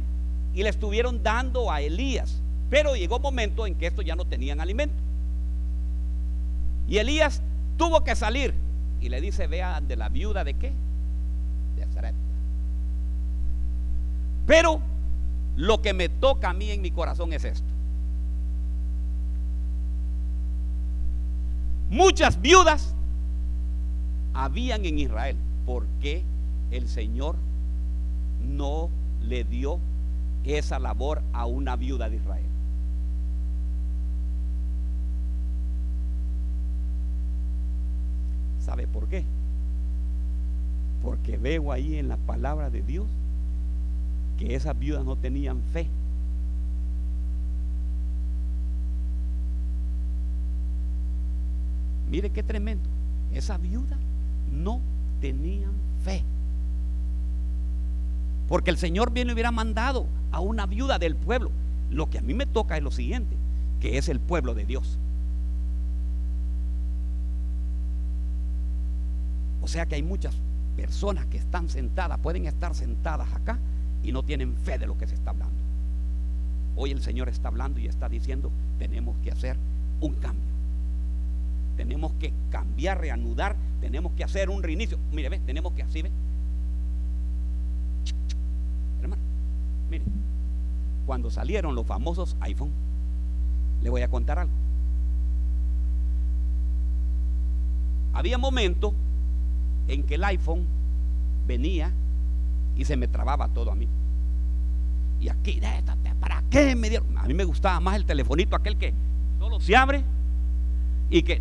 y 0.54 0.62
le 0.62 0.68
estuvieron 0.68 1.22
dando 1.22 1.70
a 1.70 1.80
Elías, 1.80 2.40
pero 2.70 2.94
llegó 2.94 3.16
un 3.16 3.22
momento 3.22 3.66
en 3.66 3.74
que 3.74 3.86
estos 3.86 4.04
ya 4.04 4.16
no 4.16 4.24
tenían 4.24 4.60
alimento. 4.60 4.96
Y 6.88 6.98
Elías 6.98 7.42
tuvo 7.76 8.04
que 8.04 8.14
salir 8.16 8.54
y 9.00 9.08
le 9.08 9.20
dice, 9.20 9.46
vea 9.46 9.80
de 9.80 9.96
la 9.96 10.08
viuda 10.08 10.44
de 10.44 10.54
qué? 10.54 10.72
De 11.76 11.86
Zarepta. 11.92 12.18
Pero 14.46 14.80
lo 15.56 15.82
que 15.82 15.92
me 15.92 16.08
toca 16.08 16.50
a 16.50 16.52
mí 16.52 16.70
en 16.70 16.82
mi 16.82 16.90
corazón 16.90 17.32
es 17.32 17.44
esto. 17.44 17.66
Muchas 21.90 22.40
viudas 22.40 22.94
habían 24.32 24.84
en 24.86 24.98
Israel 24.98 25.36
porque 25.66 26.22
el 26.70 26.88
Señor 26.88 27.36
no 28.42 28.90
le 29.22 29.44
dio 29.44 29.78
esa 30.44 30.78
labor 30.78 31.22
a 31.32 31.46
una 31.46 31.76
viuda 31.76 32.08
de 32.08 32.16
Israel. 32.16 32.44
¿Sabe 38.64 38.86
por 38.86 39.08
qué? 39.08 39.24
Porque 41.02 41.36
veo 41.36 41.72
ahí 41.72 41.96
en 41.96 42.08
la 42.08 42.16
palabra 42.16 42.70
de 42.70 42.82
Dios 42.82 43.06
que 44.38 44.54
esas 44.54 44.78
viudas 44.78 45.04
no 45.04 45.16
tenían 45.16 45.60
fe. 45.72 45.88
Mire 52.10 52.30
qué 52.30 52.42
tremendo. 52.42 52.88
Esa 53.32 53.56
viuda 53.56 53.96
no 54.52 54.80
tenían 55.20 55.72
fe. 56.04 56.22
Porque 58.52 58.70
el 58.70 58.76
Señor 58.76 59.14
bien 59.14 59.28
le 59.28 59.32
hubiera 59.32 59.50
mandado 59.50 60.04
a 60.30 60.40
una 60.40 60.66
viuda 60.66 60.98
del 60.98 61.16
pueblo. 61.16 61.50
Lo 61.88 62.10
que 62.10 62.18
a 62.18 62.20
mí 62.20 62.34
me 62.34 62.44
toca 62.44 62.76
es 62.76 62.82
lo 62.82 62.90
siguiente, 62.90 63.34
que 63.80 63.96
es 63.96 64.10
el 64.10 64.20
pueblo 64.20 64.52
de 64.52 64.66
Dios. 64.66 64.98
O 69.62 69.68
sea 69.68 69.86
que 69.86 69.94
hay 69.94 70.02
muchas 70.02 70.34
personas 70.76 71.24
que 71.28 71.38
están 71.38 71.70
sentadas, 71.70 72.18
pueden 72.18 72.44
estar 72.44 72.74
sentadas 72.74 73.32
acá 73.32 73.58
y 74.02 74.12
no 74.12 74.22
tienen 74.22 74.54
fe 74.54 74.76
de 74.76 74.86
lo 74.86 74.98
que 74.98 75.06
se 75.06 75.14
está 75.14 75.30
hablando. 75.30 75.56
Hoy 76.76 76.90
el 76.90 77.00
Señor 77.00 77.30
está 77.30 77.48
hablando 77.48 77.80
y 77.80 77.86
está 77.86 78.10
diciendo, 78.10 78.50
tenemos 78.78 79.16
que 79.24 79.30
hacer 79.30 79.56
un 80.02 80.12
cambio. 80.12 80.44
Tenemos 81.78 82.12
que 82.20 82.34
cambiar, 82.50 83.00
reanudar, 83.00 83.56
tenemos 83.80 84.12
que 84.12 84.24
hacer 84.24 84.50
un 84.50 84.62
reinicio. 84.62 84.98
Mire, 85.10 85.30
ve, 85.30 85.38
tenemos 85.38 85.72
que 85.72 85.84
así, 85.84 86.02
ve. 86.02 86.10
Hermano, 89.02 89.22
mire, 89.92 90.04
cuando 91.06 91.30
salieron 91.30 91.74
los 91.74 91.86
famosos 91.86 92.36
iPhone, 92.40 92.70
le 93.82 93.90
voy 93.90 94.02
a 94.02 94.08
contar 94.08 94.38
algo. 94.38 94.52
Había 98.14 98.38
momentos 98.38 98.94
en 99.88 100.02
que 100.04 100.14
el 100.14 100.24
iPhone 100.24 100.64
venía 101.46 101.92
y 102.76 102.84
se 102.84 102.96
me 102.96 103.06
trababa 103.06 103.48
todo 103.48 103.70
a 103.70 103.74
mí. 103.74 103.86
Y 105.20 105.28
aquí, 105.28 105.60
¿para 106.20 106.42
qué 106.50 106.74
me 106.74 106.88
dieron? 106.88 107.16
A 107.18 107.26
mí 107.26 107.34
me 107.34 107.44
gustaba 107.44 107.78
más 107.80 107.96
el 107.96 108.06
telefonito, 108.06 108.56
aquel 108.56 108.76
que 108.76 108.94
solo 109.38 109.60
se 109.60 109.76
abre 109.76 110.02
y 111.10 111.22
que 111.22 111.40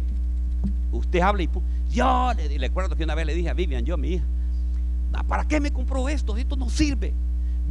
usted 0.91 1.21
habla 1.21 1.43
y 1.43 1.49
yo 1.89 2.33
le, 2.35 2.59
le 2.59 2.65
acuerdo 2.65 2.95
que 2.95 3.03
una 3.03 3.15
vez 3.15 3.25
le 3.25 3.33
dije 3.33 3.49
a 3.49 3.53
Vivian, 3.53 3.85
yo, 3.85 3.97
mi 3.97 4.09
hija, 4.09 4.25
ah, 5.13 5.23
¿para 5.23 5.45
qué 5.45 5.59
me 5.59 5.71
compró 5.71 6.09
esto? 6.09 6.35
Esto 6.37 6.55
no 6.55 6.69
sirve. 6.69 7.13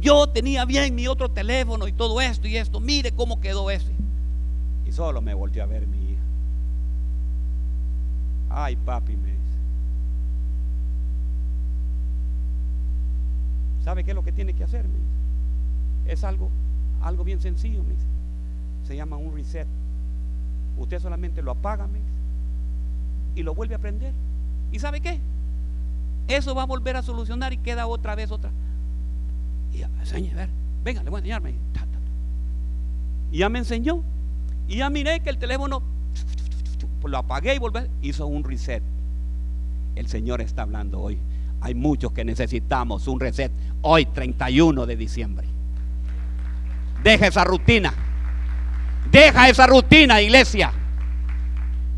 Yo 0.01 0.27
tenía 0.27 0.65
bien 0.65 0.95
mi 0.95 1.07
otro 1.07 1.29
teléfono 1.29 1.87
y 1.87 1.93
todo 1.93 2.19
esto 2.19 2.47
y 2.47 2.57
esto. 2.57 2.79
Mire 2.79 3.11
cómo 3.11 3.39
quedó 3.39 3.69
ese. 3.69 3.91
Y 4.85 4.91
solo 4.91 5.21
me 5.21 5.33
volvió 5.33 5.63
a 5.63 5.67
ver 5.67 5.87
mi 5.87 6.11
hija. 6.11 6.21
Ay, 8.49 8.75
papi, 8.75 9.15
me 9.15 9.27
dice. 9.27 9.39
¿Sabe 13.83 14.03
qué 14.03 14.11
es 14.11 14.15
lo 14.15 14.23
que 14.23 14.31
tiene 14.31 14.53
que 14.53 14.63
hacer? 14.63 14.85
Me 14.85 14.95
dice. 14.95 16.13
Es 16.13 16.23
algo, 16.23 16.49
algo 17.01 17.23
bien 17.23 17.39
sencillo, 17.39 17.83
me 17.83 17.91
dice. 17.91 18.07
Se 18.87 18.95
llama 18.95 19.17
un 19.17 19.33
reset. 19.33 19.67
Usted 20.77 20.99
solamente 20.99 21.41
lo 21.41 21.51
apaga, 21.51 21.87
me 21.87 21.99
dice 21.99 22.21
y 23.35 23.43
lo 23.43 23.55
vuelve 23.55 23.75
a 23.75 23.79
prender. 23.79 24.13
¿Y 24.71 24.79
sabe 24.79 25.01
qué? 25.01 25.19
Eso 26.27 26.55
va 26.55 26.63
a 26.63 26.65
volver 26.65 26.95
a 26.95 27.01
solucionar 27.01 27.53
y 27.53 27.57
queda 27.57 27.87
otra 27.87 28.15
vez 28.15 28.31
otra. 28.31 28.51
Y 29.73 29.79
ya, 29.79 29.89
enseñe, 29.99 30.31
a 30.31 30.35
ver, 30.35 30.49
venga, 30.83 31.03
le 31.03 31.09
voy 31.09 31.17
a 31.17 31.19
enseñarme. 31.19 31.55
Y 33.31 33.37
ya 33.39 33.49
me 33.49 33.59
enseñó. 33.59 34.03
Y 34.67 34.77
ya 34.77 34.89
miré 34.89 35.21
que 35.21 35.29
el 35.29 35.37
teléfono 35.37 35.81
lo 37.03 37.17
apagué 37.17 37.55
y 37.55 37.59
volví, 37.59 37.79
hizo 38.01 38.27
un 38.27 38.43
reset. 38.43 38.83
El 39.95 40.07
Señor 40.07 40.41
está 40.41 40.63
hablando 40.63 40.99
hoy. 40.99 41.17
Hay 41.61 41.75
muchos 41.75 42.11
que 42.11 42.25
necesitamos 42.25 43.07
un 43.07 43.19
reset 43.19 43.51
hoy, 43.81 44.05
31 44.05 44.85
de 44.85 44.95
diciembre. 44.95 45.47
Deja 47.03 47.27
esa 47.27 47.43
rutina. 47.43 47.93
Deja 49.11 49.49
esa 49.49 49.67
rutina, 49.67 50.21
iglesia. 50.21 50.71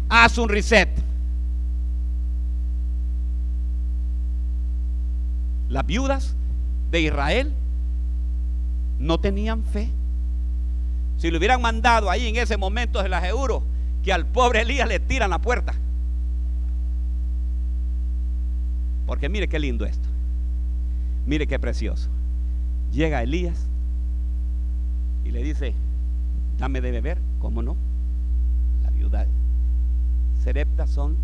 Haz 0.10 0.38
un 0.38 0.50
reset. 0.50 0.90
Las 5.70 5.86
viudas 5.86 6.36
de 6.92 7.02
Israel 7.02 7.54
no 9.04 9.20
tenían 9.20 9.64
fe. 9.64 9.90
Si 11.18 11.30
le 11.30 11.38
hubieran 11.38 11.62
mandado 11.62 12.10
ahí 12.10 12.28
en 12.28 12.38
ese 12.38 12.58
momento, 12.58 13.02
se 13.02 13.10
las 13.10 13.24
aseguro 13.24 13.64
que 14.02 14.12
al 14.12 14.26
pobre 14.26 14.62
Elías 14.62 14.88
le 14.88 15.00
tiran 15.00 15.30
la 15.30 15.40
puerta. 15.40 15.74
Porque 19.06 19.30
mire 19.30 19.48
qué 19.48 19.60
lindo 19.60 19.86
esto. 19.86 20.08
Mire 21.26 21.48
qué 21.48 21.60
precioso. 21.60 22.10
llega 22.92 23.24
Elías 23.24 23.68
y 25.24 25.32
le 25.32 25.44
dice, 25.44 25.74
dame 26.58 26.82
de 26.82 26.92
beber, 26.92 27.18
¿cómo 27.40 27.62
no? 27.62 27.76
La 28.84 28.90
viuda 28.90 29.26
Serepta 30.44 30.88
son, 30.88 31.16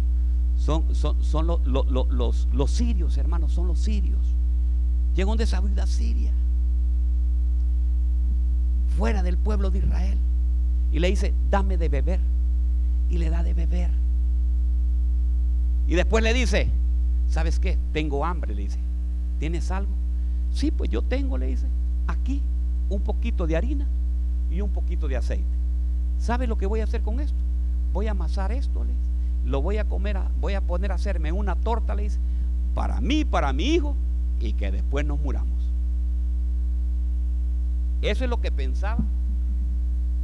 son, 0.57 0.95
son, 0.95 1.21
son 1.23 1.47
los, 1.47 2.47
los 2.53 2.71
sirios, 2.71 3.17
hermanos, 3.17 3.51
son 3.51 3.67
los 3.67 3.80
sirios. 3.80 4.36
Llegó 5.15 5.36
de 5.36 5.43
esa 5.43 5.59
viuda 5.59 5.86
siria, 5.86 6.32
fuera 8.99 9.23
del 9.23 9.37
pueblo 9.37 9.71
de 9.71 9.79
Israel, 9.79 10.17
y 10.91 10.99
le 10.99 11.07
dice, 11.07 11.33
dame 11.49 11.77
de 11.77 11.87
beber. 11.87 12.19
Y 13.09 13.17
le 13.17 13.29
da 13.29 13.43
de 13.43 13.53
beber. 13.53 13.89
Y 15.87 15.95
después 15.95 16.21
le 16.21 16.33
dice, 16.33 16.69
¿sabes 17.29 17.59
qué? 17.59 17.77
Tengo 17.93 18.25
hambre, 18.25 18.53
le 18.53 18.63
dice. 18.63 18.77
¿Tienes 19.39 19.71
algo? 19.71 19.91
Sí, 20.51 20.69
pues 20.69 20.89
yo 20.89 21.01
tengo, 21.01 21.37
le 21.37 21.47
dice, 21.47 21.65
aquí 22.07 22.41
un 22.89 22.99
poquito 22.99 23.47
de 23.47 23.55
harina 23.55 23.87
y 24.51 24.59
un 24.59 24.69
poquito 24.69 25.07
de 25.07 25.15
aceite. 25.15 25.45
¿Sabe 26.19 26.45
lo 26.45 26.57
que 26.57 26.65
voy 26.65 26.81
a 26.81 26.83
hacer 26.83 27.01
con 27.01 27.21
esto? 27.21 27.37
Voy 27.93 28.07
a 28.07 28.11
amasar 28.11 28.51
esto, 28.51 28.83
le 28.83 28.91
dice. 28.91 29.09
Lo 29.45 29.61
voy 29.61 29.77
a 29.77 29.85
comer, 29.85 30.19
voy 30.41 30.55
a 30.55 30.61
poner 30.61 30.91
a 30.91 30.95
hacerme 30.95 31.31
una 31.31 31.55
torta, 31.55 31.95
le 31.95 32.03
dice, 32.03 32.19
para 32.75 32.99
mí, 32.99 33.23
para 33.23 33.53
mi 33.53 33.63
hijo, 33.63 33.95
y 34.41 34.53
que 34.53 34.71
después 34.71 35.05
nos 35.05 35.19
muramos. 35.21 35.59
Eso 38.01 38.23
es 38.23 38.29
lo 38.29 38.39
que 38.39 38.51
pensaba 38.51 39.03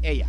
ella. 0.02 0.28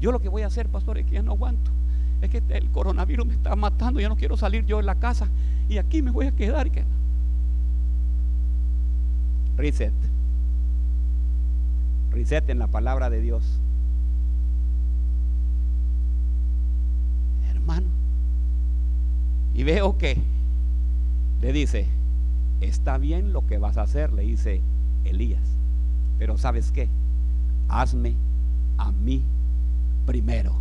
Yo 0.00 0.10
lo 0.10 0.20
que 0.20 0.28
voy 0.28 0.42
a 0.42 0.48
hacer, 0.48 0.68
pastor, 0.68 0.98
es 0.98 1.06
que 1.06 1.12
ya 1.12 1.22
no 1.22 1.32
aguanto. 1.32 1.70
Es 2.20 2.30
que 2.30 2.42
el 2.48 2.70
coronavirus 2.70 3.26
me 3.26 3.34
está 3.34 3.54
matando, 3.56 4.00
ya 4.00 4.08
no 4.08 4.16
quiero 4.16 4.36
salir 4.36 4.64
yo 4.64 4.78
de 4.78 4.82
la 4.84 4.96
casa 4.96 5.28
y 5.68 5.78
aquí 5.78 6.02
me 6.02 6.10
voy 6.10 6.26
a 6.26 6.32
quedar. 6.32 6.70
Reset. 9.56 9.92
Reset 12.10 12.48
en 12.50 12.58
la 12.58 12.66
palabra 12.66 13.10
de 13.10 13.20
Dios. 13.20 13.44
Hermano. 17.48 17.86
Y 19.54 19.62
veo 19.62 19.98
que 19.98 20.20
le 21.42 21.52
dice, 21.52 21.88
está 22.60 22.98
bien 22.98 23.32
lo 23.32 23.46
que 23.46 23.58
vas 23.58 23.76
a 23.76 23.82
hacer, 23.82 24.12
le 24.12 24.22
dice 24.22 24.62
Elías. 25.04 25.42
Pero 26.18 26.38
¿sabes 26.38 26.70
qué? 26.70 26.88
Hazme 27.68 28.14
a 28.78 28.92
mí 28.92 29.22
primero. 30.06 30.54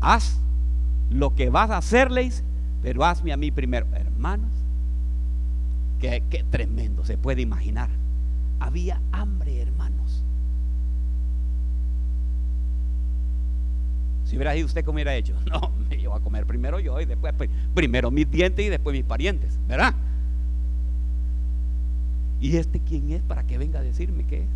Haz 0.00 0.36
lo 1.08 1.36
que 1.36 1.48
vas 1.48 1.70
a 1.70 1.76
hacerles, 1.76 2.42
pero 2.82 3.04
hazme 3.04 3.32
a 3.32 3.36
mí 3.36 3.52
primero. 3.52 3.86
Hermanos, 3.94 4.50
qué, 6.00 6.24
qué 6.28 6.42
tremendo, 6.42 7.04
se 7.04 7.16
puede 7.16 7.40
imaginar. 7.40 7.88
Había 8.58 9.00
hambre, 9.12 9.62
hermanos. 9.62 9.95
Si 14.26 14.34
hubiera 14.34 14.56
ido 14.56 14.66
usted, 14.66 14.84
¿cómo 14.84 14.96
hubiera 14.96 15.14
hecho? 15.14 15.34
No, 15.46 15.72
me 15.88 15.96
llevo 15.96 16.14
a 16.14 16.20
comer 16.20 16.46
primero 16.46 16.80
yo 16.80 17.00
y 17.00 17.06
después, 17.06 17.32
pues, 17.38 17.48
primero 17.74 18.10
mis 18.10 18.28
dientes 18.28 18.66
y 18.66 18.68
después 18.68 18.92
mis 18.92 19.04
parientes, 19.04 19.58
¿verdad? 19.68 19.94
¿Y 22.40 22.56
este 22.56 22.80
quién 22.80 23.12
es 23.12 23.22
para 23.22 23.44
que 23.44 23.56
venga 23.56 23.78
a 23.78 23.82
decirme 23.82 24.24
qué 24.24 24.42
es? 24.42 24.48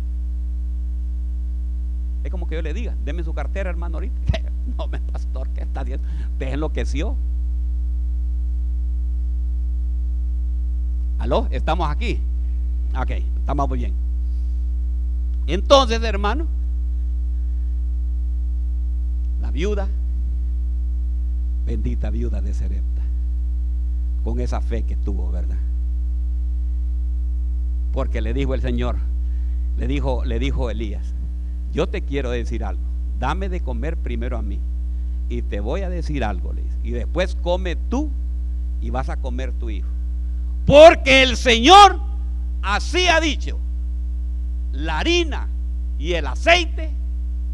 Es 2.25 2.31
como 2.31 2.47
que 2.47 2.55
yo 2.55 2.61
le 2.61 2.73
diga, 2.73 2.95
deme 3.03 3.23
su 3.23 3.33
cartera, 3.33 3.69
hermano, 3.69 3.97
ahorita. 3.97 4.15
No, 4.77 4.87
me 4.87 4.99
pastor, 4.99 5.49
que 5.49 5.61
está 5.61 5.83
bien. 5.83 5.99
Usted 6.33 6.53
enloqueció. 6.53 7.15
¿Aló? 11.17 11.47
¿Estamos 11.49 11.89
aquí? 11.89 12.21
Ok, 12.95 13.09
estamos 13.09 13.67
muy 13.67 13.79
bien. 13.79 13.93
Entonces, 15.47 16.01
hermano, 16.03 16.45
la 19.41 19.51
viuda, 19.51 19.87
bendita 21.65 22.09
viuda 22.09 22.41
de 22.41 22.53
Serepta, 22.53 23.01
con 24.23 24.39
esa 24.39 24.61
fe 24.61 24.83
que 24.83 24.95
tuvo, 24.95 25.31
¿verdad? 25.31 25.57
Porque 27.91 28.21
le 28.21 28.33
dijo 28.33 28.53
el 28.53 28.61
Señor, 28.61 28.97
le 29.77 29.87
dijo, 29.87 30.23
le 30.23 30.39
dijo 30.39 30.69
Elías, 30.69 31.13
yo 31.73 31.87
te 31.87 32.03
quiero 32.03 32.29
decir 32.29 32.63
algo. 32.63 32.83
Dame 33.19 33.49
de 33.49 33.61
comer 33.61 33.97
primero 33.97 34.37
a 34.37 34.41
mí. 34.41 34.59
Y 35.29 35.41
te 35.43 35.59
voy 35.59 35.81
a 35.81 35.89
decir 35.89 36.23
algo, 36.23 36.53
le 36.53 36.63
Y 36.83 36.91
después 36.91 37.37
come 37.41 37.75
tú 37.75 38.09
y 38.81 38.89
vas 38.89 39.09
a 39.09 39.17
comer 39.17 39.53
tu 39.53 39.69
hijo. 39.69 39.87
Porque 40.65 41.23
el 41.23 41.37
Señor 41.37 41.99
así 42.61 43.07
ha 43.07 43.19
dicho. 43.19 43.57
La 44.71 44.99
harina 44.99 45.47
y 45.99 46.13
el 46.13 46.27
aceite 46.27 47.00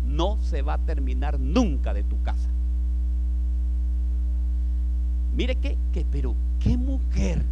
no 0.07 0.37
se 0.41 0.61
va 0.61 0.73
a 0.73 0.77
terminar 0.77 1.39
nunca 1.39 1.93
de 1.93 2.03
tu 2.03 2.21
casa. 2.23 2.49
Mire 5.35 5.55
que, 5.55 5.77
pero 6.11 6.35
qué 6.59 6.77
mujer. 6.77 7.43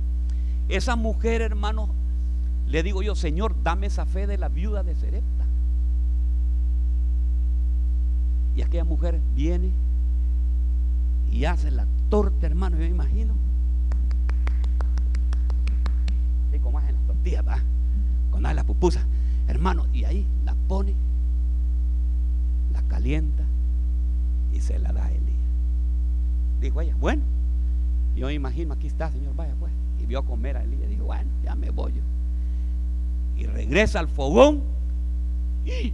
Esa 0.70 0.96
mujer, 0.96 1.42
hermano, 1.42 1.90
le 2.68 2.82
digo 2.82 3.04
yo, 3.04 3.14
Señor, 3.14 3.56
dame 3.64 3.88
esa 3.88 4.06
fe 4.06 4.26
de 4.26 4.38
la 4.38 4.50
viuda 4.50 4.82
de 4.82 4.96
Serepta. 4.96 5.46
Y 8.56 8.62
aquella 8.62 8.86
mujer 8.86 9.20
viene 9.36 9.70
y 11.32 11.46
hace 11.46 11.70
la 11.70 11.86
torta, 12.10 12.48
hermano, 12.48 12.78
yo 12.78 12.84
me 12.84 12.90
imagino. 12.90 13.34
Así 16.50 16.60
como 16.60 16.80
hacen 16.80 16.96
las 16.96 17.04
tortillas, 17.06 17.48
¿va? 17.48 17.60
Cuando 18.32 18.48
hace 18.48 18.56
la 18.56 18.64
pupusa, 18.64 19.06
hermano, 19.48 19.86
y 19.94 20.06
ahí 20.06 20.26
la 20.46 20.56
pone, 20.68 20.96
calienta 22.96 23.44
y 24.54 24.62
se 24.62 24.80
la 24.80 24.94
da 24.94 25.04
a 25.04 25.12
Elías. 25.12 25.36
Dijo 26.62 26.80
ella, 26.80 26.96
bueno, 26.96 27.24
yo 28.16 28.28
me 28.28 28.34
imagino, 28.34 28.74
aquí 28.74 28.88
está, 28.88 29.12
Señor, 29.12 29.36
vaya 29.36 29.54
pues. 29.60 29.74
Y 30.02 30.06
vio 30.06 30.24
comer 30.24 30.56
a 30.56 30.64
Elías. 30.64 30.90
Dijo, 30.90 31.04
bueno, 31.04 31.30
ya 31.44 31.56
me 31.56 31.72
voy. 31.72 31.92
Y 33.36 33.46
regresa 33.48 34.00
al 34.00 34.08
fogón 34.08 34.62
y 35.66 35.92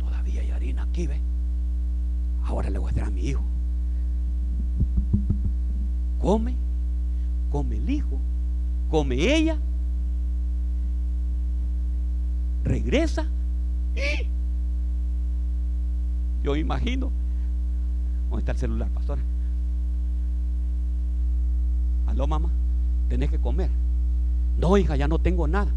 todavía 0.00 0.40
hay 0.40 0.50
harina 0.50 0.82
aquí, 0.82 1.06
¿ve? 1.06 1.20
Ahora 2.44 2.68
le 2.68 2.80
voy 2.80 2.90
a 2.90 2.94
dar 2.94 3.04
a 3.04 3.10
mi 3.10 3.20
hijo. 3.20 3.44
Come, 6.20 6.56
come 7.52 7.76
el 7.76 7.88
hijo, 7.88 8.18
come 8.90 9.14
ella, 9.14 9.56
regresa 12.64 13.28
y 13.94 14.37
yo 16.54 16.60
imagino. 16.60 17.10
¿Dónde 18.30 18.40
está 18.40 18.52
el 18.52 18.58
celular, 18.58 18.88
pastora? 18.90 19.20
Aló, 22.06 22.26
mamá, 22.26 22.50
tenés 23.08 23.30
que 23.30 23.38
comer. 23.38 23.70
No, 24.58 24.76
hija, 24.76 24.96
ya 24.96 25.08
no 25.08 25.18
tengo 25.18 25.46
nada. 25.46 25.70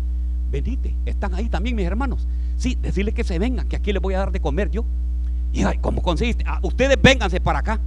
Venite, 0.51 0.95
están 1.05 1.33
ahí 1.33 1.49
también 1.49 1.75
mis 1.75 1.85
hermanos. 1.85 2.27
Sí, 2.57 2.77
decirles 2.81 3.13
que 3.13 3.23
se 3.23 3.39
vengan, 3.39 3.67
que 3.67 3.75
aquí 3.75 3.93
les 3.93 4.01
voy 4.01 4.13
a 4.13 4.19
dar 4.19 4.31
de 4.31 4.39
comer 4.39 4.69
yo. 4.71 4.85
Y 5.53 5.63
¿cómo 5.81 6.01
conseguiste? 6.01 6.43
Ah, 6.47 6.59
ustedes 6.63 7.01
vénganse 7.01 7.41
para 7.41 7.59
acá. 7.59 7.79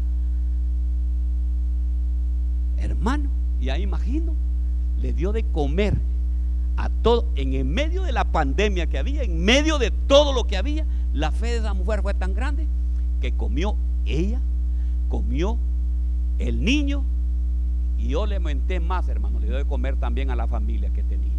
Hermano, 2.76 3.30
y 3.60 3.70
ahí 3.70 3.82
imagino, 3.82 4.34
le 5.00 5.12
dio 5.14 5.32
de 5.32 5.42
comer 5.44 5.94
a 6.76 6.88
todo, 6.88 7.26
en 7.36 7.54
el 7.54 7.64
medio 7.64 8.02
de 8.02 8.12
la 8.12 8.24
pandemia 8.24 8.86
que 8.86 8.98
había, 8.98 9.22
en 9.22 9.42
medio 9.42 9.78
de 9.78 9.90
todo 9.90 10.34
lo 10.34 10.44
que 10.44 10.58
había, 10.58 10.84
la 11.14 11.30
fe 11.30 11.46
de 11.46 11.56
esa 11.58 11.72
mujer 11.72 12.02
fue 12.02 12.12
tan 12.12 12.34
grande 12.34 12.66
que 13.20 13.32
comió 13.32 13.76
ella, 14.04 14.40
comió 15.08 15.56
el 16.38 16.62
niño, 16.62 17.04
y 17.96 18.08
yo 18.08 18.26
le 18.26 18.40
menté 18.40 18.80
más, 18.80 19.08
hermano, 19.08 19.38
le 19.38 19.46
dio 19.46 19.56
de 19.56 19.64
comer 19.64 19.96
también 19.96 20.30
a 20.30 20.36
la 20.36 20.48
familia 20.48 20.90
que 20.90 21.04
tenía. 21.04 21.32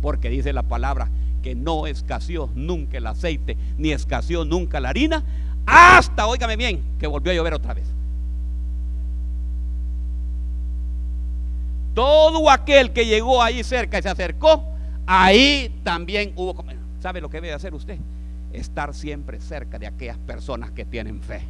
Porque 0.00 0.30
dice 0.30 0.54
la 0.54 0.62
palabra 0.62 1.10
que 1.42 1.54
no 1.54 1.86
escaseó 1.86 2.48
nunca 2.54 2.96
el 2.96 3.06
aceite, 3.06 3.58
ni 3.76 3.92
escaseó 3.92 4.46
nunca 4.46 4.80
la 4.80 4.88
harina, 4.88 5.22
hasta, 5.66 6.26
óigame 6.26 6.56
bien, 6.56 6.82
que 6.98 7.06
volvió 7.06 7.30
a 7.30 7.34
llover 7.34 7.52
otra 7.52 7.74
vez. 7.74 7.86
Todo 11.92 12.48
aquel 12.48 12.92
que 12.92 13.04
llegó 13.04 13.42
ahí 13.42 13.62
cerca 13.62 13.98
y 13.98 14.02
se 14.02 14.08
acercó, 14.08 14.64
ahí 15.06 15.80
también 15.84 16.32
hubo. 16.36 16.64
¿Sabe 17.00 17.20
lo 17.20 17.28
que 17.28 17.42
debe 17.42 17.52
hacer 17.52 17.74
usted? 17.74 17.98
Estar 18.52 18.94
siempre 18.94 19.40
cerca 19.40 19.78
de 19.78 19.86
aquellas 19.86 20.18
personas 20.18 20.70
que 20.70 20.84
tienen 20.84 21.22
fe. 21.22 21.42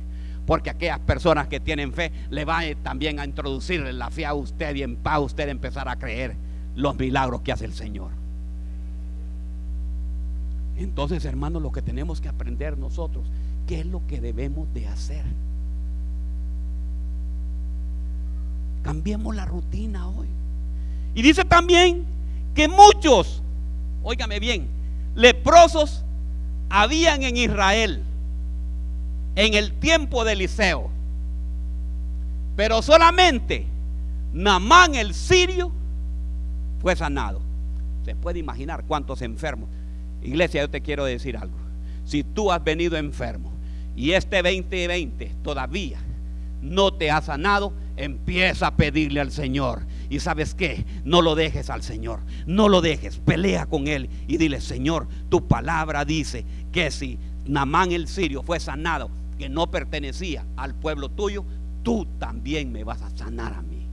Porque 0.46 0.70
aquellas 0.70 0.98
personas 1.01 1.48
que 1.48 1.61
tienen 1.61 1.92
fe 1.92 2.12
le 2.30 2.44
van 2.44 2.74
también 2.82 3.20
a 3.20 3.24
introducir 3.24 3.80
la 3.80 4.11
fe 4.11 4.26
a 4.26 4.34
usted 4.34 4.74
y 4.74 4.82
en 4.82 4.96
paz 4.96 5.20
usted 5.20 5.48
empezar 5.48 5.88
a 5.88 5.96
creer 5.96 6.36
los 6.74 6.98
milagros 6.98 7.42
que 7.42 7.53
hace 7.53 7.64
el 7.64 7.72
Señor. 7.72 8.11
Entonces, 10.76 11.24
hermanos, 11.24 11.62
lo 11.62 11.72
que 11.72 11.82
tenemos 11.82 12.20
que 12.20 12.28
aprender 12.28 12.78
nosotros 12.78 13.26
¿Qué 13.70 13.78
es 13.78 13.86
lo 13.86 14.05
que 14.09 14.20
debemos 14.20 14.66
de 14.74 14.88
hacer? 14.88 15.24
Cambiemos 18.82 19.36
la 19.36 19.44
rutina 19.44 20.09
hoy. 20.09 20.26
Y 21.14 21.22
dice 21.22 21.44
también 21.44 22.05
que 22.53 22.66
muchos, 22.66 23.44
óigame 24.03 24.40
bien, 24.40 24.66
leprosos 25.14 26.05
habían 26.71 27.23
en 27.25 27.37
Israel 27.37 28.03
en 29.35 29.55
el 29.55 29.73
tiempo 29.73 30.25
de 30.25 30.33
Eliseo. 30.33 30.91
Pero 32.57 32.83
solamente 32.83 33.66
Namán 34.33 34.95
el 34.95 35.14
sirio 35.14 35.73
fue 36.81 36.95
sanado. 36.97 37.41
Se 38.05 38.14
puede 38.14 38.39
imaginar 38.39 38.85
cuántos 38.87 39.23
enfermos. 39.23 39.68
Iglesia, 40.23 40.62
yo 40.62 40.71
te 40.71 40.81
quiero 40.81 41.05
decir 41.05 41.37
algo. 41.37 41.57
Si 42.05 42.23
tú 42.23 42.51
has 42.53 42.62
venido 42.62 42.97
enfermo 42.97 43.53
y 43.97 44.12
este 44.12 44.43
2020 44.43 45.33
todavía 45.43 45.99
no 46.62 46.93
te 46.93 47.11
ha 47.11 47.21
sanado, 47.21 47.73
empieza 47.97 48.68
a 48.68 48.77
pedirle 48.77 49.21
al 49.21 49.33
Señor. 49.33 49.83
Y 50.11 50.18
sabes 50.18 50.56
qué, 50.56 50.84
no 51.04 51.22
lo 51.22 51.36
dejes 51.36 51.70
al 51.70 51.84
Señor, 51.84 52.18
no 52.44 52.68
lo 52.68 52.80
dejes, 52.80 53.18
pelea 53.18 53.66
con 53.66 53.86
Él 53.86 54.11
y 54.26 54.38
dile, 54.38 54.61
Señor, 54.61 55.06
tu 55.28 55.46
palabra 55.46 56.04
dice 56.04 56.44
que 56.72 56.90
si 56.90 57.16
Namán 57.46 57.92
el 57.92 58.08
sirio 58.08 58.42
fue 58.42 58.58
sanado, 58.58 59.08
que 59.38 59.48
no 59.48 59.70
pertenecía 59.70 60.44
al 60.56 60.74
pueblo 60.74 61.11
tuyo, 61.11 61.44
tú 61.84 62.08
también 62.18 62.72
me 62.72 62.82
vas 62.82 63.00
a 63.02 63.11
sanar 63.11 63.54
a 63.54 63.62
mí. 63.62 63.86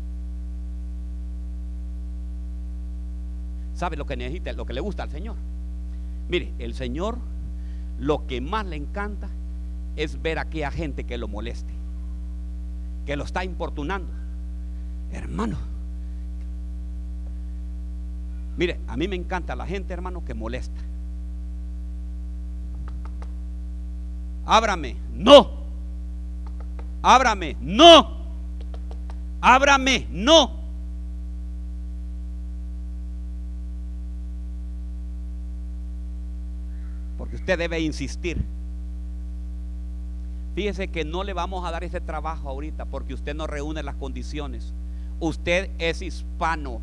¿Sabe 3.76 3.96
lo 3.96 4.08
que 4.08 4.18
necesita, 4.18 4.52
lo 4.54 4.66
que 4.66 4.74
le 4.74 4.82
gusta 4.82 5.04
al 5.04 5.12
Señor? 5.12 5.36
Mire, 6.30 6.52
el 6.58 6.74
Señor 6.74 7.20
lo 8.00 8.26
que 8.26 8.42
más 8.42 8.66
le 8.66 8.76
encanta 8.76 9.30
es 9.96 10.20
ver 10.20 10.40
a 10.40 10.44
aquella 10.44 10.72
gente 10.72 11.04
que 11.04 11.20
lo 11.20 11.28
moleste, 11.28 11.74
que 13.06 13.16
lo 13.16 13.24
está 13.24 13.44
importunando. 13.44 14.10
Hermano, 15.12 15.77
mire, 18.58 18.80
a 18.88 18.98
mí 18.98 19.08
me 19.08 19.16
encanta 19.16 19.56
la 19.56 19.66
gente, 19.66 19.94
hermano, 19.94 20.26
que 20.26 20.34
molesta. 20.34 20.82
Ábrame, 24.46 24.96
no. 25.14 25.50
Ábrame, 27.02 27.56
no. 27.62 28.18
Ábrame, 29.42 30.08
no. 30.10 30.52
Porque 37.18 37.36
usted 37.36 37.58
debe 37.58 37.80
insistir. 37.80 38.44
Fíjese 40.56 40.88
que 40.88 41.06
no 41.06 41.24
le 41.24 41.34
vamos 41.34 41.66
a 41.66 41.72
dar 41.72 41.84
ese 41.84 42.02
trabajo 42.02 42.50
ahorita 42.50 42.86
porque 42.86 43.14
usted 43.14 43.36
no 43.36 43.46
reúne 43.48 43.84
las 43.84 43.96
condiciones. 43.96 44.74
Usted 45.20 45.70
es 45.78 46.02
hispano. 46.02 46.82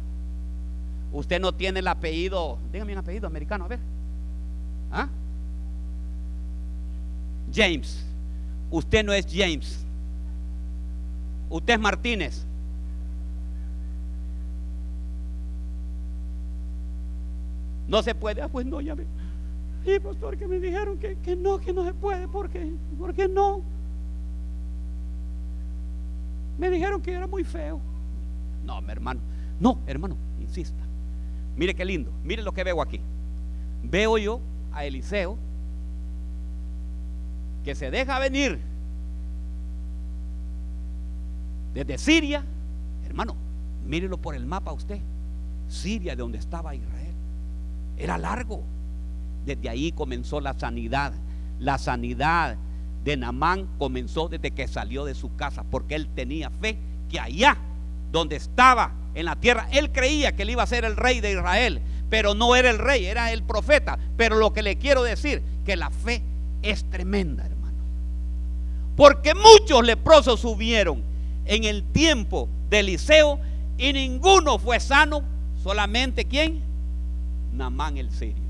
Usted 1.15 1.41
no 1.41 1.53
tiene 1.53 1.79
el 1.79 1.87
apellido, 1.87 2.59
dígame 2.73 2.93
un 2.93 2.99
apellido 2.99 3.29
americano, 3.29 3.65
a 3.65 3.69
ver. 3.69 3.79
¿Ah? 4.91 5.09
James. 7.55 8.05
Usted 8.69 9.05
no 9.05 9.13
es 9.13 9.25
James. 9.31 9.87
Usted 11.49 11.75
es 11.75 11.81
Martínez. 11.81 12.45
No 17.87 18.03
se 18.03 18.13
puede. 18.17 18.43
Ah, 18.43 18.49
pues 18.49 18.67
no, 18.67 18.81
ya 18.81 18.97
ve. 18.97 19.07
Y 19.87 20.01
pastor, 20.01 20.37
que 20.37 20.49
me 20.49 20.59
dijeron 20.59 20.99
que, 20.99 21.17
que 21.19 21.37
no, 21.37 21.59
que 21.59 21.73
no 21.73 21.85
se 21.85 21.95
puede. 21.95 22.27
¿Por 22.27 22.51
qué? 22.51 22.73
¿Por 22.99 23.15
qué 23.15 23.29
no? 23.29 23.63
Me 26.59 26.71
dijeron 26.71 27.01
que 27.01 27.13
era 27.13 27.29
muy 27.29 27.45
feo. 27.45 27.81
No, 28.65 28.81
mi 28.81 28.91
hermano. 28.91 29.21
No, 29.61 29.79
hermano, 29.87 30.17
insista. 30.41 30.84
Mire 31.57 31.75
qué 31.75 31.85
lindo. 31.85 32.13
Mire 32.25 32.43
lo 32.43 32.53
que 32.53 32.65
veo 32.65 32.83
aquí. 32.83 33.01
Veo 33.83 34.19
yo 34.19 34.41
a 34.73 34.85
Eliseo 34.85 35.37
que 37.65 37.75
se 37.75 37.91
deja 37.91 38.19
venir 38.19 38.61
desde 41.75 41.99
Siria, 41.99 42.45
hermano, 43.05 43.35
mírelo 43.85 44.19
por 44.19 44.35
el 44.35 44.47
mapa 44.47 44.73
usted. 44.73 45.01
Siria, 45.69 46.15
de 46.15 46.23
donde 46.23 46.39
estaba 46.39 46.75
Israel, 46.75 47.15
era 47.97 48.17
largo. 48.17 48.63
Desde 49.45 49.69
ahí 49.69 49.91
comenzó 49.91 50.41
la 50.41 50.55
sanidad. 50.55 51.13
La 51.59 51.79
sanidad 51.79 52.57
de 53.05 53.17
Namán 53.17 53.67
comenzó 53.79 54.29
desde 54.29 54.53
que 54.53 54.69
salió 54.69 55.05
de 55.05 55.15
su 55.15 55.35
casa, 55.37 55.65
porque 55.65 55.95
él 55.97 56.09
tenía 56.15 56.51
fe 56.51 56.79
que 57.09 57.19
allá, 57.19 57.57
donde 58.13 58.37
estaba 58.37 58.93
en 59.15 59.27
la 59.27 59.37
tierra, 59.37 59.69
él 59.71 59.93
creía 59.93 60.35
que 60.35 60.43
él 60.43 60.51
iba 60.51 60.63
a 60.63 60.67
ser 60.67 60.85
el 60.85 60.97
rey 60.97 61.21
de 61.21 61.33
Israel, 61.33 61.81
pero 62.11 62.35
no 62.35 62.57
era 62.57 62.71
el 62.71 62.79
rey, 62.79 63.07
era 63.07 63.33
el 63.33 63.43
profeta. 63.43 63.99
Pero 64.17 64.37
lo 64.37 64.53
que 64.53 64.63
le 64.63 64.77
quiero 64.77 65.03
decir, 65.03 65.43
que 65.65 65.77
la 65.77 65.91
fe 65.91 66.23
es 66.63 66.85
tremenda, 66.91 67.49
porque 68.97 69.35
muchos 69.35 69.85
leprosos 69.85 70.41
subieron 70.41 71.03
en 71.47 71.65
el 71.65 71.83
tiempo 71.83 72.49
de 72.71 72.81
Eliseo 72.81 73.41
y 73.77 73.93
ninguno 73.93 74.59
fue 74.59 74.79
sano, 74.79 75.23
solamente 75.63 76.25
quién? 76.25 76.63
Namán 77.53 77.97
el 77.97 78.11
sirio. 78.11 78.45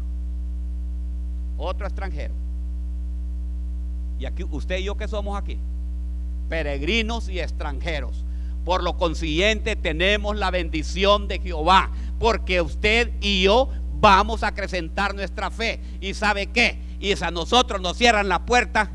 Otro 1.57 1.87
extranjero. 1.87 2.35
Y 4.19 4.27
aquí 4.27 4.45
usted 4.45 4.79
y 4.79 4.85
yo 4.85 4.97
que 4.97 5.09
somos 5.09 5.39
aquí, 5.39 5.59
peregrinos 6.49 7.29
y 7.29 7.41
extranjeros. 7.41 8.25
Por 8.65 8.83
lo 8.83 8.97
consiguiente 8.97 9.77
tenemos 9.77 10.37
la 10.37 10.51
bendición 10.51 11.29
de 11.29 11.39
Jehová, 11.39 11.91
porque 12.19 12.61
usted 12.61 13.13
y 13.21 13.43
yo 13.43 13.69
vamos 14.01 14.43
a 14.43 14.49
acrecentar 14.49 15.15
nuestra 15.15 15.51
fe. 15.51 15.81
¿Y 16.01 16.15
sabe 16.15 16.47
qué? 16.47 16.79
Y 16.99 17.15
si 17.15 17.25
a 17.25 17.31
nosotros 17.31 17.81
nos 17.81 17.97
cierran 17.99 18.29
la 18.29 18.47
puerta, 18.47 18.91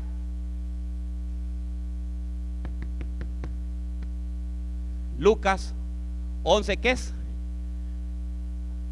Lucas 5.18 5.74
11, 6.42 6.76
¿qué 6.78 6.90
es? 6.92 7.12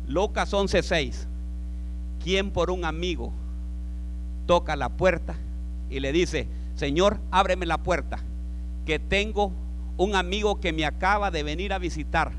Lucas 0.06 0.52
11, 0.52 0.82
6. 0.82 1.26
¿Quién 2.22 2.50
por 2.50 2.70
un 2.70 2.84
amigo 2.84 3.32
toca 4.46 4.76
la 4.76 4.88
puerta 4.88 5.36
y 5.90 6.00
le 6.00 6.12
dice, 6.12 6.48
Señor, 6.74 7.18
ábreme 7.30 7.66
la 7.66 7.78
puerta, 7.78 8.18
que 8.86 8.98
tengo 8.98 9.52
un 9.98 10.16
amigo 10.16 10.58
que 10.60 10.72
me 10.72 10.86
acaba 10.86 11.30
de 11.30 11.42
venir 11.42 11.74
a 11.74 11.78
visitar? 11.78 12.32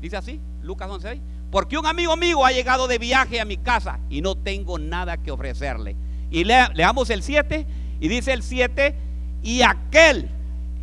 Dice 0.00 0.16
así, 0.16 0.40
Lucas 0.62 0.88
11, 0.90 1.08
6. 1.08 1.20
Porque 1.50 1.76
un 1.76 1.84
amigo 1.84 2.16
mío 2.16 2.46
ha 2.46 2.52
llegado 2.52 2.88
de 2.88 2.98
viaje 2.98 3.40
a 3.40 3.44
mi 3.44 3.58
casa 3.58 3.98
y 4.08 4.22
no 4.22 4.36
tengo 4.36 4.78
nada 4.78 5.18
que 5.18 5.30
ofrecerle. 5.30 5.96
Y 6.30 6.44
leamos 6.44 7.10
el 7.10 7.22
7 7.22 7.66
y 8.00 8.08
dice 8.08 8.32
el 8.32 8.42
7, 8.42 8.94
y 9.42 9.62
aquel, 9.62 10.30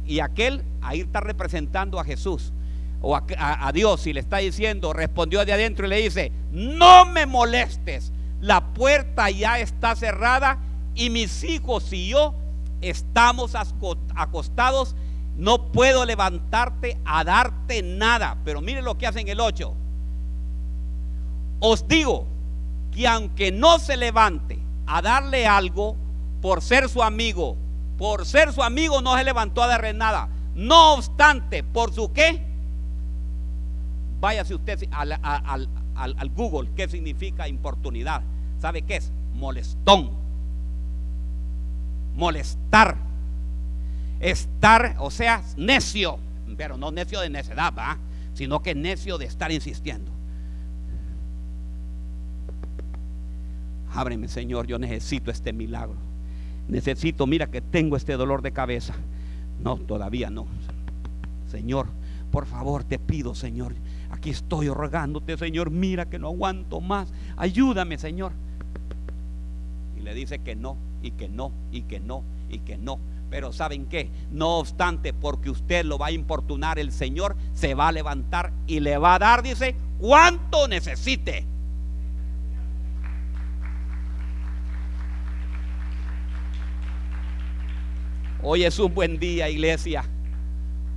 y 0.05 0.19
aquel 0.19 0.63
ahí 0.81 1.01
está 1.01 1.19
representando 1.19 1.99
a 1.99 2.03
Jesús 2.03 2.53
o 3.01 3.15
a, 3.15 3.71
Dios 3.73 4.07
y 4.07 4.13
le 4.13 4.19
está 4.19 4.37
diciendo, 4.37 4.91
respondió 4.93 5.45
de 5.45 5.53
adentro 5.53 5.85
y 5.85 5.89
le 5.89 5.97
dice, 5.97 6.31
no 6.51 7.05
me 7.05 7.25
molestes, 7.25 8.11
la 8.41 8.73
puerta 8.73 9.29
ya 9.29 9.59
está 9.59 9.95
cerrada 9.95 10.59
y 10.95 11.09
mis 11.09 11.43
hijos 11.43 11.93
y 11.93 12.09
yo 12.09 12.33
estamos 12.81 13.53
acostados, 14.15 14.95
no 15.37 15.71
puedo 15.71 16.03
levantarte 16.03 16.97
a 17.05 17.23
darte 17.23 17.83
nada. 17.83 18.37
Pero 18.43 18.61
mire 18.61 18.81
lo 18.81 18.97
que 18.97 19.07
hace 19.07 19.21
en 19.21 19.27
el 19.27 19.39
8. 19.39 19.73
Os 21.59 21.87
digo 21.87 22.25
que 22.91 23.07
aunque 23.07 23.51
no 23.51 23.79
se 23.79 23.97
levante 23.97 24.59
a 24.87 25.01
darle 25.01 25.47
algo 25.47 25.95
por 26.41 26.61
ser 26.61 26.89
su 26.89 27.03
amigo, 27.03 27.55
por 27.97 28.25
ser 28.25 28.51
su 28.51 28.63
amigo 28.63 29.01
no 29.01 29.15
se 29.15 29.23
levantó 29.23 29.63
a 29.63 29.67
darle 29.67 29.93
nada. 29.93 30.29
No 30.55 30.95
obstante, 30.95 31.63
por 31.63 31.93
su 31.93 32.11
qué? 32.11 32.43
Váyase 34.19 34.55
usted 34.55 34.87
al, 34.91 35.19
al, 35.21 36.29
Google, 36.29 36.71
¿qué 36.75 36.87
significa 36.87 37.47
importunidad? 37.47 38.23
¿Sabe 38.59 38.81
qué 38.81 38.97
es? 38.97 39.11
Molestón. 39.35 40.09
Molestar. 42.15 43.06
Estar, 44.19 44.95
o 44.99 45.11
sea, 45.11 45.43
necio. 45.57 46.19
Pero 46.57 46.77
no 46.77 46.91
necio 46.91 47.19
de 47.19 47.29
necedad, 47.29 47.73
¿va? 47.77 47.97
Sino 48.33 48.61
que 48.61 48.73
necio 48.75 49.17
de 49.17 49.25
estar 49.25 49.51
insistiendo. 49.51 50.11
Ábreme, 53.93 54.27
Señor, 54.27 54.67
yo 54.67 54.77
necesito 54.79 55.31
este 55.31 55.53
milagro. 55.53 55.95
Necesito, 56.67 57.25
mira 57.25 57.47
que 57.47 57.61
tengo 57.61 57.95
este 57.95 58.13
dolor 58.13 58.41
de 58.41 58.51
cabeza. 58.51 58.93
No, 59.63 59.77
todavía 59.77 60.29
no. 60.29 60.45
Señor, 61.49 61.87
por 62.31 62.45
favor, 62.45 62.83
te 62.83 62.99
pido, 62.99 63.33
Señor. 63.33 63.73
Aquí 64.11 64.29
estoy 64.29 64.69
rogándote, 64.69 65.37
Señor. 65.37 65.71
Mira 65.71 66.05
que 66.05 66.19
no 66.19 66.27
aguanto 66.27 66.81
más. 66.81 67.11
Ayúdame, 67.37 67.97
Señor. 67.97 68.33
Y 69.97 70.01
le 70.01 70.13
dice 70.13 70.39
que 70.39 70.55
no, 70.55 70.77
y 71.01 71.11
que 71.11 71.29
no, 71.29 71.51
y 71.71 71.81
que 71.81 71.99
no, 71.99 72.23
y 72.49 72.59
que 72.59 72.77
no. 72.77 72.99
Pero 73.29 73.51
¿saben 73.51 73.87
qué? 73.87 74.09
No 74.31 74.57
obstante, 74.57 75.13
porque 75.13 75.49
usted 75.49 75.85
lo 75.85 75.97
va 75.97 76.07
a 76.07 76.11
importunar, 76.11 76.79
el 76.79 76.91
Señor 76.91 77.35
se 77.53 77.73
va 77.73 77.89
a 77.89 77.91
levantar 77.91 78.53
y 78.67 78.79
le 78.79 78.97
va 78.97 79.15
a 79.15 79.19
dar, 79.19 79.43
dice, 79.43 79.75
cuánto 79.99 80.67
necesite. 80.67 81.45
Hoy 88.41 88.63
es 88.63 88.79
un 88.79 88.93
buen 88.93 89.19
día, 89.19 89.49
iglesia. 89.49 90.05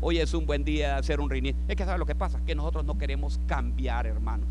Hoy 0.03 0.19
es 0.19 0.33
un 0.35 0.47
buen 0.47 0.65
día 0.65 0.89
de 0.89 0.95
hacer 0.95 1.21
un 1.21 1.29
reinicio. 1.29 1.61
Es 1.69 1.77
que 1.77 1.85
sabe 1.85 1.99
lo 1.99 2.07
que 2.07 2.15
pasa, 2.15 2.41
que 2.47 2.55
nosotros 2.55 2.85
no 2.85 2.97
queremos 2.97 3.41
cambiar, 3.47 4.07
hermanos. 4.07 4.49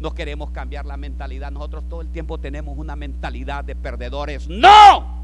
No 0.00 0.14
queremos 0.14 0.50
cambiar 0.50 0.84
la 0.84 0.96
mentalidad. 0.96 1.52
Nosotros 1.52 1.88
todo 1.88 2.00
el 2.00 2.08
tiempo 2.08 2.38
tenemos 2.38 2.76
una 2.76 2.96
mentalidad 2.96 3.64
de 3.64 3.76
perdedores. 3.76 4.48
No. 4.48 5.23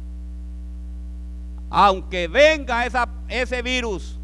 Aunque 1.71 2.27
venga 2.27 2.85
ese 3.29 3.61
virus 3.61 4.19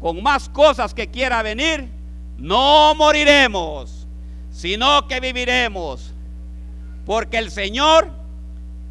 con 0.00 0.22
más 0.22 0.48
cosas 0.48 0.94
que 0.94 1.08
quiera 1.08 1.42
venir, 1.42 1.90
no 2.38 2.94
moriremos, 2.94 4.06
sino 4.50 5.06
que 5.06 5.20
viviremos. 5.20 6.14
Porque 7.04 7.36
el 7.36 7.50
Señor 7.50 8.08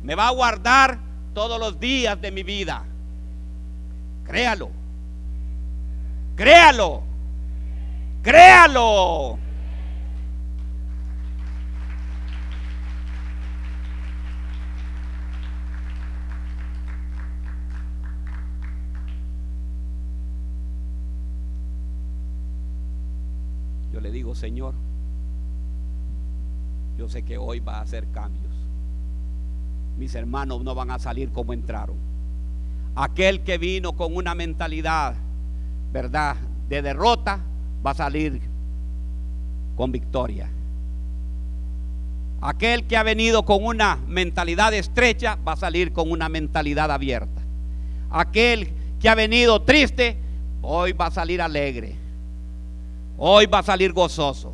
me 0.03 0.13
va 0.13 0.27
a 0.27 0.31
guardar 0.31 0.99
todos 1.33 1.59
los 1.59 1.79
días 1.79 2.21
de 2.21 2.31
mi 2.31 2.43
vida. 2.43 2.83
Créalo. 4.23 4.69
Créalo. 6.35 7.01
Créalo. 8.21 9.39
Señor, 24.35 24.73
yo 26.97 27.07
sé 27.07 27.23
que 27.23 27.37
hoy 27.37 27.59
va 27.59 27.77
a 27.77 27.81
hacer 27.81 28.07
cambios. 28.11 28.53
Mis 29.97 30.15
hermanos 30.15 30.63
no 30.63 30.75
van 30.75 30.91
a 30.91 30.99
salir 30.99 31.31
como 31.31 31.53
entraron. 31.53 31.97
Aquel 32.95 33.43
que 33.43 33.57
vino 33.57 33.93
con 33.93 34.15
una 34.15 34.33
mentalidad, 34.35 35.15
¿verdad?, 35.91 36.35
de 36.67 36.81
derrota, 36.81 37.39
va 37.85 37.91
a 37.91 37.95
salir 37.95 38.41
con 39.75 39.91
victoria. 39.91 40.49
Aquel 42.41 42.85
que 42.87 42.97
ha 42.97 43.03
venido 43.03 43.45
con 43.45 43.63
una 43.63 43.97
mentalidad 44.07 44.73
estrecha 44.73 45.37
va 45.47 45.53
a 45.53 45.57
salir 45.57 45.93
con 45.93 46.11
una 46.11 46.29
mentalidad 46.29 46.91
abierta. 46.91 47.41
Aquel 48.09 48.69
que 48.99 49.09
ha 49.09 49.15
venido 49.15 49.61
triste, 49.61 50.17
hoy 50.61 50.93
va 50.93 51.07
a 51.07 51.11
salir 51.11 51.41
alegre 51.41 52.06
hoy 53.17 53.45
va 53.45 53.59
a 53.59 53.63
salir 53.63 53.93
gozoso. 53.93 54.53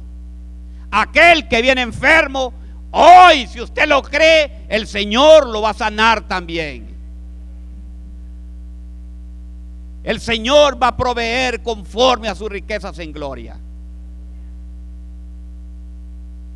Aquel 0.91 1.47
que 1.47 1.61
viene 1.61 1.81
enfermo, 1.81 2.53
hoy, 2.91 3.47
si 3.47 3.61
usted 3.61 3.87
lo 3.87 4.01
cree, 4.01 4.65
el 4.69 4.87
Señor 4.87 5.47
lo 5.47 5.61
va 5.61 5.71
a 5.71 5.73
sanar 5.73 6.27
también. 6.27 6.93
El 10.03 10.19
Señor 10.19 10.81
va 10.81 10.89
a 10.89 10.97
proveer 10.97 11.63
conforme 11.63 12.27
a 12.27 12.35
sus 12.35 12.49
riquezas 12.49 12.99
en 12.99 13.13
gloria. 13.13 13.57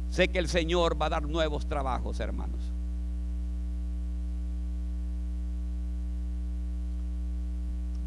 Sé 0.10 0.28
que 0.28 0.39
el 0.39 0.49
Señor 0.49 1.01
va 1.01 1.05
a 1.05 1.10
dar 1.10 1.24
nuevos 1.24 1.66
trabajos, 1.68 2.20
hermanos. 2.20 2.60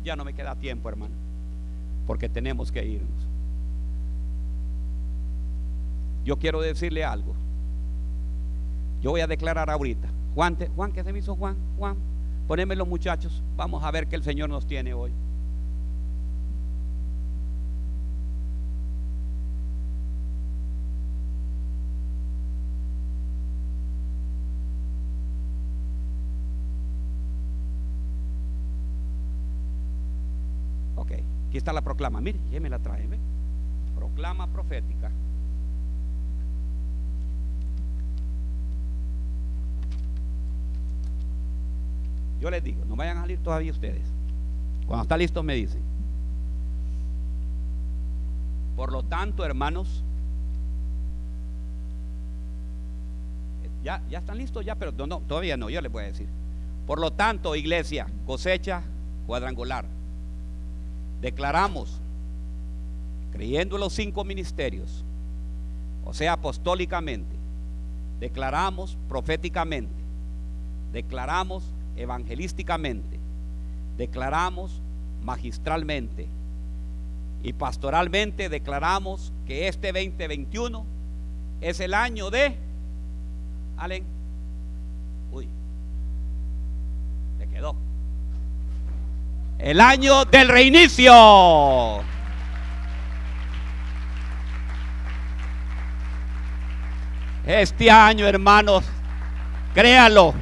Ya 0.05 0.17
no 0.17 0.25
me 0.25 0.33
queda 0.35 0.55
tiempo, 0.57 0.89
hermano, 0.89 1.15
porque 2.07 2.29
tenemos 2.29 2.73
que 2.73 2.85
irnos. 2.85 3.30
Yo 6.31 6.39
quiero 6.39 6.61
decirle 6.61 7.05
algo. 7.05 7.35
Yo 9.03 9.11
voy 9.11 9.21
a 9.21 9.27
declarar 9.27 9.69
ahorita. 9.69 10.09
Juan, 10.37 10.55
¿qué 10.95 11.03
se 11.03 11.13
me 11.13 11.19
hizo 11.19 11.35
Juan? 11.35 11.57
Juan, 11.77 11.97
poneme 12.47 12.77
los 12.77 12.87
muchachos. 12.87 13.43
Vamos 13.57 13.83
a 13.83 13.91
ver 13.91 14.07
qué 14.07 14.15
el 14.15 14.23
Señor 14.23 14.49
nos 14.49 14.65
tiene 14.65 14.95
hoy. 14.95 15.11
Ok, 30.95 31.11
aquí 31.49 31.59
está 31.59 31.73
la 31.73 31.81
proclama. 31.83 32.21
Mire, 32.21 32.39
ya 32.53 32.61
me 32.61 32.71
la 32.71 32.79
trae. 32.79 33.09
Proclama 33.97 34.47
profética. 34.47 35.11
Yo 42.41 42.51
les 42.51 42.65
digo, 42.65 42.85
no 42.87 42.97
vayan 42.97 43.19
a 43.19 43.21
salir 43.23 43.39
todavía 43.39 43.71
ustedes. 43.71 44.03
Cuando 44.87 45.03
está 45.03 45.17
listo 45.17 45.43
me 45.43 45.55
dicen. 45.55 45.83
Por 48.77 48.93
lo 48.93 49.03
tanto, 49.03 49.45
hermanos, 49.45 50.03
ya, 53.85 54.03
ya 54.11 54.19
están 54.19 54.39
listos 54.39 54.65
ya, 54.65 54.75
pero 54.75 54.93
todavía 54.93 55.57
no, 55.57 55.69
yo 55.69 55.81
les 55.81 55.93
voy 55.93 56.05
a 56.05 56.07
decir. 56.07 56.29
Por 56.87 56.99
lo 56.99 57.13
tanto, 57.13 57.55
iglesia, 57.55 58.07
cosecha 58.27 58.83
cuadrangular. 59.27 59.85
Declaramos, 61.21 62.01
creyendo 63.33 63.77
en 63.77 63.81
los 63.81 63.93
cinco 63.93 64.25
ministerios, 64.25 65.05
o 66.05 66.15
sea, 66.15 66.33
apostólicamente, 66.33 67.37
declaramos 68.19 68.97
proféticamente, 69.09 69.93
declaramos 70.93 71.65
evangelísticamente, 71.97 73.19
declaramos 73.97 74.81
magistralmente 75.23 76.29
y 77.43 77.53
pastoralmente 77.53 78.49
declaramos 78.49 79.33
que 79.47 79.69
este 79.69 79.93
2021 79.93 80.85
es 81.61 81.81
el 81.81 81.95
año 81.95 82.31
de 82.31 82.57
Allen. 83.77 84.05
Uy, 85.33 85.49
le 87.39 87.49
quedó. 87.49 87.77
El 89.59 89.81
año 89.81 90.25
del 90.25 90.49
reinicio. 90.49 92.03
Este 97.47 97.91
año, 97.91 98.27
hermanos, 98.27 98.85
créalo 99.75 100.35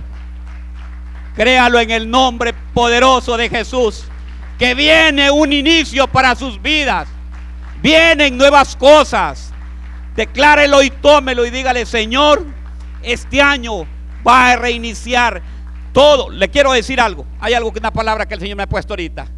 Créalo 1.39 1.79
en 1.79 1.93
el 1.93 2.11
nombre 2.11 2.53
poderoso 2.75 3.37
de 3.37 3.49
Jesús. 3.49 4.03
Que 4.59 4.75
viene 4.75 5.31
un 5.31 5.53
inicio 5.53 6.09
para 6.09 6.35
sus 6.35 6.61
vidas. 6.61 7.07
Vienen 7.81 8.37
nuevas 8.37 8.75
cosas. 8.75 9.53
Declárelo 10.17 10.83
y 10.83 10.91
tómelo 10.91 11.47
y 11.47 11.51
dígale, 11.51 11.87
Señor, 11.87 12.45
este 13.05 13.41
año 13.41 13.87
va 14.27 14.51
a 14.51 14.57
reiniciar 14.57 15.41
todo. 15.93 16.29
Le 16.29 16.49
quiero 16.49 16.73
decir 16.73 17.01
algo. 17.01 17.25
Hay 17.39 17.55
algo 17.55 17.73
que 17.73 17.79
una 17.79 17.93
palabra 17.93 18.27
que 18.27 18.35
el 18.35 18.41
Señor 18.41 18.57
me 18.57 18.65
ha 18.65 18.69
puesto 18.69 18.95
ahorita. 18.95 19.29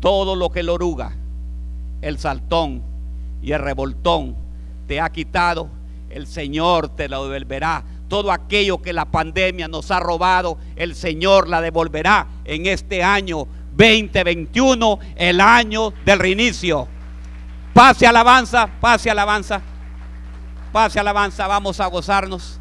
Todo 0.00 0.34
lo 0.34 0.48
que 0.48 0.60
el 0.60 0.70
oruga, 0.70 1.12
el 2.00 2.18
saltón 2.18 2.82
y 3.42 3.52
el 3.52 3.60
revoltón 3.60 4.36
te 4.86 5.02
ha 5.02 5.10
quitado, 5.10 5.68
el 6.08 6.26
Señor 6.26 6.88
te 6.96 7.10
lo 7.10 7.28
devolverá 7.28 7.84
todo 8.12 8.30
aquello 8.30 8.82
que 8.82 8.92
la 8.92 9.06
pandemia 9.06 9.68
nos 9.68 9.90
ha 9.90 9.98
robado, 9.98 10.58
el 10.76 10.94
Señor 10.94 11.48
la 11.48 11.62
devolverá 11.62 12.26
en 12.44 12.66
este 12.66 13.02
año 13.02 13.46
2021, 13.74 14.98
el 15.16 15.40
año 15.40 15.94
del 16.04 16.18
reinicio. 16.18 16.88
Pase 17.72 18.06
alabanza, 18.06 18.68
pase 18.82 19.10
alabanza, 19.10 19.62
pase 20.72 21.00
alabanza, 21.00 21.46
vamos 21.46 21.80
a 21.80 21.86
gozarnos. 21.86 22.60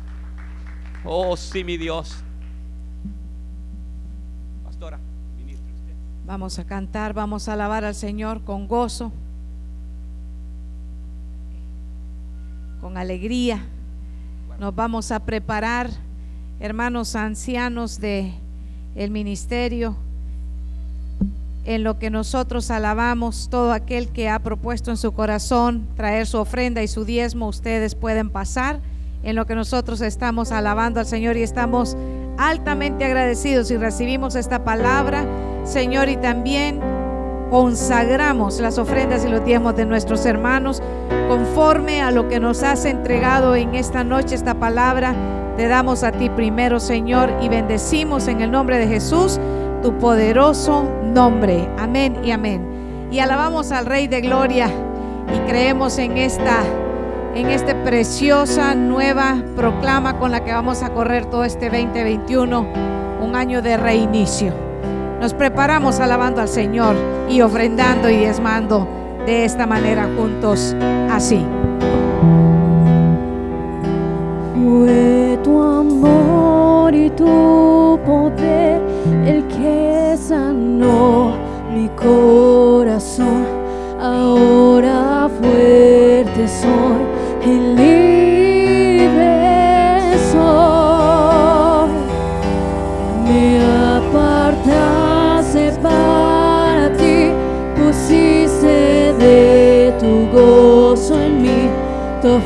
Oh, 1.04 1.36
sí, 1.36 1.66
mi 1.66 1.76
Dios. 1.76 2.24
Vamos 6.26 6.60
a 6.60 6.64
cantar, 6.64 7.14
vamos 7.14 7.50
a 7.50 7.54
alabar 7.54 7.84
al 7.84 7.96
Señor 7.96 8.46
con 8.46 8.70
gozo, 8.70 9.12
con 12.80 12.96
alegría. 12.96 13.66
Nos 14.62 14.76
vamos 14.76 15.12
a 15.12 15.22
preparar, 15.22 15.90
hermanos 16.60 17.16
ancianos 17.16 18.00
de 18.00 18.32
el 18.94 19.10
ministerio, 19.10 19.96
en 21.66 21.84
lo 21.84 21.98
que 21.98 22.12
nosotros 22.12 22.70
alabamos, 22.70 23.48
todo 23.50 23.74
aquel 23.74 24.10
que 24.10 24.30
ha 24.30 24.38
propuesto 24.38 24.92
en 24.92 24.98
su 24.98 25.14
corazón 25.14 25.88
traer 25.96 26.28
su 26.28 26.38
ofrenda 26.38 26.84
y 26.84 26.88
su 26.88 27.06
diezmo, 27.06 27.48
ustedes 27.48 27.96
pueden 27.96 28.30
pasar. 28.30 28.82
En 29.24 29.36
lo 29.36 29.48
que 29.48 29.56
nosotros 29.56 30.00
estamos 30.00 30.52
alabando 30.52 31.00
al 31.00 31.08
Señor 31.08 31.38
y 31.38 31.42
estamos 31.42 31.98
altamente 32.38 33.04
agradecidos 33.04 33.72
y 33.72 33.78
recibimos 33.78 34.36
esta 34.36 34.64
palabra 34.64 35.26
Señor, 35.66 36.08
y 36.08 36.18
también 36.18 36.80
consagramos 37.52 38.62
las 38.62 38.78
ofrendas 38.78 39.26
y 39.26 39.28
los 39.28 39.44
diezmos 39.44 39.76
de 39.76 39.86
nuestros 39.86 40.26
hermanos 40.26 40.82
conforme 41.28 42.02
a 42.02 42.10
lo 42.10 42.30
que 42.30 42.40
nos 42.40 42.64
has 42.64 42.86
entregado 42.86 43.56
en 43.56 43.76
esta 43.76 44.06
noche, 44.06 44.36
esta 44.36 44.56
palabra. 44.56 45.14
Te 45.58 45.68
damos 45.68 46.04
a 46.04 46.14
ti 46.14 46.30
primero, 46.30 46.80
Señor, 46.80 47.30
y 47.42 47.50
bendecimos 47.50 48.30
en 48.30 48.40
el 48.42 48.50
nombre 48.50 48.80
de 48.80 48.88
Jesús 48.88 49.38
tu 49.84 49.98
poderoso 49.98 50.90
nombre. 51.04 51.70
Amén 51.78 52.18
y 52.24 52.32
amén. 52.32 53.10
Y 53.12 53.20
alabamos 53.20 53.74
al 53.74 53.86
Rey 53.86 54.08
de 54.08 54.22
Gloria 54.22 54.70
y 55.36 55.40
creemos 55.50 56.00
en 56.00 56.18
esta 56.18 56.64
en 57.36 57.50
esta 57.50 57.82
preciosa 57.84 58.76
nueva 58.76 59.42
proclama 59.56 60.20
con 60.20 60.32
la 60.32 60.44
que 60.44 60.52
vamos 60.52 60.84
a 60.84 60.90
correr 60.90 61.26
todo 61.26 61.46
este 61.46 61.70
2021, 61.70 62.66
un 63.22 63.36
año 63.36 63.62
de 63.62 63.78
reinicio. 63.78 64.71
Nos 65.22 65.36
preparamos 65.36 66.00
alabando 66.00 66.42
al 66.42 66.48
Señor 66.48 66.96
y 67.30 67.42
ofrendando 67.42 68.10
y 68.10 68.18
diezmando 68.18 68.88
de 69.28 69.46
esta 69.46 69.68
manera 69.68 70.10
juntos, 70.18 70.76
así. 71.12 71.46
Fue 74.56 75.38
tu 75.44 75.62
amor 75.62 76.96
y 76.96 77.12
tu 77.12 78.00
poder 78.04 78.82
el 79.24 79.46
que 79.46 80.18
sanó 80.18 81.36
mi 81.72 81.88
corazón. 81.90 83.51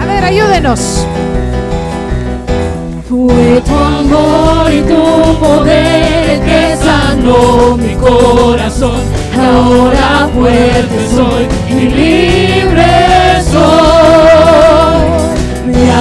A 0.00 0.06
ver, 0.06 0.24
ayúdenos. 0.24 1.06
Fue 3.08 3.62
tu 3.64 3.74
amor 3.74 4.72
y 4.72 4.80
tu 4.82 5.38
poder 5.40 6.40
que 6.44 6.76
sanó 6.76 7.76
mi 7.76 7.94
corazón. 7.94 9.00
Ahora 9.36 10.28
fuerte 10.34 11.08
soy 11.14 11.46
y 11.70 11.88
libre 11.88 13.42
soy 13.50 13.97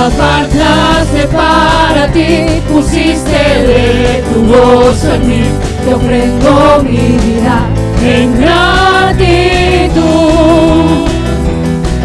apartaste 0.08 1.28
para 1.28 2.08
ti, 2.14 2.62
pusiste 2.72 3.42
de 3.68 4.24
tu 4.30 4.40
gozo 4.48 5.14
en 5.16 5.28
mí, 5.28 5.44
te 5.84 5.94
ofrendo 5.94 6.52
mi 6.84 7.06
vida 7.26 7.58
en 8.04 8.28
gratitud. 8.40 9.98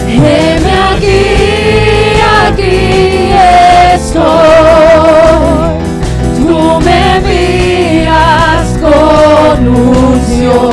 Heme 0.09 0.75
aquí, 0.93 1.25
aquí 2.47 2.79
estoy, 3.95 4.23
tú 6.37 6.59
me 6.87 7.05
miras 7.27 8.67
con 8.81 9.59
unción, 9.69 10.71